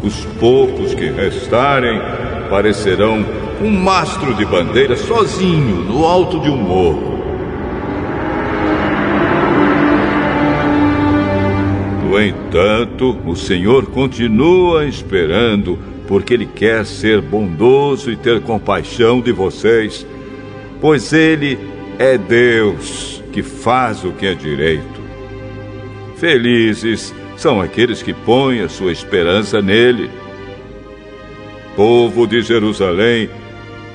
Os 0.02 0.24
poucos 0.38 0.94
que 0.94 1.11
restarem 1.11 2.00
parecerão 2.48 3.24
um 3.61 3.70
mastro 3.70 4.32
de 4.34 4.44
bandeira 4.44 4.96
sozinho 4.96 5.82
no 5.82 6.04
alto 6.04 6.38
de 6.38 6.50
um 6.50 6.57
morro. 6.57 7.16
No 12.09 12.22
entanto, 12.22 13.18
o 13.26 13.34
Senhor 13.34 13.86
continua 13.86 14.86
esperando, 14.86 15.76
porque 16.07 16.34
Ele 16.34 16.46
quer 16.46 16.84
ser 16.86 17.20
bondoso 17.20 18.11
e 18.11 18.16
ter 18.16 18.40
compaixão 18.40 19.20
de 19.20 19.32
vocês, 19.32 20.07
pois 20.80 21.12
Ele 21.12 21.59
é 21.98 22.16
Deus 22.16 23.22
que 23.32 23.42
faz 23.42 24.04
o 24.04 24.12
que 24.12 24.26
é 24.26 24.34
direito. 24.34 25.00
Felizes 26.16 27.14
são 27.36 27.61
aqueles 27.61 28.02
que 28.02 28.14
põem 28.14 28.61
a 28.61 28.68
sua 28.68 28.90
esperança 28.90 29.61
nele. 29.61 30.11
Povo 31.74 32.26
de 32.26 32.40
Jerusalém, 32.40 33.28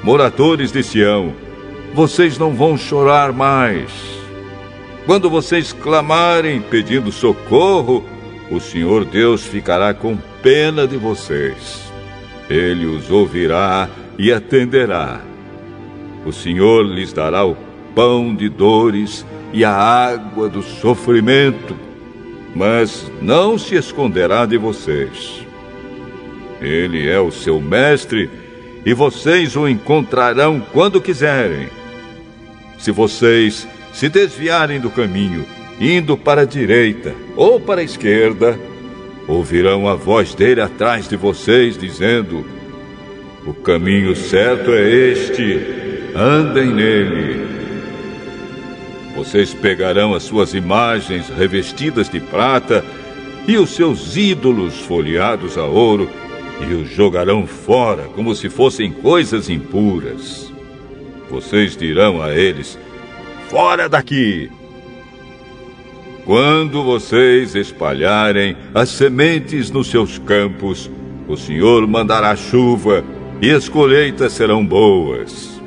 moradores 0.03 0.71
de 0.71 0.83
Sião, 0.83 1.33
vocês 1.93 2.37
não 2.37 2.53
vão 2.53 2.77
chorar 2.77 3.33
mais. 3.33 3.91
Quando 5.05 5.29
vocês 5.29 5.73
clamarem 5.73 6.61
pedindo 6.61 7.11
socorro, 7.11 8.05
o 8.51 8.59
Senhor 8.59 9.03
Deus 9.03 9.43
ficará 9.43 9.93
com 9.93 10.15
pena 10.43 10.87
de 10.87 10.97
vocês. 10.97 11.90
Ele 12.51 12.85
os 12.85 13.09
ouvirá 13.09 13.89
e 14.19 14.29
atenderá. 14.29 15.21
O 16.25 16.33
Senhor 16.33 16.85
lhes 16.85 17.13
dará 17.13 17.45
o 17.45 17.55
pão 17.95 18.35
de 18.35 18.49
dores 18.49 19.25
e 19.53 19.63
a 19.63 19.71
água 19.71 20.49
do 20.49 20.61
sofrimento, 20.61 21.77
mas 22.53 23.09
não 23.21 23.57
se 23.57 23.75
esconderá 23.75 24.45
de 24.45 24.57
vocês. 24.57 25.45
Ele 26.59 27.09
é 27.09 27.19
o 27.21 27.31
seu 27.31 27.61
mestre 27.61 28.29
e 28.85 28.93
vocês 28.93 29.55
o 29.55 29.65
encontrarão 29.65 30.61
quando 30.73 30.99
quiserem. 30.99 31.69
Se 32.77 32.91
vocês 32.91 33.65
se 33.93 34.09
desviarem 34.09 34.79
do 34.79 34.89
caminho, 34.89 35.45
indo 35.79 36.17
para 36.17 36.41
a 36.41 36.45
direita 36.45 37.15
ou 37.37 37.61
para 37.61 37.79
a 37.79 37.83
esquerda, 37.83 38.59
ouvirão 39.27 39.87
a 39.87 39.95
voz 39.95 40.33
dele 40.33 40.61
atrás 40.61 41.07
de 41.07 41.15
vocês, 41.15 41.77
dizendo: 41.77 42.45
O 43.45 43.53
caminho 43.53 44.15
certo 44.15 44.71
é 44.71 44.89
este, 44.89 45.59
andem 46.15 46.67
nele. 46.67 47.41
Vocês 49.15 49.53
pegarão 49.53 50.13
as 50.13 50.23
suas 50.23 50.53
imagens 50.53 51.29
revestidas 51.29 52.09
de 52.09 52.19
prata 52.19 52.83
e 53.47 53.57
os 53.57 53.71
seus 53.71 54.15
ídolos 54.15 54.79
folheados 54.79 55.57
a 55.57 55.65
ouro 55.65 56.09
e 56.61 56.73
os 56.73 56.89
jogarão 56.89 57.45
fora 57.47 58.03
como 58.15 58.35
se 58.35 58.49
fossem 58.49 58.91
coisas 58.91 59.49
impuras. 59.49 60.51
Vocês 61.29 61.75
dirão 61.75 62.21
a 62.21 62.33
eles: 62.33 62.77
Fora 63.49 63.89
daqui! 63.89 64.49
Quando 66.25 66.83
vocês 66.83 67.55
espalharem 67.55 68.55
as 68.75 68.89
sementes 68.89 69.71
nos 69.71 69.89
seus 69.89 70.19
campos, 70.19 70.89
o 71.27 71.35
Senhor 71.35 71.87
mandará 71.87 72.35
chuva 72.35 73.03
e 73.41 73.49
as 73.49 73.67
colheitas 73.67 74.33
serão 74.33 74.63
boas. 74.63 75.59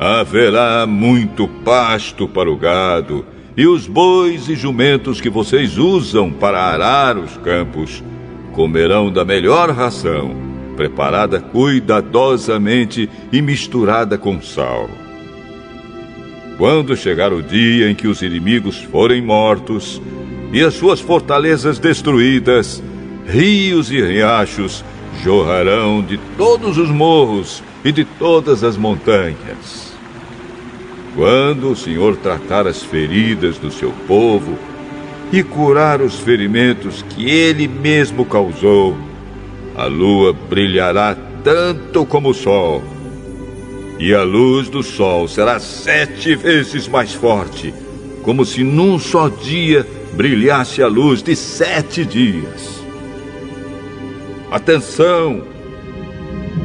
Haverá 0.00 0.86
muito 0.86 1.46
pasto 1.64 2.26
para 2.26 2.50
o 2.50 2.56
gado, 2.56 3.26
e 3.56 3.66
os 3.66 3.86
bois 3.86 4.48
e 4.48 4.54
jumentos 4.54 5.20
que 5.20 5.28
vocês 5.28 5.76
usam 5.76 6.30
para 6.30 6.60
arar 6.60 7.18
os 7.18 7.36
campos 7.38 8.02
comerão 8.52 9.10
da 9.12 9.24
melhor 9.24 9.70
ração, 9.70 10.34
preparada 10.76 11.40
cuidadosamente 11.40 13.10
e 13.32 13.42
misturada 13.42 14.16
com 14.16 14.40
sal. 14.40 14.88
Quando 16.58 16.96
chegar 16.96 17.32
o 17.32 17.42
dia 17.42 17.88
em 17.90 17.94
que 17.94 18.06
os 18.06 18.20
inimigos 18.20 18.82
forem 18.82 19.22
mortos 19.22 20.02
e 20.52 20.62
as 20.62 20.74
suas 20.74 21.00
fortalezas 21.00 21.78
destruídas, 21.78 22.82
rios 23.26 23.90
e 23.90 24.00
riachos 24.02 24.84
jorrarão 25.22 26.02
de 26.02 26.18
todos 26.36 26.76
os 26.76 26.90
morros 26.90 27.62
e 27.84 27.92
de 27.92 28.04
todas 28.04 28.62
as 28.62 28.76
montanhas. 28.76 29.96
Quando 31.14 31.70
o 31.70 31.76
Senhor 31.76 32.16
tratar 32.16 32.66
as 32.66 32.82
feridas 32.82 33.56
do 33.56 33.70
seu 33.70 33.92
povo, 34.06 34.58
e 35.32 35.42
curar 35.42 36.00
os 36.00 36.18
ferimentos 36.18 37.04
que 37.10 37.28
ele 37.28 37.68
mesmo 37.68 38.24
causou. 38.24 38.96
A 39.76 39.86
lua 39.86 40.32
brilhará 40.32 41.16
tanto 41.44 42.04
como 42.04 42.30
o 42.30 42.34
sol, 42.34 42.82
E 43.98 44.14
a 44.14 44.22
luz 44.22 44.68
do 44.68 44.82
sol 44.82 45.26
será 45.26 45.58
sete 45.58 46.36
vezes 46.36 46.86
mais 46.86 47.12
forte, 47.12 47.74
como 48.22 48.44
se 48.44 48.62
num 48.62 48.96
só 48.98 49.28
dia 49.28 49.84
brilhasse 50.12 50.80
a 50.82 50.86
luz 50.86 51.20
de 51.22 51.34
sete 51.34 52.04
dias. 52.04 52.80
Atenção! 54.50 55.42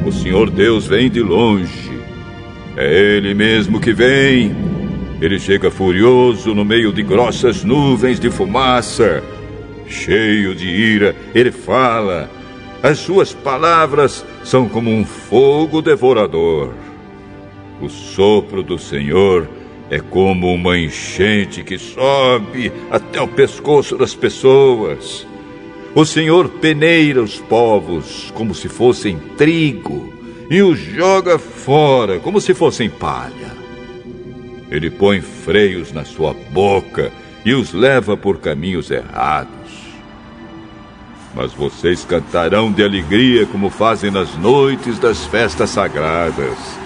O 0.06 0.12
Senhor 0.12 0.48
Deus 0.48 0.86
vem 0.86 1.10
de 1.10 1.20
longe. 1.20 1.92
É 2.76 3.16
Ele 3.16 3.34
mesmo 3.34 3.80
que 3.80 3.92
vem. 3.92 4.54
Ele 5.20 5.38
chega 5.38 5.70
furioso 5.70 6.54
no 6.54 6.64
meio 6.64 6.92
de 6.92 7.02
grossas 7.02 7.64
nuvens 7.64 8.20
de 8.20 8.30
fumaça. 8.30 9.22
Cheio 9.88 10.54
de 10.54 10.66
ira, 10.66 11.16
ele 11.34 11.50
fala. 11.50 12.30
As 12.82 12.98
suas 12.98 13.32
palavras 13.32 14.24
são 14.44 14.68
como 14.68 14.90
um 14.90 15.04
fogo 15.04 15.80
devorador. 15.80 16.83
O 17.80 17.88
sopro 17.88 18.62
do 18.62 18.78
Senhor 18.78 19.48
é 19.90 19.98
como 19.98 20.52
uma 20.52 20.78
enchente 20.78 21.62
que 21.62 21.78
sobe 21.78 22.72
até 22.90 23.20
o 23.20 23.28
pescoço 23.28 23.96
das 23.96 24.14
pessoas. 24.14 25.26
O 25.94 26.04
Senhor 26.04 26.48
peneira 26.48 27.22
os 27.22 27.38
povos 27.38 28.32
como 28.34 28.54
se 28.54 28.68
fossem 28.68 29.18
trigo 29.36 30.12
e 30.50 30.62
os 30.62 30.78
joga 30.78 31.38
fora 31.38 32.18
como 32.18 32.40
se 32.40 32.54
fossem 32.54 32.88
palha. 32.88 33.54
Ele 34.70 34.90
põe 34.90 35.20
freios 35.20 35.92
na 35.92 36.04
sua 36.04 36.34
boca 36.50 37.12
e 37.44 37.54
os 37.54 37.72
leva 37.72 38.16
por 38.16 38.38
caminhos 38.38 38.90
errados. 38.90 39.52
Mas 41.34 41.52
vocês 41.52 42.04
cantarão 42.04 42.72
de 42.72 42.82
alegria 42.82 43.44
como 43.46 43.68
fazem 43.68 44.10
nas 44.10 44.34
noites 44.36 44.98
das 44.98 45.26
festas 45.26 45.70
sagradas. 45.70 46.83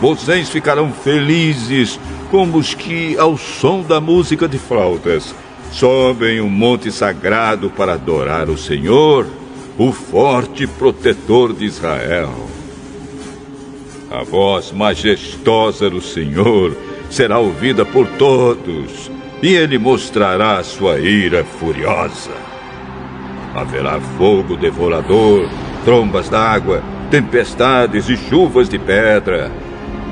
Vocês 0.00 0.50
ficarão 0.50 0.92
felizes 0.92 1.98
como 2.30 2.58
os 2.58 2.74
que, 2.74 3.16
ao 3.18 3.38
som 3.38 3.80
da 3.80 3.98
música 4.00 4.46
de 4.46 4.58
flautas, 4.58 5.34
sobem 5.72 6.40
um 6.40 6.50
monte 6.50 6.92
sagrado 6.92 7.70
para 7.70 7.94
adorar 7.94 8.50
o 8.50 8.58
Senhor, 8.58 9.26
o 9.78 9.92
forte 9.92 10.66
protetor 10.66 11.54
de 11.54 11.64
Israel. 11.64 12.30
A 14.10 14.22
voz 14.22 14.70
majestosa 14.70 15.88
do 15.88 16.00
Senhor 16.00 16.76
será 17.10 17.38
ouvida 17.38 17.84
por 17.84 18.06
todos, 18.18 19.10
e 19.42 19.54
ele 19.54 19.78
mostrará 19.78 20.62
sua 20.62 20.98
ira 20.98 21.42
furiosa. 21.42 22.32
Haverá 23.54 23.98
fogo 24.18 24.56
devorador, 24.56 25.48
trombas 25.84 26.28
d'água, 26.28 26.82
tempestades 27.10 28.10
e 28.10 28.16
chuvas 28.16 28.68
de 28.68 28.78
pedra 28.78 29.50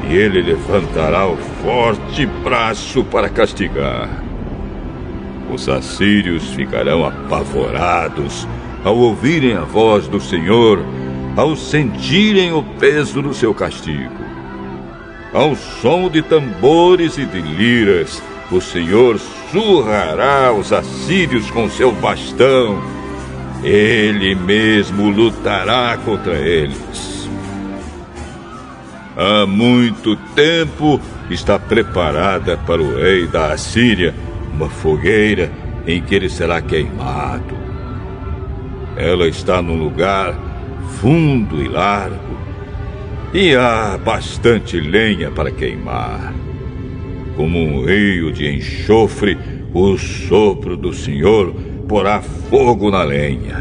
e 0.08 0.16
ele 0.16 0.42
levantará 0.42 1.26
o 1.26 1.36
forte 1.36 2.26
braço 2.26 3.04
para 3.04 3.28
castigar. 3.28 4.08
Os 5.52 5.68
assírios 5.68 6.50
ficarão 6.54 7.04
apavorados 7.04 8.46
ao 8.84 8.96
ouvirem 8.96 9.54
a 9.54 9.62
voz 9.62 10.06
do 10.06 10.20
Senhor, 10.20 10.84
ao 11.36 11.56
sentirem 11.56 12.52
o 12.52 12.62
peso 12.62 13.22
do 13.22 13.32
seu 13.32 13.54
castigo. 13.54 14.24
Ao 15.32 15.56
som 15.56 16.08
de 16.08 16.22
tambores 16.22 17.18
e 17.18 17.24
de 17.24 17.40
liras, 17.40 18.22
o 18.52 18.60
Senhor 18.60 19.18
surrará 19.50 20.52
os 20.52 20.72
assírios 20.72 21.50
com 21.50 21.68
seu 21.68 21.90
bastão. 21.90 22.80
Ele 23.62 24.34
mesmo 24.34 25.08
lutará 25.08 25.98
contra 26.04 26.36
eles. 26.36 27.13
Há 29.16 29.46
muito 29.46 30.16
tempo 30.34 31.00
está 31.30 31.58
preparada 31.58 32.56
para 32.56 32.82
o 32.82 32.96
rei 32.96 33.26
da 33.26 33.52
Assíria 33.52 34.14
uma 34.52 34.68
fogueira 34.68 35.50
em 35.86 36.02
que 36.02 36.14
ele 36.14 36.28
será 36.28 36.60
queimado. 36.60 37.54
Ela 38.96 39.28
está 39.28 39.62
num 39.62 39.76
lugar 39.76 40.34
fundo 41.00 41.62
e 41.62 41.68
largo, 41.68 42.38
e 43.32 43.54
há 43.54 43.98
bastante 43.98 44.80
lenha 44.80 45.30
para 45.30 45.50
queimar. 45.50 46.32
Como 47.36 47.58
um 47.58 47.84
rio 47.84 48.32
de 48.32 48.48
enxofre, 48.48 49.36
o 49.72 49.96
sopro 49.98 50.76
do 50.76 50.92
Senhor 50.92 51.52
porá 51.88 52.22
fogo 52.22 52.90
na 52.90 53.02
lenha. 53.02 53.58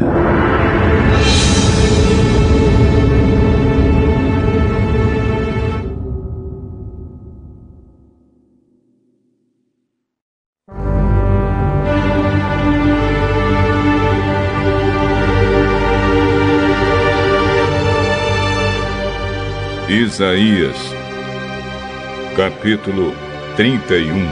Isaías, 20.04 20.76
capítulo 22.36 23.14
31 23.56 24.28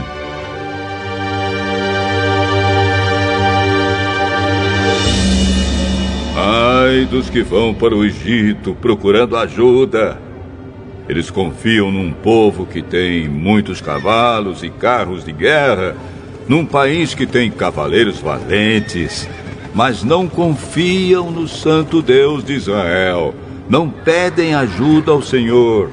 Ai 6.37 7.05
dos 7.05 7.27
que 7.27 7.41
vão 7.41 7.73
para 7.73 7.95
o 7.95 8.05
Egito 8.05 8.77
procurando 8.79 9.35
ajuda. 9.35 10.19
Eles 11.09 11.31
confiam 11.31 11.91
num 11.91 12.11
povo 12.11 12.67
que 12.67 12.83
tem 12.83 13.27
muitos 13.27 13.81
cavalos 13.81 14.61
e 14.61 14.69
carros 14.69 15.25
de 15.25 15.31
guerra, 15.31 15.95
num 16.47 16.67
país 16.67 17.15
que 17.15 17.25
tem 17.25 17.49
cavaleiros 17.49 18.19
valentes, 18.19 19.27
mas 19.73 20.03
não 20.03 20.27
confiam 20.27 21.31
no 21.31 21.47
Santo 21.47 21.99
Deus 21.99 22.43
de 22.43 22.53
Israel 22.53 23.33
não 23.73 23.89
pedem 23.89 24.53
ajuda 24.53 25.11
ao 25.11 25.19
Senhor. 25.19 25.89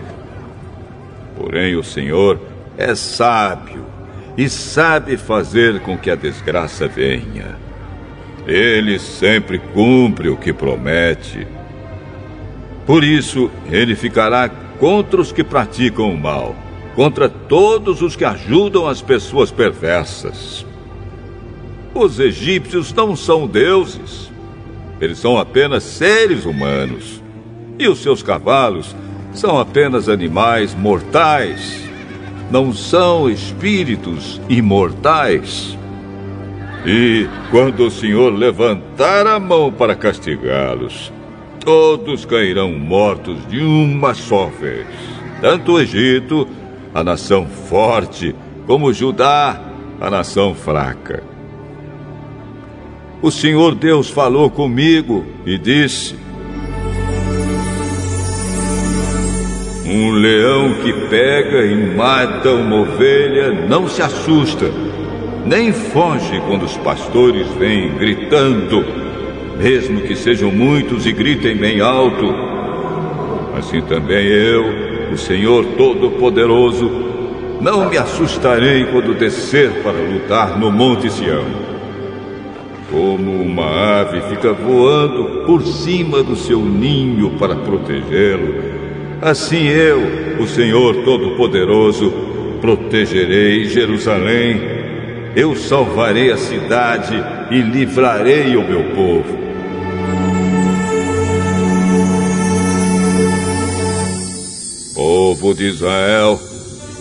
Porém, 1.35 1.77
o 1.77 1.83
Senhor 1.83 2.39
é 2.77 2.95
sábio 2.95 3.87
e 4.37 4.51
sabe 4.51 5.17
fazer 5.17 5.81
com 5.81 5.97
que 5.97 6.11
a 6.11 6.15
desgraça 6.15 6.87
venha. 6.87 7.57
Ele 8.47 8.99
sempre 8.99 9.59
cumpre 9.59 10.29
o 10.29 10.37
que 10.37 10.53
promete. 10.53 11.47
Por 12.85 13.03
isso, 13.03 13.51
ele 13.71 13.97
ficará 13.97 14.51
contra 14.79 15.19
os 15.19 15.33
que 15.33 15.43
praticam 15.43 16.13
o 16.13 16.19
mal, 16.19 16.55
contra 16.95 17.31
todos 17.31 18.03
os 18.03 18.15
que 18.15 18.27
ajudam 18.27 18.87
as 18.87 19.01
pessoas 19.01 19.51
perversas. 19.51 20.67
Os 21.95 22.21
egípcios 22.21 22.93
não 22.93 23.17
são 23.17 23.47
deuses, 23.47 24.31
eles 25.01 25.19
são 25.19 25.39
apenas 25.39 25.83
seres 25.83 26.45
humanos 26.45 27.23
e 27.81 27.89
os 27.89 28.03
seus 28.03 28.23
cavalos 28.23 28.95
são 29.33 29.59
apenas 29.59 30.07
animais 30.09 30.75
mortais, 30.75 31.83
não 32.51 32.75
são 32.75 33.31
espíritos 33.31 34.39
imortais. 34.51 35.79
E 36.85 37.27
quando 37.51 37.87
o 37.87 37.91
Senhor 37.91 38.33
levantar 38.35 39.27
a 39.27 39.41
mão 39.41 39.73
para 39.73 39.97
castigá-los, 39.97 41.11
todos 41.61 42.27
cairão 42.27 42.73
mortos 42.73 43.49
de 43.49 43.61
uma 43.61 44.13
só 44.13 44.47
vez. 44.47 44.87
Tanto 45.41 45.73
o 45.73 45.81
Egito, 45.81 46.47
a 46.95 47.03
nação 47.03 47.47
forte, 47.47 48.35
como 48.67 48.93
Judá, 48.93 49.59
a 49.99 50.11
nação 50.11 50.55
fraca. 50.55 51.23
O 53.23 53.31
Senhor 53.31 53.75
Deus 53.75 54.11
falou 54.11 54.51
comigo 54.51 55.25
e 55.47 55.57
disse: 55.57 56.15
Um 59.93 60.13
leão 60.13 60.75
que 60.75 60.93
pega 61.09 61.67
e 61.67 61.75
mata 61.97 62.53
uma 62.53 62.77
ovelha 62.77 63.67
não 63.69 63.89
se 63.89 64.01
assusta, 64.01 64.71
nem 65.45 65.73
foge 65.73 66.41
quando 66.47 66.63
os 66.63 66.77
pastores 66.77 67.49
vêm 67.59 67.97
gritando, 67.99 68.85
mesmo 69.59 70.01
que 70.03 70.15
sejam 70.15 70.53
muitos 70.53 71.07
e 71.07 71.13
gritem 71.13 71.57
bem 71.57 71.81
alto. 71.81 72.25
Assim 73.59 73.81
também 73.81 74.29
eu, 74.29 74.65
o 75.13 75.19
Senhor 75.19 75.65
Todo-Poderoso, 75.77 76.89
não 77.61 77.91
me 77.91 77.99
assustarei 77.99 78.85
quando 78.85 79.19
descer 79.19 79.73
para 79.83 79.99
lutar 79.99 80.57
no 80.57 80.71
Monte 80.71 81.11
Sião. 81.11 81.47
Como 82.93 83.43
uma 83.43 84.03
ave 84.03 84.21
fica 84.29 84.53
voando 84.53 85.45
por 85.47 85.63
cima 85.63 86.23
do 86.23 86.37
seu 86.37 86.61
ninho 86.61 87.31
para 87.31 87.57
protegê-lo, 87.57 88.70
Assim 89.23 89.67
eu, 89.67 90.41
o 90.41 90.47
Senhor 90.47 91.05
Todo-Poderoso, 91.05 92.11
protegerei 92.59 93.67
Jerusalém, 93.67 94.63
eu 95.37 95.55
salvarei 95.55 96.33
a 96.33 96.39
cidade 96.39 97.23
e 97.51 97.61
livrarei 97.61 98.57
o 98.57 98.67
meu 98.67 98.83
povo. 98.95 99.39
Povo 104.95 105.55
de 105.55 105.67
Israel, 105.67 106.41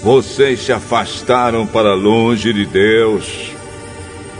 vocês 0.03 0.59
se 0.59 0.73
afastaram 0.73 1.65
para 1.65 1.93
longe 1.93 2.51
de 2.51 2.65
Deus. 2.65 3.51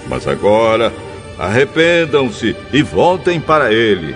Mas 0.10 0.27
agora, 0.27 0.93
arrependam-se 1.38 2.57
e 2.73 2.81
voltem 2.84 3.39
para 3.39 3.73
Ele. 3.73 4.15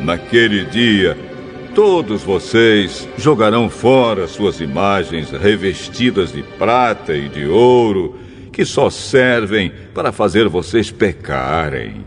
Naquele 0.00 0.64
dia, 0.64 1.31
todos 1.74 2.22
vocês 2.22 3.08
jogarão 3.16 3.68
fora 3.68 4.28
suas 4.28 4.60
imagens 4.60 5.30
revestidas 5.30 6.32
de 6.32 6.42
prata 6.42 7.14
e 7.14 7.28
de 7.28 7.46
ouro, 7.46 8.16
que 8.52 8.64
só 8.64 8.90
servem 8.90 9.72
para 9.94 10.12
fazer 10.12 10.48
vocês 10.48 10.90
pecarem. 10.90 12.04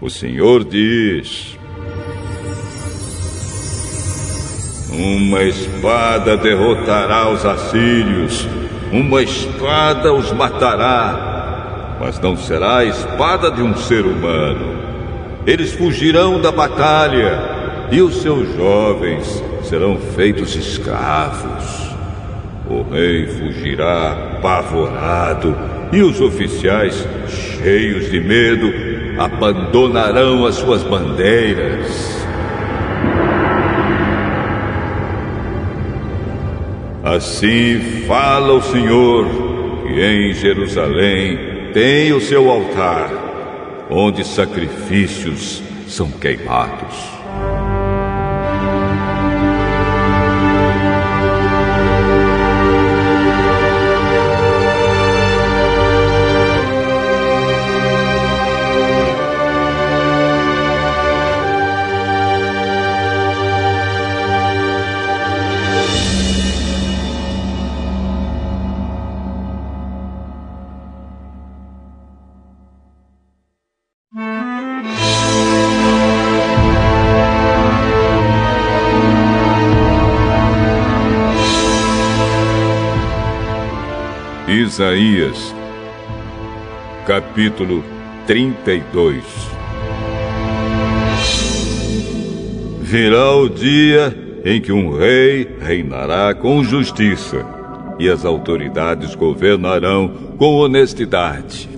O 0.00 0.10
Senhor 0.10 0.64
diz: 0.64 1.56
Uma 4.90 5.42
espada 5.42 6.36
derrotará 6.36 7.30
os 7.30 7.44
assírios, 7.44 8.46
uma 8.92 9.22
espada 9.22 10.12
os 10.12 10.32
matará, 10.32 11.96
mas 12.00 12.18
não 12.20 12.36
será 12.36 12.78
a 12.78 12.84
espada 12.84 13.50
de 13.50 13.62
um 13.62 13.76
ser 13.76 14.04
humano. 14.04 14.76
Eles 15.46 15.72
fugirão 15.72 16.40
da 16.40 16.52
batalha 16.52 17.57
e 17.90 18.02
os 18.02 18.20
seus 18.22 18.54
jovens 18.54 19.42
serão 19.62 19.96
feitos 19.96 20.54
escravos. 20.54 21.88
O 22.68 22.82
rei 22.82 23.26
fugirá 23.26 24.34
apavorado 24.36 25.56
e 25.92 26.02
os 26.02 26.20
oficiais, 26.20 27.06
cheios 27.28 28.10
de 28.10 28.20
medo, 28.20 28.70
abandonarão 29.18 30.44
as 30.44 30.56
suas 30.56 30.82
bandeiras. 30.82 32.18
Assim 37.02 38.04
fala 38.06 38.52
o 38.52 38.60
Senhor, 38.60 39.26
que 39.86 40.00
em 40.00 40.34
Jerusalém 40.34 41.72
tem 41.72 42.12
o 42.12 42.20
seu 42.20 42.50
altar, 42.50 43.86
onde 43.90 44.22
sacrifícios 44.26 45.62
são 45.86 46.10
queimados. 46.10 47.17
Isaías, 84.78 85.52
capítulo 87.04 87.82
32 88.28 89.24
Virá 92.80 93.32
o 93.34 93.48
dia 93.48 94.16
em 94.44 94.60
que 94.60 94.70
um 94.70 94.96
rei 94.96 95.48
reinará 95.60 96.32
com 96.32 96.62
justiça 96.62 97.44
e 97.98 98.08
as 98.08 98.24
autoridades 98.24 99.16
governarão 99.16 100.12
com 100.38 100.54
honestidade. 100.54 101.68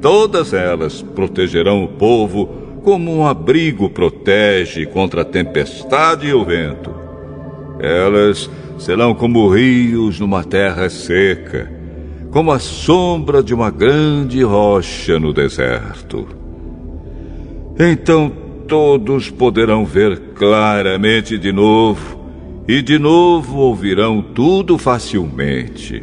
Todas 0.00 0.54
elas 0.54 1.02
protegerão 1.02 1.84
o 1.84 1.88
povo 1.88 2.46
como 2.82 3.14
um 3.14 3.26
abrigo 3.26 3.90
protege 3.90 4.86
contra 4.86 5.20
a 5.20 5.26
tempestade 5.26 6.26
e 6.26 6.32
o 6.32 6.42
vento. 6.42 6.90
Elas 7.78 8.48
serão 8.78 9.14
como 9.14 9.46
rios 9.50 10.18
numa 10.18 10.42
terra 10.42 10.88
seca 10.88 11.81
como 12.32 12.50
a 12.50 12.58
sombra 12.58 13.42
de 13.42 13.52
uma 13.52 13.70
grande 13.70 14.42
rocha 14.42 15.20
no 15.20 15.34
deserto. 15.34 16.26
Então 17.78 18.32
todos 18.66 19.28
poderão 19.28 19.84
ver 19.84 20.18
claramente 20.34 21.36
de 21.36 21.52
novo, 21.52 22.18
e 22.66 22.80
de 22.80 22.98
novo 22.98 23.58
ouvirão 23.58 24.22
tudo 24.22 24.78
facilmente. 24.78 26.02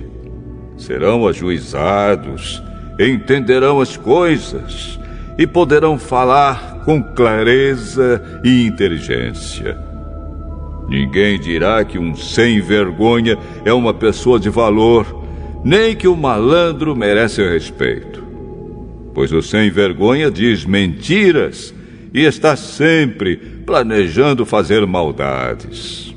Serão 0.77 1.27
ajuizados, 1.27 2.61
entenderão 2.99 3.81
as 3.81 3.97
coisas 3.97 4.99
e 5.35 5.47
poderão 5.47 5.97
falar 5.97 6.83
com 6.85 7.01
clareza 7.01 8.41
e 8.43 8.67
inteligência. 8.67 9.75
Ninguém 10.87 11.39
dirá 11.39 11.83
que 11.83 11.97
um 11.97 12.15
sem 12.15 12.61
vergonha 12.61 13.35
é 13.65 13.73
uma 13.73 13.95
pessoa 13.95 14.39
de 14.39 14.49
valor 14.49 15.19
nem 15.63 15.95
que 15.95 16.07
o 16.07 16.15
malandro 16.15 16.95
merece 16.95 17.41
respeito. 17.47 18.23
Pois 19.13 19.31
o 19.31 19.41
sem 19.41 19.69
vergonha 19.69 20.31
diz 20.31 20.65
mentiras 20.65 21.73
e 22.13 22.21
está 22.23 22.55
sempre 22.55 23.35
planejando 23.65 24.45
fazer 24.45 24.85
maldades. 24.85 26.15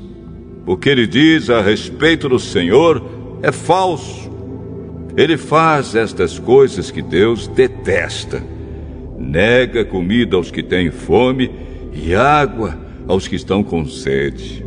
O 0.65 0.77
que 0.77 0.89
ele 0.89 1.05
diz 1.05 1.49
a 1.49 1.61
respeito 1.61 2.29
do 2.29 2.39
Senhor 2.39 3.03
é 3.41 3.51
falso. 3.51 4.31
Ele 5.17 5.37
faz 5.37 5.93
estas 5.93 6.39
coisas 6.39 6.89
que 6.89 7.01
Deus 7.01 7.47
detesta. 7.47 8.41
Nega 9.19 9.83
comida 9.83 10.37
aos 10.37 10.49
que 10.49 10.63
têm 10.63 10.89
fome 10.89 11.51
e 11.93 12.15
água 12.15 12.77
aos 13.07 13.27
que 13.27 13.35
estão 13.35 13.63
com 13.63 13.85
sede. 13.85 14.65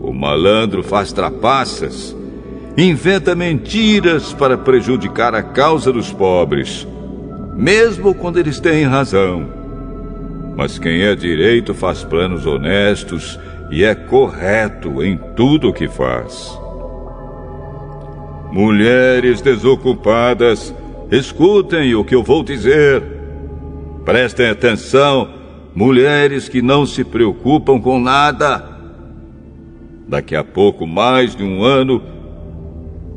O 0.00 0.12
malandro 0.12 0.82
faz 0.82 1.12
trapaças 1.12 2.14
inventa 2.76 3.34
mentiras 3.34 4.32
para 4.32 4.56
prejudicar 4.56 5.34
a 5.34 5.42
causa 5.42 5.92
dos 5.92 6.10
pobres, 6.10 6.86
mesmo 7.54 8.14
quando 8.14 8.38
eles 8.38 8.58
têm 8.60 8.84
razão. 8.84 9.46
Mas 10.56 10.78
quem 10.78 11.02
é 11.02 11.14
direito 11.14 11.74
faz 11.74 12.02
planos 12.02 12.46
honestos 12.46 13.38
e 13.70 13.84
é 13.84 13.94
correto 13.94 15.02
em 15.02 15.18
tudo 15.36 15.68
o 15.68 15.72
que 15.72 15.88
faz. 15.88 16.58
Mulheres 18.50 19.40
desocupadas, 19.40 20.74
escutem 21.10 21.94
o 21.94 22.04
que 22.04 22.14
eu 22.14 22.22
vou 22.22 22.42
dizer. 22.42 23.02
Prestem 24.04 24.50
atenção, 24.50 25.28
mulheres 25.74 26.48
que 26.48 26.60
não 26.60 26.84
se 26.84 27.02
preocupam 27.02 27.80
com 27.80 27.98
nada. 27.98 28.70
Daqui 30.06 30.36
a 30.36 30.44
pouco 30.44 30.86
mais 30.86 31.34
de 31.34 31.42
um 31.42 31.62
ano 31.62 32.02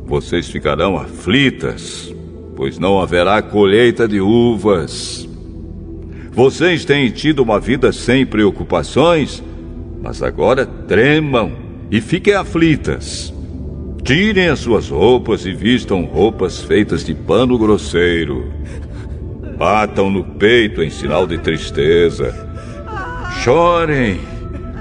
vocês 0.06 0.48
ficarão 0.48 0.98
aflitas, 0.98 2.14
pois 2.56 2.77
não 2.77 3.02
haverá 3.02 3.41
colheita 3.41 4.07
de 4.07 4.22
uvas. 4.22 5.27
Vocês 6.32 6.86
têm 6.86 7.10
tido 7.10 7.40
uma 7.40 7.60
vida 7.60 7.91
sem 7.91 8.26
preocupações, 8.26 9.44
mas 10.02 10.22
agora 10.22 10.65
tremam 10.65 11.52
e 11.90 11.99
fiquem 11.99 12.34
aflitas. 12.34 13.34
Tirem 14.03 14.49
as 14.49 14.60
suas 14.60 14.90
roupas 14.90 15.45
e 15.45 15.53
vistam 15.53 16.03
roupas 16.03 16.61
feitas 16.61 17.03
de 17.03 17.15
pano 17.15 17.57
grosseiro. 17.57 18.52
Batam 19.57 20.11
no 20.11 20.23
peito 20.23 20.84
em 20.84 20.90
sinal 20.90 21.26
de 21.26 21.40
tristeza. 21.40 22.34
Chorem 23.44 24.19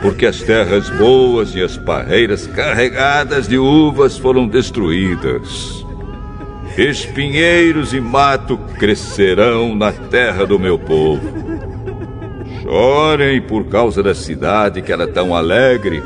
porque 0.05 0.27
as 0.27 0.43
terras 0.43 0.91
boas 0.91 1.55
e 1.55 1.63
as 1.63 1.79
parreiras 1.79 2.47
carregadas 2.47 3.49
de 3.49 3.57
uvas 3.57 4.19
foram 4.19 4.47
destruídas. 4.47 5.83
Espinheiros 6.77 7.95
e 7.95 8.01
mato 8.03 8.59
crescerão 8.79 9.75
na 9.75 9.93
terra 9.93 10.45
do 10.45 10.59
meu 10.59 10.79
povo. 10.79 11.27
Chorem 12.63 13.41
por 13.41 13.65
causa 13.65 14.03
da 14.03 14.15
cidade 14.15 14.83
que 14.83 14.93
era 14.93 15.09
tão 15.09 15.35
alegre, 15.35 16.03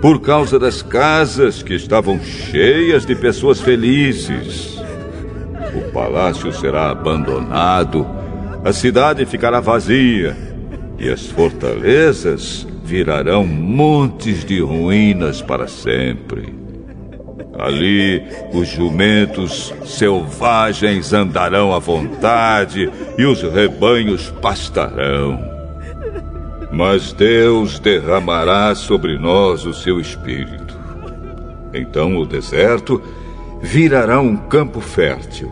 por 0.00 0.20
causa 0.20 0.56
das 0.56 0.80
casas 0.80 1.64
que 1.64 1.74
estavam 1.74 2.20
cheias 2.22 3.04
de 3.04 3.16
pessoas 3.16 3.60
felizes. 3.60 4.78
O 5.74 5.90
palácio 5.90 6.52
será 6.52 6.90
abandonado, 6.90 8.06
a 8.64 8.72
cidade 8.72 9.26
ficará 9.26 9.58
vazia 9.58 10.36
e 10.96 11.10
as 11.10 11.26
fortalezas 11.26 12.68
virarão 12.86 13.44
montes 13.44 14.44
de 14.44 14.60
ruínas 14.60 15.42
para 15.42 15.66
sempre. 15.66 16.54
Ali 17.58 18.22
os 18.52 18.68
jumentos 18.68 19.74
selvagens 19.84 21.12
andarão 21.12 21.74
à 21.74 21.80
vontade 21.80 22.88
e 23.18 23.24
os 23.24 23.42
rebanhos 23.42 24.30
pastarão. 24.40 25.38
Mas 26.70 27.12
Deus 27.12 27.80
derramará 27.80 28.74
sobre 28.74 29.18
nós 29.18 29.64
o 29.64 29.74
seu 29.74 29.98
espírito. 29.98 30.78
Então 31.74 32.16
o 32.18 32.24
deserto 32.24 33.02
virará 33.62 34.20
um 34.20 34.36
campo 34.36 34.80
fértil 34.80 35.50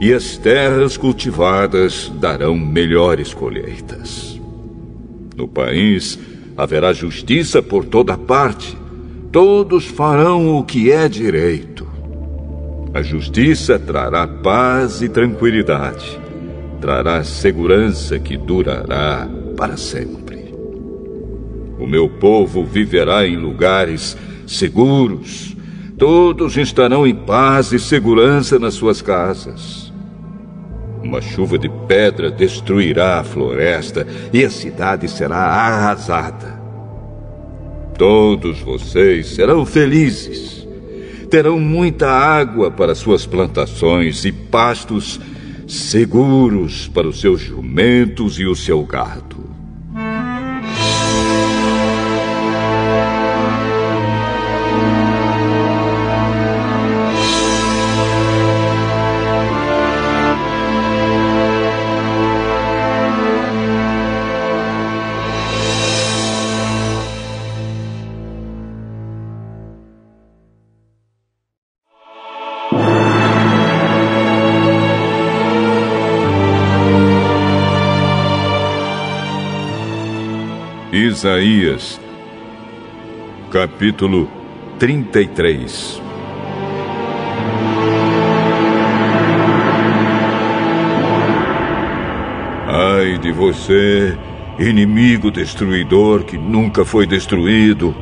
e 0.00 0.12
as 0.12 0.36
terras 0.36 0.96
cultivadas 0.96 2.10
darão 2.16 2.56
melhores 2.56 3.32
colheitas. 3.32 4.40
No 5.36 5.46
país 5.46 6.18
haverá 6.56 6.92
justiça 6.92 7.62
por 7.62 7.84
toda 7.84 8.16
parte. 8.16 8.76
Todos 9.30 9.86
farão 9.86 10.58
o 10.58 10.64
que 10.64 10.92
é 10.92 11.08
direito. 11.08 11.86
A 12.94 13.00
justiça 13.00 13.78
trará 13.78 14.26
paz 14.26 15.00
e 15.00 15.08
tranquilidade. 15.08 16.20
Trará 16.80 17.24
segurança 17.24 18.18
que 18.18 18.36
durará 18.36 19.26
para 19.56 19.78
sempre. 19.78 20.54
O 21.78 21.86
meu 21.86 22.08
povo 22.08 22.64
viverá 22.64 23.26
em 23.26 23.36
lugares 23.36 24.16
seguros. 24.46 25.56
Todos 25.96 26.56
estarão 26.58 27.06
em 27.06 27.14
paz 27.14 27.72
e 27.72 27.78
segurança 27.78 28.58
nas 28.58 28.74
suas 28.74 29.00
casas. 29.00 29.81
Uma 31.02 31.20
chuva 31.20 31.58
de 31.58 31.68
pedra 31.88 32.30
destruirá 32.30 33.18
a 33.18 33.24
floresta 33.24 34.06
e 34.32 34.44
a 34.44 34.50
cidade 34.50 35.08
será 35.08 35.36
arrasada. 35.36 36.60
Todos 37.98 38.60
vocês 38.60 39.34
serão 39.34 39.66
felizes. 39.66 40.66
Terão 41.28 41.58
muita 41.58 42.08
água 42.08 42.70
para 42.70 42.94
suas 42.94 43.26
plantações 43.26 44.24
e 44.24 44.32
pastos 44.32 45.20
seguros 45.66 46.88
para 46.88 47.08
os 47.08 47.20
seus 47.20 47.40
jumentos 47.40 48.38
e 48.38 48.44
o 48.44 48.54
seu 48.54 48.82
gado. 48.84 49.41
Isaías, 81.12 82.00
capítulo 83.50 84.30
33 84.78 86.00
Ai 92.66 93.18
de 93.18 93.30
você, 93.30 94.16
inimigo 94.58 95.30
destruidor 95.30 96.24
que 96.24 96.38
nunca 96.38 96.82
foi 96.82 97.06
destruído. 97.06 97.94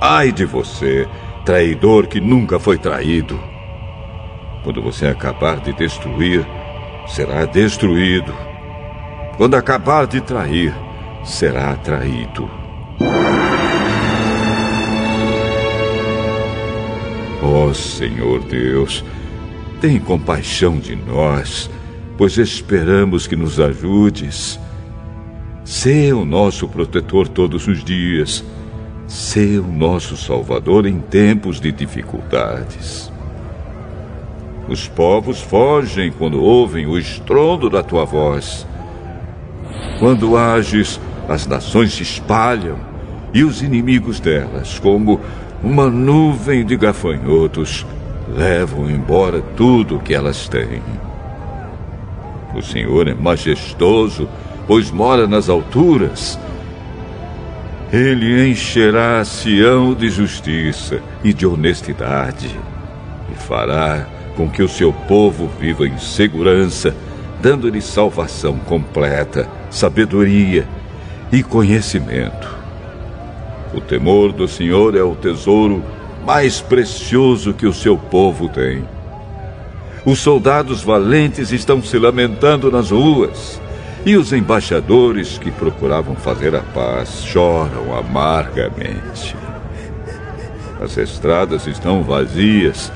Ai 0.00 0.30
de 0.30 0.44
você, 0.44 1.08
traidor 1.44 2.06
que 2.06 2.20
nunca 2.20 2.60
foi 2.60 2.78
traído. 2.78 3.40
Quando 4.62 4.80
você 4.80 5.08
acabar 5.08 5.58
de 5.58 5.72
destruir, 5.72 6.46
será 7.08 7.44
destruído. 7.44 8.32
Quando 9.36 9.56
acabar 9.56 10.06
de 10.06 10.20
trair, 10.20 10.72
será 11.24 11.74
traído. 11.76 12.48
Ó 17.42 17.66
oh, 17.66 17.74
Senhor 17.74 18.40
Deus, 18.44 19.04
tem 19.80 19.98
compaixão 19.98 20.78
de 20.78 20.94
nós, 20.94 21.70
pois 22.16 22.38
esperamos 22.38 23.26
que 23.26 23.36
nos 23.36 23.58
ajudes. 23.58 24.58
Sê 25.64 26.12
o 26.12 26.24
nosso 26.24 26.68
protetor 26.68 27.28
todos 27.28 27.66
os 27.66 27.82
dias. 27.82 28.44
Sê 29.06 29.58
o 29.58 29.66
nosso 29.66 30.16
salvador 30.16 30.86
em 30.86 30.98
tempos 31.00 31.60
de 31.60 31.70
dificuldades. 31.70 33.12
Os 34.66 34.88
povos 34.88 35.42
fogem 35.42 36.10
quando 36.10 36.42
ouvem 36.42 36.86
o 36.86 36.98
estrondo 36.98 37.68
da 37.68 37.82
tua 37.82 38.04
voz. 38.04 38.66
Quando 39.98 40.36
ages, 40.36 40.98
as 41.28 41.46
nações 41.46 41.94
se 41.94 42.02
espalham 42.02 42.76
e 43.32 43.42
os 43.42 43.62
inimigos 43.62 44.20
delas, 44.20 44.78
como 44.78 45.20
uma 45.62 45.88
nuvem 45.88 46.64
de 46.64 46.76
gafanhotos, 46.76 47.86
levam 48.28 48.90
embora 48.90 49.40
tudo 49.56 49.96
o 49.96 50.00
que 50.00 50.14
elas 50.14 50.48
têm. 50.48 50.82
O 52.54 52.62
Senhor 52.62 53.08
é 53.08 53.14
majestoso, 53.14 54.28
pois 54.66 54.90
mora 54.90 55.26
nas 55.26 55.48
alturas. 55.48 56.38
Ele 57.92 58.48
encherá 58.48 59.24
Sião 59.24 59.94
de 59.94 60.08
justiça 60.08 61.00
e 61.22 61.32
de 61.32 61.46
honestidade, 61.46 62.54
e 63.32 63.34
fará 63.34 64.06
com 64.36 64.48
que 64.48 64.62
o 64.62 64.68
seu 64.68 64.92
povo 64.92 65.48
viva 65.60 65.86
em 65.86 65.98
segurança, 65.98 66.94
dando-lhe 67.40 67.80
salvação 67.80 68.56
completa, 68.58 69.48
sabedoria 69.70 70.66
e 71.34 71.42
conhecimento. 71.42 72.48
O 73.74 73.80
temor 73.80 74.30
do 74.30 74.46
Senhor 74.46 74.96
é 74.96 75.02
o 75.02 75.16
tesouro 75.16 75.82
mais 76.24 76.60
precioso 76.60 77.52
que 77.52 77.66
o 77.66 77.72
seu 77.72 77.98
povo 77.98 78.48
tem. 78.48 78.84
Os 80.06 80.20
soldados 80.20 80.84
valentes 80.84 81.50
estão 81.50 81.82
se 81.82 81.98
lamentando 81.98 82.70
nas 82.70 82.92
ruas, 82.92 83.60
e 84.06 84.16
os 84.16 84.32
embaixadores 84.32 85.36
que 85.36 85.50
procuravam 85.50 86.14
fazer 86.14 86.54
a 86.54 86.60
paz 86.60 87.24
choram 87.24 87.96
amargamente. 87.96 89.34
As 90.80 90.96
estradas 90.96 91.66
estão 91.66 92.04
vazias, 92.04 92.92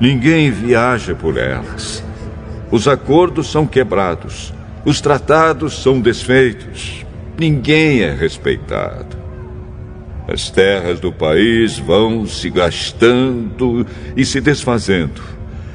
ninguém 0.00 0.50
viaja 0.50 1.14
por 1.14 1.36
elas. 1.36 2.02
Os 2.70 2.88
acordos 2.88 3.52
são 3.52 3.66
quebrados, 3.66 4.54
os 4.86 5.02
tratados 5.02 5.82
são 5.82 6.00
desfeitos 6.00 7.03
ninguém 7.38 8.02
é 8.02 8.12
respeitado. 8.12 9.16
As 10.26 10.50
terras 10.50 11.00
do 11.00 11.12
país 11.12 11.78
vão 11.78 12.26
se 12.26 12.48
gastando 12.48 13.86
e 14.16 14.24
se 14.24 14.40
desfazendo. 14.40 15.20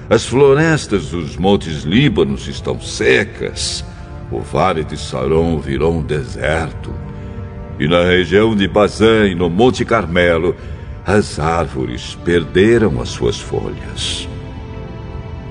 As 0.09 0.25
florestas 0.25 1.11
dos 1.11 1.37
montes 1.37 1.83
Líbanos 1.83 2.47
estão 2.47 2.79
secas. 2.79 3.85
O 4.31 4.39
vale 4.39 4.83
de 4.83 4.97
Saron 4.97 5.59
virou 5.59 5.93
um 5.99 6.01
deserto. 6.01 6.91
E 7.79 7.87
na 7.87 8.03
região 8.03 8.55
de 8.55 8.67
Bazã 8.67 9.27
e 9.27 9.35
no 9.35 9.49
Monte 9.49 9.85
Carmelo, 9.85 10.55
as 11.05 11.39
árvores 11.39 12.17
perderam 12.25 12.99
as 12.99 13.09
suas 13.09 13.39
folhas. 13.39 14.27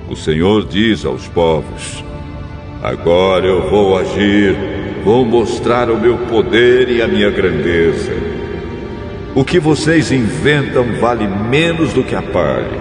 O 0.09 0.17
Senhor 0.17 0.67
diz 0.67 1.05
aos 1.05 1.29
povos: 1.29 2.05
Agora 2.83 3.47
eu 3.47 3.71
vou 3.71 3.97
agir 3.97 4.57
Vou 5.09 5.25
mostrar 5.25 5.91
o 5.91 5.99
meu 5.99 6.19
poder 6.19 6.91
e 6.91 7.01
a 7.01 7.09
minha 7.09 7.31
grandeza. 7.31 8.13
O 9.35 9.43
que 9.43 9.59
vocês 9.59 10.13
inventam 10.13 10.85
vale 11.01 11.27
menos 11.27 11.95
do 11.95 12.05
que 12.05 12.15
a 12.15 12.21
palha. 12.21 12.79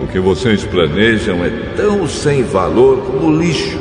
O 0.00 0.06
que 0.06 0.20
vocês 0.20 0.62
planejam 0.62 1.44
é 1.44 1.50
tão 1.76 2.06
sem 2.06 2.44
valor 2.44 2.98
como 2.98 3.36
lixo. 3.36 3.80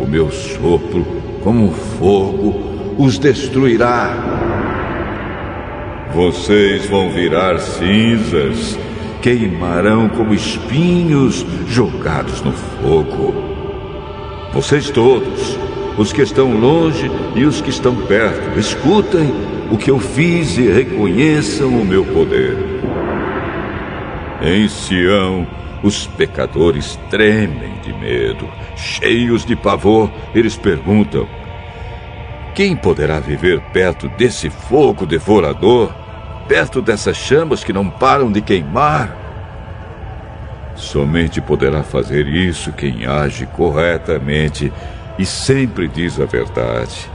O 0.00 0.06
meu 0.06 0.30
sopro, 0.30 1.06
como 1.44 1.70
fogo, 1.98 2.94
os 2.96 3.18
destruirá. 3.18 4.16
Vocês 6.14 6.86
vão 6.86 7.10
virar 7.10 7.58
cinzas, 7.58 8.78
queimarão 9.20 10.08
como 10.08 10.32
espinhos 10.32 11.44
jogados 11.68 12.40
no 12.40 12.52
fogo. 12.52 13.34
Vocês 14.54 14.88
todos 14.88 15.67
os 15.98 16.12
que 16.12 16.22
estão 16.22 16.56
longe 16.58 17.10
e 17.34 17.44
os 17.44 17.60
que 17.60 17.70
estão 17.70 17.94
perto. 18.06 18.58
Escutem 18.58 19.34
o 19.70 19.76
que 19.76 19.90
eu 19.90 19.98
fiz 19.98 20.56
e 20.56 20.70
reconheçam 20.70 21.68
o 21.68 21.84
meu 21.84 22.04
poder. 22.04 22.56
Em 24.40 24.68
Sião, 24.68 25.44
os 25.82 26.06
pecadores 26.06 26.98
tremem 27.10 27.74
de 27.82 27.92
medo, 27.92 28.48
cheios 28.76 29.44
de 29.44 29.56
pavor, 29.56 30.10
eles 30.32 30.56
perguntam: 30.56 31.28
Quem 32.54 32.76
poderá 32.76 33.18
viver 33.18 33.60
perto 33.72 34.08
desse 34.08 34.48
fogo 34.48 35.04
devorador? 35.04 35.92
Perto 36.46 36.80
dessas 36.80 37.16
chamas 37.16 37.62
que 37.62 37.74
não 37.74 37.90
param 37.90 38.32
de 38.32 38.40
queimar? 38.40 39.14
Somente 40.74 41.40
poderá 41.40 41.82
fazer 41.82 42.26
isso 42.26 42.72
quem 42.72 43.04
age 43.04 43.44
corretamente 43.46 44.72
e 45.18 45.26
sempre 45.26 45.88
diz 45.88 46.20
a 46.20 46.24
verdade. 46.24 47.10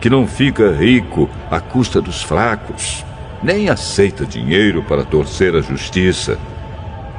que 0.00 0.10
não 0.10 0.26
fica 0.26 0.70
rico 0.70 1.30
à 1.50 1.60
custa 1.60 1.98
dos 1.98 2.22
fracos, 2.22 3.02
nem 3.42 3.70
aceita 3.70 4.26
dinheiro 4.26 4.82
para 4.82 5.02
torcer 5.02 5.56
a 5.56 5.62
justiça, 5.62 6.38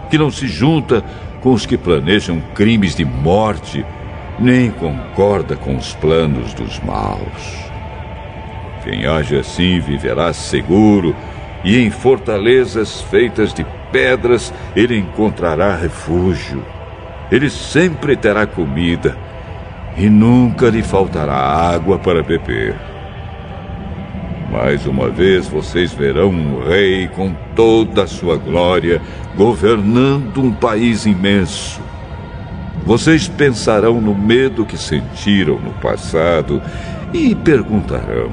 que 0.08 0.20
não 0.20 0.30
se 0.30 0.48
junta 0.48 1.04
com 1.42 1.52
os 1.52 1.66
que 1.66 1.80
planejam 1.80 2.40
crimes 2.54 2.94
de 2.94 3.04
morte, 3.04 3.84
nem 4.40 4.70
concorda 4.70 5.56
com 5.56 5.76
os 5.76 5.96
planos 5.96 6.54
dos 6.54 6.80
maus. 6.82 7.66
Quem 8.84 9.08
age 9.08 9.36
assim 9.36 9.80
viverá 9.80 10.32
seguro, 10.32 11.16
e 11.64 11.80
em 11.80 11.90
fortalezas 11.90 13.02
feitas 13.02 13.52
de 13.52 13.66
pedras 13.92 14.54
ele 14.76 14.96
encontrará 14.96 15.76
refúgio. 15.76 16.64
Ele 17.32 17.50
sempre 17.50 18.16
terá 18.16 18.46
comida 18.46 19.18
e 19.98 20.10
nunca 20.10 20.70
lhe 20.70 20.84
faltará 20.84 21.36
água 21.36 21.98
para 21.98 22.24
beber. 22.24 22.76
Mais 24.52 24.86
uma 24.86 25.10
vez 25.10 25.48
vocês 25.48 25.94
verão 25.94 26.30
um 26.30 26.64
rei 26.66 27.08
com 27.10 27.34
toda 27.56 28.04
a 28.04 28.08
sua 28.08 28.38
glória 28.38 29.02
governando 29.36 30.42
um 30.42 30.52
país 30.52 31.06
imenso. 31.06 31.82
Vocês 32.86 33.28
pensarão 33.28 34.00
no 34.00 34.16
medo 34.16 34.66
que 34.66 34.78
sentiram 34.78 35.60
no 35.60 35.74
passado 35.74 36.62
e 37.14 37.36
perguntarão: 37.36 38.32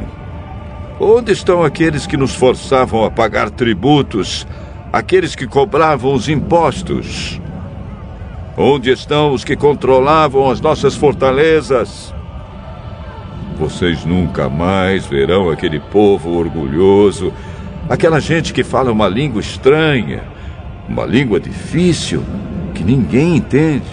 Onde 1.01 1.33
estão 1.33 1.65
aqueles 1.65 2.07
que 2.07 2.17
nos 2.17 2.35
forçavam 2.35 3.05
a 3.05 3.11
pagar 3.11 3.51
tributos, 3.51 4.47
aqueles 4.93 5.35
que 5.35 5.47
cobravam 5.47 6.15
os 6.15 6.29
impostos? 6.29 7.42
Onde 8.57 8.91
estão 8.91 9.33
os 9.33 9.45
que 9.45 9.57
controlavam 9.57 10.51
as 10.51 10.61
nossas 10.61 10.95
fortalezas? 10.95 12.15
Vocês 13.59 14.05
nunca 14.05 14.49
mais 14.49 15.07
verão 15.07 15.49
aquele 15.49 15.81
povo 15.81 16.31
orgulhoso, 16.31 17.33
aquela 17.89 18.21
gente 18.21 18.53
que 18.53 18.63
fala 18.63 18.93
uma 18.93 19.09
língua 19.09 19.41
estranha, 19.41 20.23
uma 20.87 21.07
língua 21.07 21.41
difícil 21.41 22.23
que 22.75 22.85
ninguém 22.85 23.37
entende. 23.37 23.87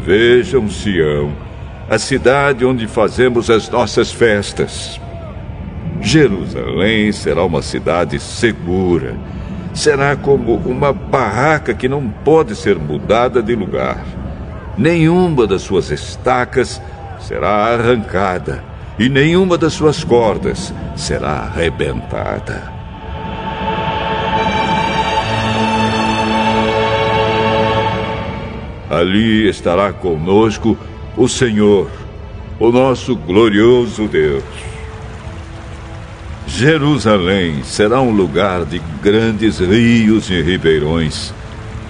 Vejam 0.00 0.68
Sião, 0.68 1.32
a 1.88 1.98
cidade 1.98 2.66
onde 2.66 2.86
fazemos 2.86 3.48
as 3.48 3.70
nossas 3.70 4.12
festas. 4.12 5.00
Jerusalém 6.02 7.12
será 7.12 7.44
uma 7.44 7.62
cidade 7.62 8.20
segura. 8.20 9.16
Será 9.76 10.16
como 10.16 10.54
uma 10.54 10.90
barraca 10.90 11.74
que 11.74 11.86
não 11.86 12.08
pode 12.08 12.56
ser 12.56 12.78
mudada 12.78 13.42
de 13.42 13.54
lugar. 13.54 14.02
Nenhuma 14.76 15.46
das 15.46 15.60
suas 15.60 15.90
estacas 15.90 16.80
será 17.20 17.74
arrancada 17.74 18.64
e 18.98 19.10
nenhuma 19.10 19.58
das 19.58 19.74
suas 19.74 20.02
cordas 20.02 20.72
será 20.96 21.40
arrebentada. 21.40 22.72
Ali 28.88 29.46
estará 29.46 29.92
conosco 29.92 30.74
o 31.18 31.28
Senhor, 31.28 31.90
o 32.58 32.72
nosso 32.72 33.14
glorioso 33.14 34.08
Deus. 34.08 34.75
Jerusalém 36.46 37.62
será 37.64 38.00
um 38.00 38.10
lugar 38.10 38.64
de 38.64 38.80
grandes 39.02 39.58
rios 39.58 40.30
e 40.30 40.40
ribeirões, 40.40 41.34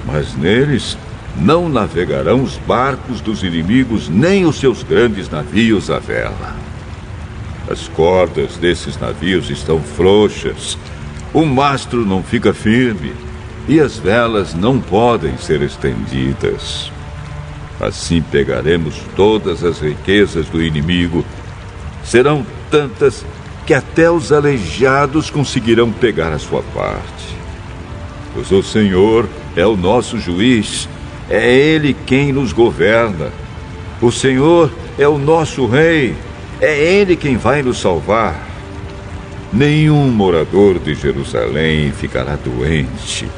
mas 0.04 0.34
neles 0.34 0.96
não 1.36 1.68
navegarão 1.68 2.42
os 2.42 2.56
barcos 2.56 3.20
dos 3.20 3.42
inimigos, 3.42 4.08
nem 4.08 4.46
os 4.46 4.56
seus 4.56 4.82
grandes 4.82 5.28
navios 5.28 5.90
à 5.90 5.98
vela. 5.98 6.56
As 7.70 7.88
cordas 7.88 8.56
desses 8.56 8.98
navios 8.98 9.50
estão 9.50 9.80
frouxas, 9.80 10.78
o 11.34 11.44
mastro 11.44 12.06
não 12.06 12.22
fica 12.22 12.54
firme 12.54 13.12
e 13.68 13.78
as 13.78 13.98
velas 13.98 14.54
não 14.54 14.80
podem 14.80 15.36
ser 15.36 15.60
estendidas. 15.60 16.90
Assim 17.78 18.22
pegaremos 18.22 19.02
todas 19.14 19.62
as 19.62 19.80
riquezas 19.80 20.46
do 20.46 20.62
inimigo. 20.62 21.24
Serão 22.02 22.46
tantas 22.70 23.24
que 23.66 23.74
até 23.74 24.10
os 24.10 24.32
aleijados 24.32 25.28
conseguirão 25.28 25.90
pegar 25.90 26.32
a 26.32 26.38
sua 26.38 26.62
parte. 26.74 27.36
Pois 28.32 28.50
o 28.52 28.62
Senhor 28.62 29.28
é 29.56 29.66
o 29.66 29.76
nosso 29.76 30.18
juiz 30.18 30.88
é 31.28 31.52
Ele 31.52 31.94
quem 32.06 32.32
nos 32.32 32.52
governa. 32.52 33.30
O 34.00 34.12
Senhor 34.12 34.70
é 34.98 35.08
o 35.08 35.18
nosso 35.18 35.66
Rei. 35.66 36.14
É 36.60 36.78
Ele 36.78 37.16
quem 37.16 37.36
vai 37.36 37.62
nos 37.62 37.78
salvar. 37.78 38.46
Nenhum 39.52 40.08
morador 40.10 40.78
de 40.78 40.94
Jerusalém 40.94 41.92
ficará 41.92 42.36
doente, 42.36 43.28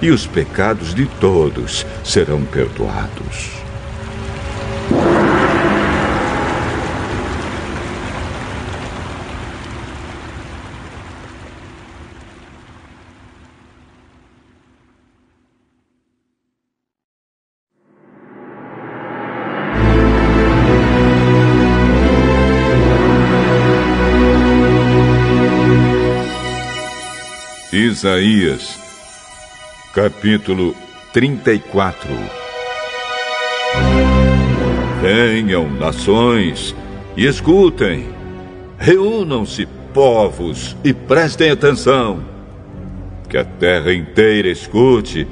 e 0.00 0.10
os 0.10 0.26
pecados 0.26 0.94
de 0.94 1.06
todos 1.06 1.86
serão 2.02 2.42
perdoados. 2.42 3.61
Isaías, 28.02 28.80
capítulo 29.94 30.74
34 31.12 32.08
Venham, 35.00 35.70
nações, 35.70 36.74
e 37.16 37.24
escutem. 37.24 38.08
Reúnam-se, 38.76 39.68
povos, 39.94 40.76
e 40.82 40.92
prestem 40.92 41.52
atenção. 41.52 42.24
Que 43.28 43.38
a 43.38 43.44
terra 43.44 43.94
inteira 43.94 44.48
escute 44.48 45.28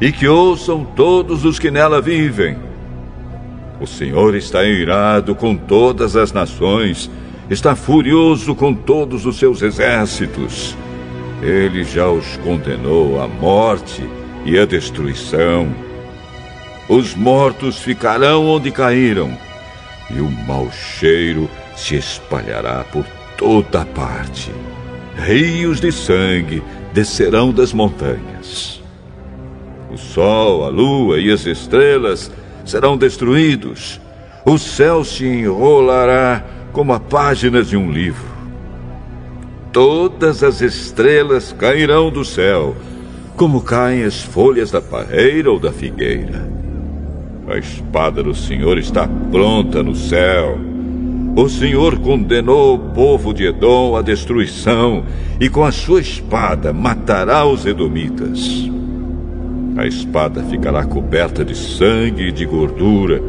e 0.00 0.10
que 0.10 0.26
ouçam 0.26 0.86
todos 0.86 1.44
os 1.44 1.58
que 1.58 1.70
nela 1.70 2.00
vivem. 2.00 2.56
O 3.78 3.86
Senhor 3.86 4.34
está 4.34 4.64
irado 4.64 5.34
com 5.34 5.54
todas 5.54 6.16
as 6.16 6.32
nações, 6.32 7.10
está 7.50 7.76
furioso 7.76 8.54
com 8.54 8.72
todos 8.72 9.26
os 9.26 9.38
seus 9.38 9.60
exércitos. 9.60 10.74
Ele 11.42 11.84
já 11.84 12.08
os 12.08 12.36
condenou 12.38 13.20
à 13.20 13.26
morte 13.26 14.04
e 14.44 14.58
à 14.58 14.66
destruição. 14.66 15.74
Os 16.88 17.14
mortos 17.14 17.78
ficarão 17.78 18.46
onde 18.46 18.70
caíram, 18.70 19.36
e 20.10 20.20
o 20.20 20.30
mau 20.30 20.70
cheiro 20.70 21.48
se 21.74 21.96
espalhará 21.96 22.84
por 22.92 23.06
toda 23.38 23.86
parte. 23.86 24.50
Rios 25.16 25.80
de 25.80 25.90
sangue 25.90 26.62
descerão 26.92 27.52
das 27.52 27.72
montanhas. 27.72 28.82
O 29.90 29.96
sol, 29.96 30.64
a 30.64 30.68
lua 30.68 31.18
e 31.20 31.30
as 31.30 31.46
estrelas 31.46 32.30
serão 32.66 32.98
destruídos. 32.98 34.00
O 34.44 34.58
céu 34.58 35.04
se 35.04 35.26
enrolará 35.26 36.44
como 36.72 36.92
a 36.92 37.00
páginas 37.00 37.68
de 37.68 37.76
um 37.76 37.90
livro 37.90 38.39
todas 39.72 40.42
as 40.42 40.60
estrelas 40.60 41.52
cairão 41.52 42.10
do 42.10 42.24
céu, 42.24 42.74
como 43.36 43.62
caem 43.62 44.04
as 44.04 44.22
folhas 44.22 44.70
da 44.70 44.80
parreira 44.80 45.50
ou 45.50 45.58
da 45.58 45.72
figueira. 45.72 46.48
A 47.48 47.56
espada 47.56 48.22
do 48.22 48.34
Senhor 48.34 48.78
está 48.78 49.08
pronta 49.30 49.82
no 49.82 49.94
céu. 49.94 50.58
O 51.36 51.48
Senhor 51.48 51.98
condenou 51.98 52.74
o 52.74 52.78
povo 52.78 53.32
de 53.32 53.44
Edom 53.44 53.96
à 53.96 54.02
destruição 54.02 55.04
e 55.40 55.48
com 55.48 55.64
a 55.64 55.72
sua 55.72 56.00
espada 56.00 56.72
matará 56.72 57.44
os 57.46 57.64
edomitas. 57.66 58.68
A 59.76 59.86
espada 59.86 60.42
ficará 60.44 60.84
coberta 60.84 61.44
de 61.44 61.56
sangue 61.56 62.28
e 62.28 62.32
de 62.32 62.44
gordura 62.44 63.22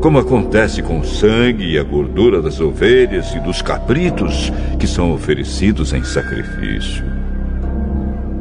como 0.00 0.18
acontece 0.18 0.82
com 0.82 1.00
o 1.00 1.04
sangue 1.04 1.72
e 1.72 1.78
a 1.78 1.82
gordura 1.82 2.40
das 2.40 2.58
ovelhas 2.58 3.34
e 3.34 3.40
dos 3.40 3.60
cabritos 3.60 4.50
que 4.78 4.86
são 4.86 5.12
oferecidos 5.12 5.92
em 5.92 6.02
sacrifício. 6.02 7.04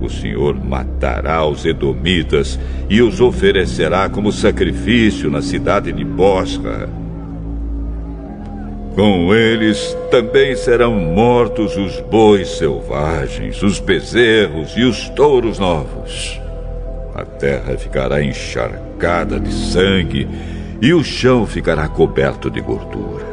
O 0.02 0.10
Senhor 0.10 0.56
matará 0.56 1.46
os 1.46 1.66
edomitas 1.66 2.58
e 2.90 3.02
os 3.02 3.20
oferecerá 3.20 4.08
como 4.08 4.32
sacrifício 4.32 5.30
na 5.30 5.42
cidade 5.42 5.92
de 5.92 6.06
Bosra. 6.06 6.90
Com 8.96 9.34
eles 9.36 9.96
também 10.10 10.56
serão 10.56 10.94
mortos 10.96 11.76
os 11.76 12.00
bois 12.02 12.58
selvagens, 12.58 13.62
os 13.62 13.80
bezerros 13.80 14.72
e 14.78 14.84
os 14.84 15.10
touros 15.10 15.60
novos. 15.60 16.40
A 17.14 17.26
terra 17.26 17.78
ficará 17.78 18.24
encharcada 18.24 19.40
de 19.40 19.54
sangue 19.54 20.26
e 20.82 20.94
o 20.94 21.04
chão 21.04 21.46
ficará 21.46 21.88
coberto 21.88 22.50
de 22.50 22.62
gordura. 22.62 23.28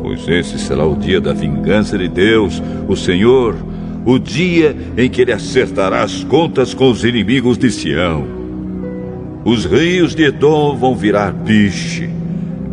Pois 0.00 0.26
esse 0.28 0.58
será 0.58 0.86
o 0.86 0.96
dia 0.96 1.20
da 1.20 1.32
vingança 1.32 1.96
de 1.96 2.08
Deus, 2.08 2.62
o 2.88 2.96
Senhor, 2.96 3.54
o 4.04 4.18
dia 4.18 4.74
em 4.96 5.08
que 5.08 5.22
ele 5.22 5.32
acertará 5.32 6.02
as 6.02 6.24
contas 6.24 6.72
com 6.72 6.90
os 6.90 7.04
inimigos 7.04 7.58
de 7.58 7.70
Sião. 7.70 8.24
Os 9.44 9.64
rios 9.64 10.14
de 10.14 10.24
Edom 10.24 10.76
vão 10.76 10.96
virar 10.96 11.32
piche, 11.44 12.10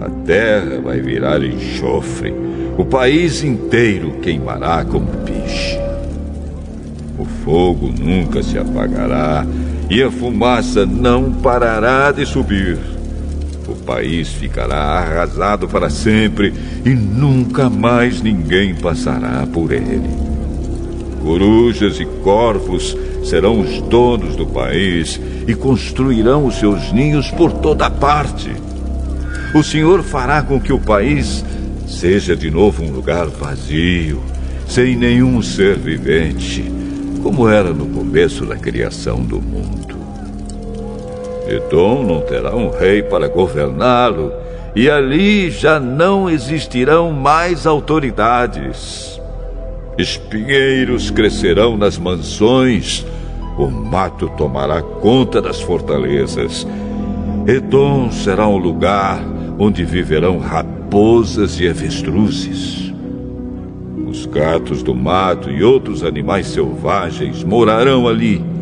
a 0.01 0.09
terra 0.25 0.79
vai 0.81 0.99
virar 0.99 1.43
enxofre, 1.43 2.33
o 2.77 2.85
país 2.85 3.43
inteiro 3.43 4.13
queimará 4.21 4.85
como 4.85 5.07
piche. 5.25 5.77
O 7.17 7.25
fogo 7.25 7.91
nunca 7.99 8.43
se 8.43 8.57
apagará 8.57 9.45
e 9.89 10.03
a 10.03 10.11
fumaça 10.11 10.85
não 10.85 11.31
parará 11.33 12.11
de 12.11 12.25
subir. 12.25 12.96
O 13.67 13.75
país 13.75 14.29
ficará 14.29 14.77
arrasado 14.77 15.67
para 15.67 15.89
sempre 15.89 16.53
e 16.85 16.89
nunca 16.89 17.69
mais 17.69 18.21
ninguém 18.21 18.73
passará 18.75 19.45
por 19.51 19.71
ele. 19.71 20.09
Corujas 21.21 21.99
e 21.99 22.05
corvos 22.23 22.97
serão 23.23 23.59
os 23.59 23.81
donos 23.81 24.35
do 24.35 24.45
país 24.45 25.19
e 25.47 25.53
construirão 25.53 26.45
os 26.45 26.55
seus 26.55 26.91
ninhos 26.93 27.29
por 27.31 27.51
toda 27.51 27.89
parte. 27.89 28.51
O 29.53 29.61
Senhor 29.61 30.03
fará 30.03 30.41
com 30.41 30.59
que 30.59 30.71
o 30.71 30.79
país 30.79 31.43
seja 31.87 32.35
de 32.35 32.49
novo 32.49 32.83
um 32.83 32.91
lugar 32.91 33.27
vazio, 33.27 34.21
sem 34.67 34.95
nenhum 34.95 35.41
ser 35.41 35.77
vivente 35.77 36.77
como 37.27 37.49
era 37.49 37.73
no 37.73 37.87
começo 37.87 38.45
da 38.45 38.55
criação 38.55 39.21
do 39.21 39.41
mundo. 39.41 39.96
Edom 41.47 42.03
não 42.03 42.21
terá 42.21 42.55
um 42.55 42.69
rei 42.69 43.01
para 43.01 43.27
governá-lo, 43.27 44.33
e 44.75 44.89
ali 44.89 45.49
já 45.49 45.79
não 45.79 46.29
existirão 46.29 47.11
mais 47.11 47.65
autoridades. 47.65 49.19
Espinheiros 49.97 51.09
crescerão 51.09 51.77
nas 51.77 51.97
mansões, 51.97 53.05
o 53.57 53.67
mato 53.67 54.29
tomará 54.37 54.81
conta 54.81 55.41
das 55.41 55.59
fortalezas. 55.59 56.67
Edom 57.47 58.11
será 58.11 58.47
um 58.47 58.57
lugar 58.57 59.19
onde 59.57 59.83
viverão 59.83 60.37
raposas 60.37 61.59
e 61.59 61.67
avestruzes. 61.67 62.93
Os 64.05 64.25
gatos 64.25 64.83
do 64.83 64.93
mato 64.93 65.49
e 65.49 65.63
outros 65.63 66.03
animais 66.03 66.47
selvagens 66.47 67.43
morarão 67.43 68.07
ali. 68.07 68.56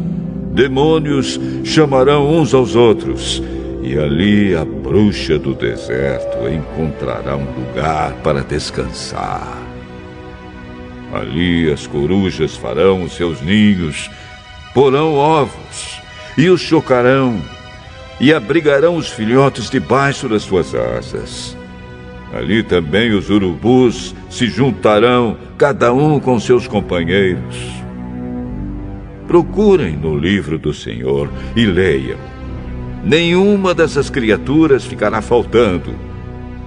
Demônios 0.56 1.38
chamarão 1.66 2.32
uns 2.34 2.54
aos 2.54 2.78
outros, 2.78 3.44
e 3.84 4.00
ali 4.00 4.56
a 4.56 4.64
bruxa 4.64 5.38
do 5.38 5.54
deserto 5.54 6.48
encontrará 6.48 7.36
um 7.36 7.44
lugar 7.44 8.14
para 8.24 8.40
descansar. 8.42 9.62
Ali 11.14 11.70
as 11.70 11.86
corujas 11.86 12.56
farão 12.56 13.04
os 13.04 13.12
seus 13.12 13.42
ninhos, 13.42 14.10
porão 14.74 15.16
ovos 15.16 16.00
e 16.38 16.50
os 16.50 16.62
chocarão, 16.62 17.38
e 18.18 18.34
abrigarão 18.34 18.96
os 18.96 19.10
filhotes 19.10 19.70
debaixo 19.70 20.30
das 20.30 20.44
suas 20.44 20.74
asas. 20.74 21.58
Ali 22.34 22.64
também 22.64 23.12
os 23.12 23.30
urubus 23.30 24.16
se 24.30 24.48
juntarão, 24.48 25.36
cada 25.58 25.92
um 25.92 26.18
com 26.18 26.40
seus 26.40 26.66
companheiros. 26.66 27.85
Procurem 29.28 29.96
no 29.96 30.18
livro 30.18 30.58
do 30.58 30.74
Senhor 30.74 31.30
e 31.56 31.66
leiam. 31.66 32.18
Nenhuma 33.04 33.74
dessas 33.74 34.10
criaturas 34.10 34.86
ficará 34.86 35.22
faltando. 35.22 35.94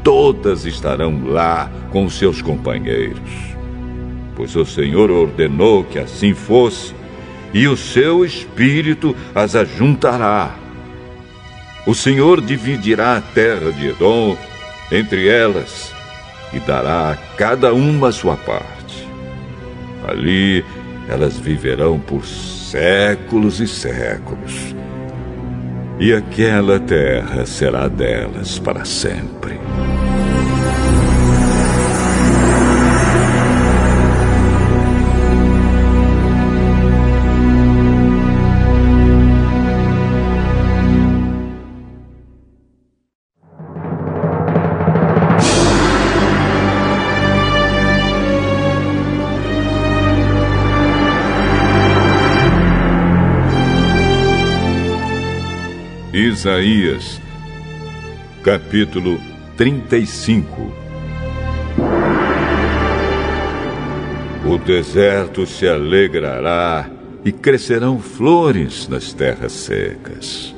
Todas 0.02 0.64
estarão 0.64 1.24
lá 1.26 1.70
com 1.90 2.08
seus 2.08 2.40
companheiros. 2.40 3.30
Pois 4.36 4.54
o 4.54 4.64
Senhor 4.64 5.10
ordenou 5.10 5.82
que 5.84 5.98
assim 5.98 6.32
fosse, 6.32 6.94
e 7.52 7.66
o 7.66 7.76
seu 7.76 8.24
espírito 8.24 9.16
as 9.34 9.56
ajuntará. 9.56 10.54
O 11.86 11.94
Senhor 11.94 12.40
dividirá 12.40 13.16
a 13.16 13.20
terra 13.20 13.72
de 13.72 13.88
Edom 13.88 14.36
entre 14.90 15.28
elas 15.28 15.92
e 16.52 16.60
dará 16.60 17.10
a 17.10 17.16
cada 17.36 17.72
uma 17.72 18.08
a 18.08 18.12
sua 18.12 18.36
parte. 18.36 19.06
Ali 20.06 20.64
elas 21.08 21.38
viverão 21.38 21.98
por 21.98 22.24
séculos 22.26 23.60
e 23.60 23.66
séculos, 23.66 24.74
e 25.98 26.12
aquela 26.12 26.78
terra 26.78 27.44
será 27.46 27.88
delas 27.88 28.58
para 28.58 28.84
sempre. 28.84 29.57
Isaías, 56.18 57.20
capítulo 58.42 59.20
35 59.56 60.72
O 64.44 64.58
deserto 64.58 65.46
se 65.46 65.68
alegrará 65.68 66.90
e 67.24 67.30
crescerão 67.30 68.00
flores 68.00 68.88
nas 68.88 69.12
terras 69.12 69.52
secas. 69.52 70.52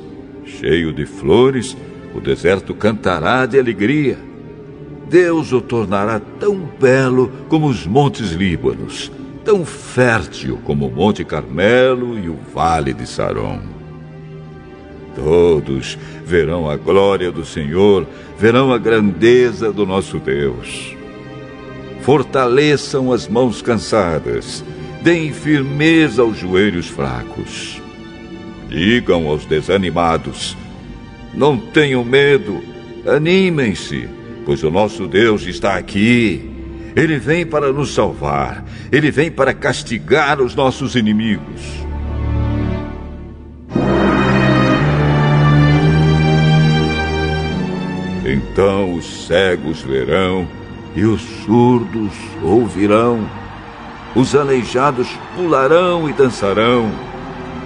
Cheio 0.45 0.91
de 0.91 1.05
flores, 1.05 1.77
o 2.15 2.19
deserto 2.19 2.73
cantará 2.73 3.45
de 3.45 3.59
alegria. 3.59 4.17
Deus 5.07 5.53
o 5.53 5.61
tornará 5.61 6.19
tão 6.39 6.57
belo 6.57 7.31
como 7.47 7.67
os 7.67 7.85
montes 7.85 8.31
Líbanos, 8.31 9.11
tão 9.45 9.63
fértil 9.63 10.59
como 10.63 10.87
o 10.87 10.91
Monte 10.91 11.23
Carmelo 11.23 12.17
e 12.17 12.29
o 12.29 12.39
Vale 12.51 12.95
de 12.95 13.05
Saron. 13.05 13.80
Todos 15.15 15.97
verão 16.25 16.69
a 16.69 16.77
glória 16.77 17.31
do 17.31 17.45
Senhor, 17.45 18.07
verão 18.37 18.71
a 18.71 18.77
grandeza 18.77 19.71
do 19.71 19.85
nosso 19.85 20.19
Deus. 20.19 20.95
Fortaleçam 22.01 23.11
as 23.11 23.27
mãos 23.27 23.61
cansadas, 23.61 24.63
deem 25.01 25.31
firmeza 25.31 26.21
aos 26.21 26.37
joelhos 26.37 26.87
fracos. 26.87 27.81
Digam 28.69 29.27
aos 29.27 29.45
desanimados: 29.45 30.55
não 31.33 31.57
tenham 31.57 32.03
medo, 32.03 32.61
animem-se, 33.05 34.07
pois 34.45 34.63
o 34.63 34.71
nosso 34.71 35.07
Deus 35.07 35.45
está 35.45 35.75
aqui. 35.75 36.49
Ele 36.95 37.17
vem 37.17 37.45
para 37.45 37.71
nos 37.71 37.93
salvar, 37.93 38.65
ele 38.91 39.11
vem 39.11 39.31
para 39.31 39.53
castigar 39.53 40.41
os 40.41 40.55
nossos 40.55 40.95
inimigos. 40.95 41.90
Então 48.51 48.95
os 48.95 49.27
cegos 49.27 49.81
verão 49.81 50.45
e 50.93 51.05
os 51.05 51.21
surdos 51.21 52.11
ouvirão. 52.43 53.25
Os 54.13 54.35
aleijados 54.35 55.07
pularão 55.37 56.09
e 56.09 56.11
dançarão, 56.11 56.91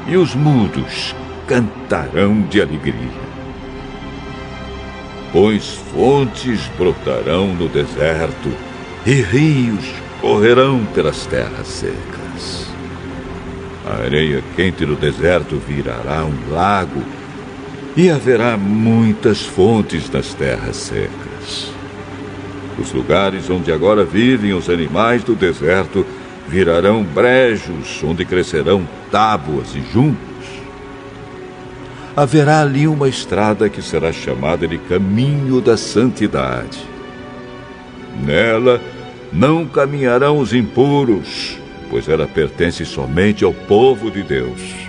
e 0.07 0.15
os 0.15 0.35
mudos 0.35 1.15
cantarão 1.47 2.43
de 2.43 2.61
alegria. 2.61 3.25
Pois 5.33 5.73
fontes 5.91 6.67
brotarão 6.77 7.47
no 7.47 7.67
deserto 7.67 8.51
e 9.07 9.13
rios 9.13 9.91
correrão 10.21 10.85
pelas 10.93 11.25
terras 11.25 11.65
secas. 11.65 12.67
A 13.87 14.03
areia 14.03 14.43
quente 14.55 14.85
do 14.85 14.95
deserto 14.95 15.57
virará 15.67 16.23
um 16.25 16.53
lago 16.53 17.01
e 17.95 18.09
haverá 18.09 18.57
muitas 18.57 19.41
fontes 19.41 20.09
nas 20.09 20.33
terras 20.33 20.75
secas. 20.75 21.71
Os 22.77 22.91
lugares 22.91 23.49
onde 23.49 23.71
agora 23.71 24.03
vivem 24.03 24.53
os 24.53 24.69
animais 24.69 25.23
do 25.23 25.33
deserto 25.33 26.05
virarão 26.47 27.03
brejos 27.03 28.03
onde 28.03 28.25
crescerão 28.25 28.87
tábuas 29.09 29.73
e 29.75 29.81
juncos. 29.93 30.19
Haverá 32.15 32.61
ali 32.61 32.87
uma 32.87 33.07
estrada 33.07 33.69
que 33.69 33.81
será 33.81 34.11
chamada 34.11 34.67
de 34.67 34.77
Caminho 34.77 35.61
da 35.61 35.77
Santidade. 35.77 36.79
Nela 38.21 38.81
não 39.31 39.65
caminharão 39.65 40.37
os 40.37 40.53
impuros, 40.53 41.57
pois 41.89 42.07
ela 42.07 42.27
pertence 42.27 42.85
somente 42.85 43.43
ao 43.43 43.53
povo 43.53 44.09
de 44.09 44.23
Deus. 44.23 44.84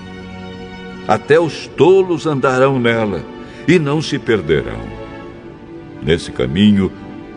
Até 1.06 1.38
os 1.38 1.66
tolos 1.68 2.26
andarão 2.26 2.78
nela 2.80 3.22
e 3.68 3.78
não 3.78 4.02
se 4.02 4.18
perderão. 4.18 4.80
Nesse 6.02 6.30
caminho, 6.30 6.90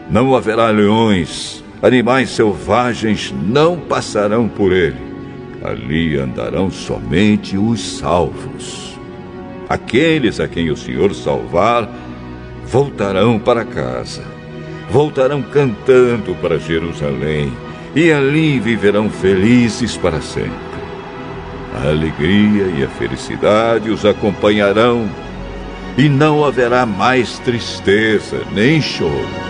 Não 0.09 0.35
haverá 0.35 0.71
leões, 0.71 1.63
animais 1.83 2.31
selvagens 2.31 3.31
não 3.31 3.77
passarão 3.77 4.47
por 4.47 4.71
ele. 4.71 4.97
Ali 5.63 6.17
andarão 6.17 6.71
somente 6.71 7.55
os 7.55 7.79
salvos. 7.99 8.97
Aqueles 9.69 10.39
a 10.39 10.47
quem 10.47 10.71
o 10.71 10.75
Senhor 10.75 11.13
salvar 11.13 11.87
voltarão 12.65 13.37
para 13.37 13.63
casa. 13.63 14.23
Voltarão 14.89 15.43
cantando 15.43 16.33
para 16.41 16.57
Jerusalém 16.57 17.53
e 17.95 18.11
ali 18.11 18.59
viverão 18.59 19.07
felizes 19.07 19.95
para 19.95 20.21
sempre. 20.21 20.68
A 21.75 21.87
alegria 21.87 22.65
e 22.77 22.83
a 22.83 22.89
felicidade 22.89 23.89
os 23.89 24.05
acompanharão 24.05 25.09
e 25.97 26.09
não 26.09 26.43
haverá 26.43 26.85
mais 26.85 27.39
tristeza 27.39 28.41
nem 28.53 28.81
choro 28.81 29.49